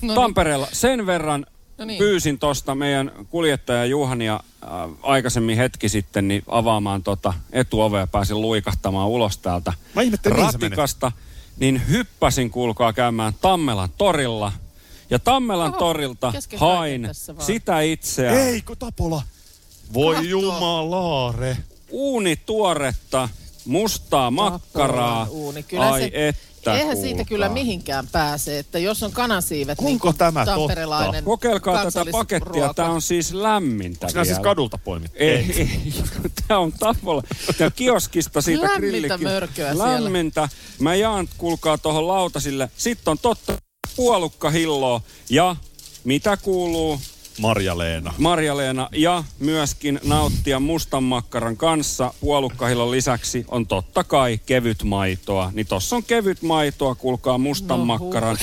No 0.03 0.07
niin. 0.07 0.15
Tampereella 0.15 0.69
sen 0.73 1.07
verran 1.07 1.47
No 1.79 1.85
niin. 1.85 1.99
pyysin 1.99 2.39
tuosta 2.39 2.75
meidän 2.75 3.13
kuljettaja 3.31 3.85
Juhania 3.85 4.35
äh, 4.35 4.71
aikaisemmin 5.03 5.57
hetki 5.57 5.89
sitten 5.89 6.29
niin 6.29 6.43
avaamaan 6.49 7.03
tota 7.03 7.35
etuovea 7.53 8.01
ja 8.01 8.07
pääsin 8.07 8.41
luikahtamaan 8.41 9.09
ulos 9.09 9.39
täältä 9.39 9.73
Mä 9.95 10.03
sä 10.03 10.31
ratikasta. 10.31 11.13
Niin 11.15 11.26
hyppäsin 11.89 12.51
kuulkaa 12.51 12.93
käymään 12.93 13.35
Tammelan 13.41 13.89
torilla. 13.99 14.53
Ja 15.11 15.19
Tammelan 15.19 15.69
Oho, 15.71 15.79
torilta 15.79 16.33
hain 16.57 17.09
sitä 17.41 17.81
itseä 17.81 18.31
Ei, 18.47 18.63
kun 18.63 18.77
Tapola. 18.77 19.23
Voi 19.95 20.15
Katso. 20.15 20.29
jumalaare. 20.29 21.57
uunituoretta, 21.91 23.29
mustaa 23.67 24.31
makkaraa. 24.31 25.27
uuni. 25.31 25.63
Kyllä 25.63 25.93
Ai 25.93 26.01
se- 26.03 26.35
että 26.73 26.81
Eihän 26.83 26.97
siitä 26.97 27.09
kuulkaa. 27.09 27.25
kyllä 27.25 27.49
mihinkään 27.49 28.07
pääse, 28.13 28.59
että 28.59 28.79
jos 28.79 29.03
on 29.03 29.13
kanansiivet, 29.13 29.79
Onko 29.79 30.09
niin 30.09 30.19
tämä 30.19 30.45
totta? 30.45 30.75
Kokeilkaa 31.25 31.85
tätä 31.85 32.05
pakettia, 32.13 32.75
tämä 32.75 32.91
on 32.91 33.03
siis 33.03 33.33
lämmintä 33.33 34.07
Onko 34.07 34.25
siis 34.25 34.39
kadulta 34.39 34.79
poimittu? 34.79 35.17
Ei, 35.21 35.29
ei. 35.59 35.95
Tämä 36.49 36.61
on 36.61 36.73
tapolla. 36.73 37.23
Tämä 37.59 37.71
kioskista 37.71 38.41
siitä 38.41 38.63
Lämmintä 38.67 39.17
grillikin- 39.17 39.23
mörköä 39.23 39.73
siellä. 39.75 40.05
Lämmintä. 40.05 40.49
Mä 40.79 40.95
jaan, 40.95 41.29
kuulkaa 41.39 41.79
tuohon 41.79 42.09
lautasille. 42.09 42.71
Sitten 42.77 43.11
on 43.11 43.19
totta 43.19 43.53
puolukkahilloa 43.97 45.01
ja 45.31 45.57
mitä 46.05 46.37
kuuluu 46.37 47.01
Marja-Leena. 47.39 48.15
Marja-Leena 48.19 48.89
ja 48.93 49.25
myöskin 49.39 50.01
nauttia 50.05 50.61
mustan 50.61 51.03
makkaran 51.05 51.57
kanssa 51.57 52.15
puolukkahillon 52.21 52.91
lisäksi 52.91 53.45
on 53.49 53.67
totta 53.67 54.05
kai 54.05 54.41
kevyt 54.47 54.83
maitoa. 54.83 55.51
Niin 55.55 55.67
tossa 55.67 55.97
on 55.97 56.03
kevyt 56.03 56.43
maitoa, 56.43 56.95
kuulkaa 56.95 57.39
mustan 57.39 57.79
No 57.79 57.85
makkaran 57.85 58.37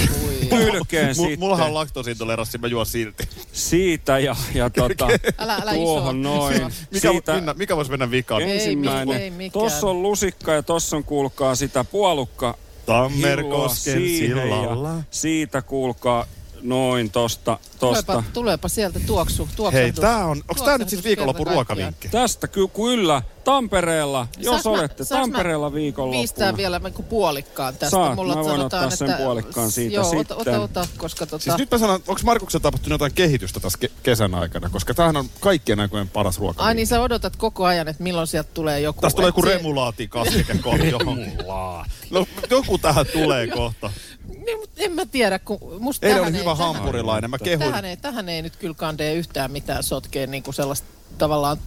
kylkeen 0.49 1.09
M- 1.11 1.15
sitten. 1.15 1.39
mullahan 1.39 1.67
on 1.67 1.73
laktoosintoleranssi, 1.73 2.57
mä 2.57 2.67
juon 2.67 2.85
silti. 2.85 3.23
Siitä 3.53 4.19
ja, 4.19 4.35
ja 4.53 4.69
tota, 4.79 5.07
Älä- 5.37 5.55
älä 5.61 5.73
tuohon 5.73 6.19
iso. 6.21 6.29
noin. 6.29 6.61
Mikä, 6.91 7.11
Siitä 7.11 7.33
minna, 7.35 7.53
mikä 7.53 7.75
voisi 7.75 7.91
mennä 7.91 8.11
vikaan? 8.11 8.41
Ei 8.41 8.51
ensimmäinen. 8.51 9.21
ei. 9.41 9.49
Tossa 9.49 9.87
on 9.87 10.01
lusikka 10.01 10.53
ja 10.53 10.63
tossa 10.63 10.97
on 10.97 11.03
kuulkaa 11.03 11.55
sitä 11.55 11.83
puolukka 11.83 12.57
Tammerkosken 12.85 13.93
sillalla. 13.99 14.93
siitä 15.11 15.61
kuulkaa 15.61 16.25
noin 16.63 17.11
tosta, 17.11 17.57
tosta. 17.79 18.03
Tuleepa, 18.13 18.29
tulepa 18.33 18.67
sieltä 18.67 18.99
tuoksu, 18.99 19.45
Hei, 19.45 19.55
tuoksahdus. 19.55 19.99
tää 19.99 20.25
on, 20.25 20.43
onks 20.49 20.61
tää 20.61 20.77
nyt 20.77 20.89
siis 20.89 21.03
viikonlopun 21.03 21.47
ruokavinkki? 21.47 22.09
Tästä 22.09 22.47
ky- 22.47 22.67
kyllä 22.67 23.21
Tampereella, 23.43 24.27
jos 24.37 24.45
Saanko 24.51 24.71
mä- 24.71 24.79
olette 24.79 25.03
mä 25.03 25.19
Tampereella 25.19 25.73
viikonloppuna. 25.73 26.57
vielä 26.57 26.79
niin 26.79 26.93
puolikkaan 27.09 27.73
tästä. 27.73 27.89
Saat, 27.89 28.15
Mulla 28.15 28.35
mä 28.35 28.43
voin 28.43 28.57
sanotaan, 28.57 28.83
ottaa 28.85 28.97
sen 28.97 29.09
että, 29.09 29.23
puolikkaan 29.23 29.71
siitä 29.71 29.95
joo, 29.95 30.03
sitten. 30.03 30.37
Ota, 30.37 30.51
ota, 30.51 30.61
ota, 30.61 30.87
koska 30.97 31.25
tota, 31.25 31.43
Siis 31.43 31.57
nyt 31.57 31.71
mä 31.71 31.77
sanon, 31.77 31.95
onko 32.07 32.21
Markuksella 32.23 32.61
tapahtunut 32.63 32.93
jotain 32.95 33.13
kehitystä 33.13 33.59
tässä 33.59 33.79
ke- 33.85 33.91
kesän 34.03 34.35
aikana? 34.35 34.69
Koska 34.69 34.93
tämähän 34.93 35.17
on 35.17 35.29
kaikkien 35.39 35.79
aikojen 35.79 36.09
paras 36.09 36.39
ruoka. 36.39 36.63
Ai 36.63 36.75
niin 36.75 36.87
sä 36.87 37.01
odotat 37.01 37.35
koko 37.35 37.65
ajan, 37.65 37.87
että 37.87 38.03
milloin 38.03 38.27
sieltä 38.27 38.49
tulee 38.53 38.79
joku. 38.79 39.01
Tästä 39.01 39.15
tulee 39.15 39.27
joku 39.29 39.41
se- 39.41 39.53
remulaati 39.53 40.07
kastike 40.07 40.57
kohta 40.57 40.85
johonkin. 40.85 41.37
No 42.09 42.25
joku 42.49 42.77
tähän 42.77 43.05
tulee 43.13 43.47
kohta. 43.47 43.91
Niin, 44.45 44.59
mutta 44.59 44.81
en 44.83 44.91
mä 44.91 45.05
tiedä, 45.05 45.39
kun 45.39 45.59
musta 45.79 46.05
Eilen 46.07 46.19
tähän 46.19 46.31
oli 46.33 46.37
ei, 46.37 46.43
hyvä 46.43 46.55
tähän- 46.55 46.73
hampurilainen. 46.75 47.29
Mä 47.29 47.37
kehuin. 47.39 47.69
Tähän 47.69 47.85
ei, 47.85 47.97
tähän 47.97 48.29
ei 48.29 48.41
nyt 48.41 48.55
kyllä 48.55 48.73
kandee 48.73 49.13
yhtään 49.13 49.51
mitään 49.51 49.83
sotkeen 49.83 50.31
niin 50.31 50.43
kuin 50.43 50.53
sellaista 50.53 50.87
tavallaan 51.17 51.57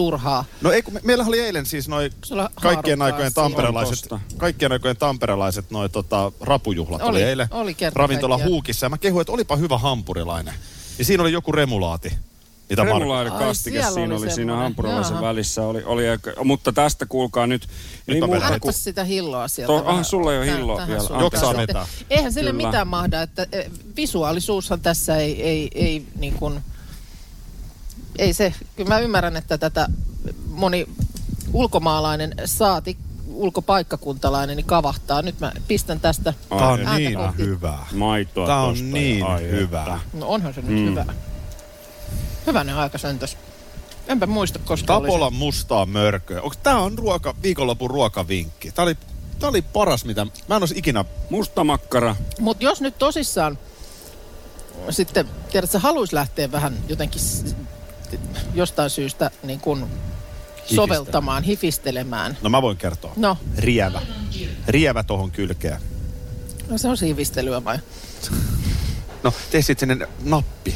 turhaa. 0.00 0.44
No 0.60 0.72
ei, 0.72 0.82
kun 0.82 0.94
me, 0.94 1.00
meillähän 1.04 1.28
oli 1.28 1.40
eilen 1.40 1.66
siis 1.66 1.88
noin 1.88 2.12
Sulla 2.24 2.50
kaikkien 2.62 3.02
aikojen 3.02 3.34
tamperelaiset, 3.34 4.08
kaikkien 4.36 4.72
aikojen 4.72 4.96
tamperelaiset 4.96 5.70
noi 5.70 5.88
tota, 5.88 6.32
rapujuhlat 6.40 7.02
oli, 7.02 7.10
Oli, 7.10 7.22
eilen 7.22 7.48
oli 7.50 7.76
ravintola 7.94 8.34
kaikkiaan. 8.34 8.50
Huukissa. 8.50 8.86
Ja 8.86 8.90
mä 8.90 8.98
kehuin, 8.98 9.20
että 9.20 9.32
olipa 9.32 9.56
hyvä 9.56 9.78
hampurilainen. 9.78 10.54
Ja 10.98 11.04
siinä 11.04 11.22
oli 11.22 11.32
joku 11.32 11.52
remulaati. 11.52 12.12
Mitä 12.70 12.84
Remulaiden 12.84 13.32
Ai, 13.32 13.38
kastike 13.38 13.76
siellä 13.78 13.94
siinä 13.94 14.04
oli 14.06 14.12
oli, 14.14 14.20
siinä 14.20 14.34
semmoinen. 14.34 14.62
hampurilaisen 14.62 15.14
Jaha. 15.14 15.26
välissä. 15.26 15.62
Oli, 15.66 15.82
oli, 15.84 16.02
mutta 16.44 16.72
tästä 16.72 17.06
kuulkaa 17.06 17.46
nyt. 17.46 17.68
Ei 18.08 18.20
mä 18.20 18.26
muuta 18.26 18.46
Annapas 18.46 18.84
sitä 18.84 19.04
hilloa 19.04 19.48
sieltä. 19.48 19.72
To- 19.72 19.88
ah, 19.88 20.04
sulla 20.04 20.32
ei 20.32 20.38
ole 20.38 20.46
hilloa 20.46 20.76
tähän 20.76 20.88
vielä. 20.88 21.20
Joksaa 21.20 21.56
vetää. 21.56 21.86
Eihän 22.10 22.32
sille 22.32 22.50
Kyllä. 22.50 22.66
mitään 22.66 22.88
mahda, 22.88 23.22
että 23.22 23.46
eh, 23.52 23.70
visuaalisuushan 23.96 24.80
tässä 24.80 25.16
ei, 25.16 25.42
ei, 25.42 25.70
ei 25.74 26.06
niin 26.18 26.34
kuin, 26.34 26.60
ei 28.20 28.32
se, 28.32 28.54
kyllä 28.76 28.88
mä 28.88 28.98
ymmärrän, 28.98 29.36
että 29.36 29.58
tätä 29.58 29.88
moni 30.48 30.86
ulkomaalainen 31.52 32.34
saati 32.44 32.96
ulkopaikkakuntalainen 33.28 34.56
niin 34.56 34.66
kavahtaa. 34.66 35.22
Nyt 35.22 35.40
mä 35.40 35.52
pistän 35.68 36.00
tästä. 36.00 36.34
Tää 36.48 36.68
on 36.68 36.80
niin 36.96 37.14
kohti. 37.14 37.42
hyvää. 37.42 37.86
maitoa 37.92 38.46
Tää 38.46 38.60
on 38.60 38.90
niin 38.90 39.26
ai 39.26 39.50
että. 39.50 40.00
No 40.12 40.28
onhan 40.28 40.54
se 40.54 40.62
nyt 40.62 40.70
Mm. 40.70 40.90
hyvä. 40.90 41.06
Hyvänen 42.46 42.76
aika 42.76 42.98
sentäs. 42.98 43.36
Enpä 44.06 44.26
muista, 44.26 44.58
koska 44.58 44.96
oli 44.96 45.06
Tapolan 45.08 45.34
mustaa 45.34 45.86
mörköä. 45.86 46.42
Onks 46.42 46.56
tää 46.56 46.78
on 46.78 46.98
ruoka, 46.98 47.34
viikonlopun 47.42 47.90
ruokavinkki? 47.90 48.72
Tää 48.72 48.82
oli, 48.82 48.96
tää 49.38 49.48
oli 49.48 49.62
paras, 49.62 50.04
mitä... 50.04 50.24
Mä 50.24 50.56
en 50.56 50.62
olisi 50.62 50.78
ikinä... 50.78 51.04
Musta 51.30 51.64
makkara. 51.64 52.16
Mutta 52.40 52.64
jos 52.64 52.80
nyt 52.80 52.98
tosissaan 52.98 53.58
sitten, 54.90 55.28
tiedätkö, 55.52 55.78
haluaisi 55.78 56.14
lähteä 56.14 56.52
vähän 56.52 56.76
jotenkin 56.88 57.20
jostain 58.54 58.90
syystä 58.90 59.30
niin 59.42 59.60
kuin 59.60 59.84
soveltamaan, 60.74 61.42
hifistelemään. 61.42 62.38
No 62.42 62.50
mä 62.50 62.62
voin 62.62 62.76
kertoa. 62.76 63.12
No, 63.16 63.38
Rievä. 63.58 64.02
Rievä 64.68 65.02
tohon 65.02 65.30
kylkeen. 65.30 65.80
no 66.68 66.78
se 66.78 66.88
on 66.88 66.96
hifistelyä 67.02 67.64
vai? 67.64 67.78
No, 69.22 69.32
tee 69.50 69.62
sit 69.62 69.78
sinne 69.78 70.08
nappi. 70.24 70.74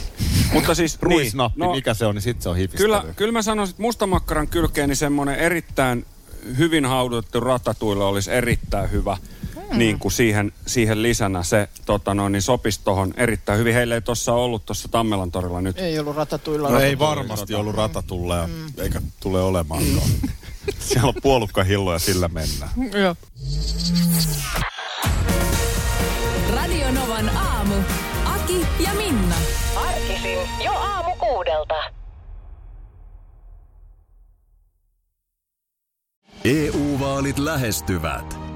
Mutta 0.53 0.75
siis 0.75 0.99
Ruisnappi, 1.03 1.61
niin, 1.61 1.71
mikä 1.71 1.95
se 1.95 2.07
on, 2.07 2.15
niin 2.15 2.23
sit 2.23 2.43
se 2.43 2.49
on 2.49 2.57
hifistely. 2.57 2.87
Kyllä, 2.87 3.05
kyllä 3.17 3.33
mä 3.33 3.43
sanoisin, 3.43 3.73
että 3.73 3.83
mustamakkaran 3.83 4.49
kylkeen 4.49 4.89
niin 4.89 4.97
semmoinen 4.97 5.35
erittäin 5.35 6.07
hyvin 6.59 6.85
haudutettu 6.85 7.41
ratatuilla 7.41 8.07
olisi 8.07 8.31
erittäin 8.31 8.91
hyvä. 8.91 9.17
Hmm. 9.75 9.79
Niin 9.79 9.99
kuin 9.99 10.13
siihen, 10.13 10.53
siihen 10.67 11.03
lisänä 11.03 11.43
se 11.43 11.69
tota 11.87 12.15
noin, 12.15 12.33
niin 12.33 12.43
sopisi 12.43 12.81
tuohon 12.85 13.15
erittäin 13.17 13.59
hyvin. 13.59 13.75
Heillä 13.75 13.95
ei 13.95 14.01
tuossa 14.01 14.33
ollut 14.33 14.67
tuossa 14.67 14.89
Tammelan 14.89 15.31
torilla 15.31 15.61
nyt. 15.61 15.79
Ei 15.79 15.99
ollut 15.99 16.17
ratatuilla. 16.17 16.71
No 16.71 16.81
ei 16.81 16.99
varmasti 16.99 17.55
ollut 17.55 17.75
ratatulleja, 17.75 18.49
eikä 18.79 19.03
tule 19.21 19.43
olemaankaan. 19.43 20.09
Siellä 20.79 21.09
on 21.09 21.15
puolukkahillo 21.23 21.93
ja 21.93 21.99
sillä 21.99 22.29
mennään. 22.29 22.71
Joo. 23.01 23.17
Radio 26.51 26.91
Novan 26.91 27.29
aamu. 27.37 27.75
Aki 28.25 28.67
ja 28.85 28.95
Minna. 28.95 29.37
Arkisin 29.77 30.39
jo 30.65 30.73
aamu 30.73 31.17
kuudelta. 31.17 31.75
EU-vaalit 36.45 37.39
lähestyvät. 37.39 38.44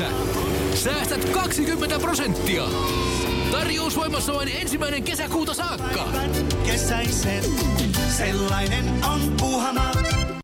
Netistä. 0.00 0.74
Säästät 0.74 1.24
20 1.30 1.98
prosenttia. 1.98 2.64
Tarjous 3.50 3.96
voimassa 3.96 4.34
vain 4.34 4.48
ensimmäinen 4.48 5.02
kesäkuuta 5.02 5.54
saakka. 5.54 6.08
Kesäisen, 6.66 7.44
sellainen 8.16 9.04
on 9.04 9.20
Puuhamaa. 9.40 10.15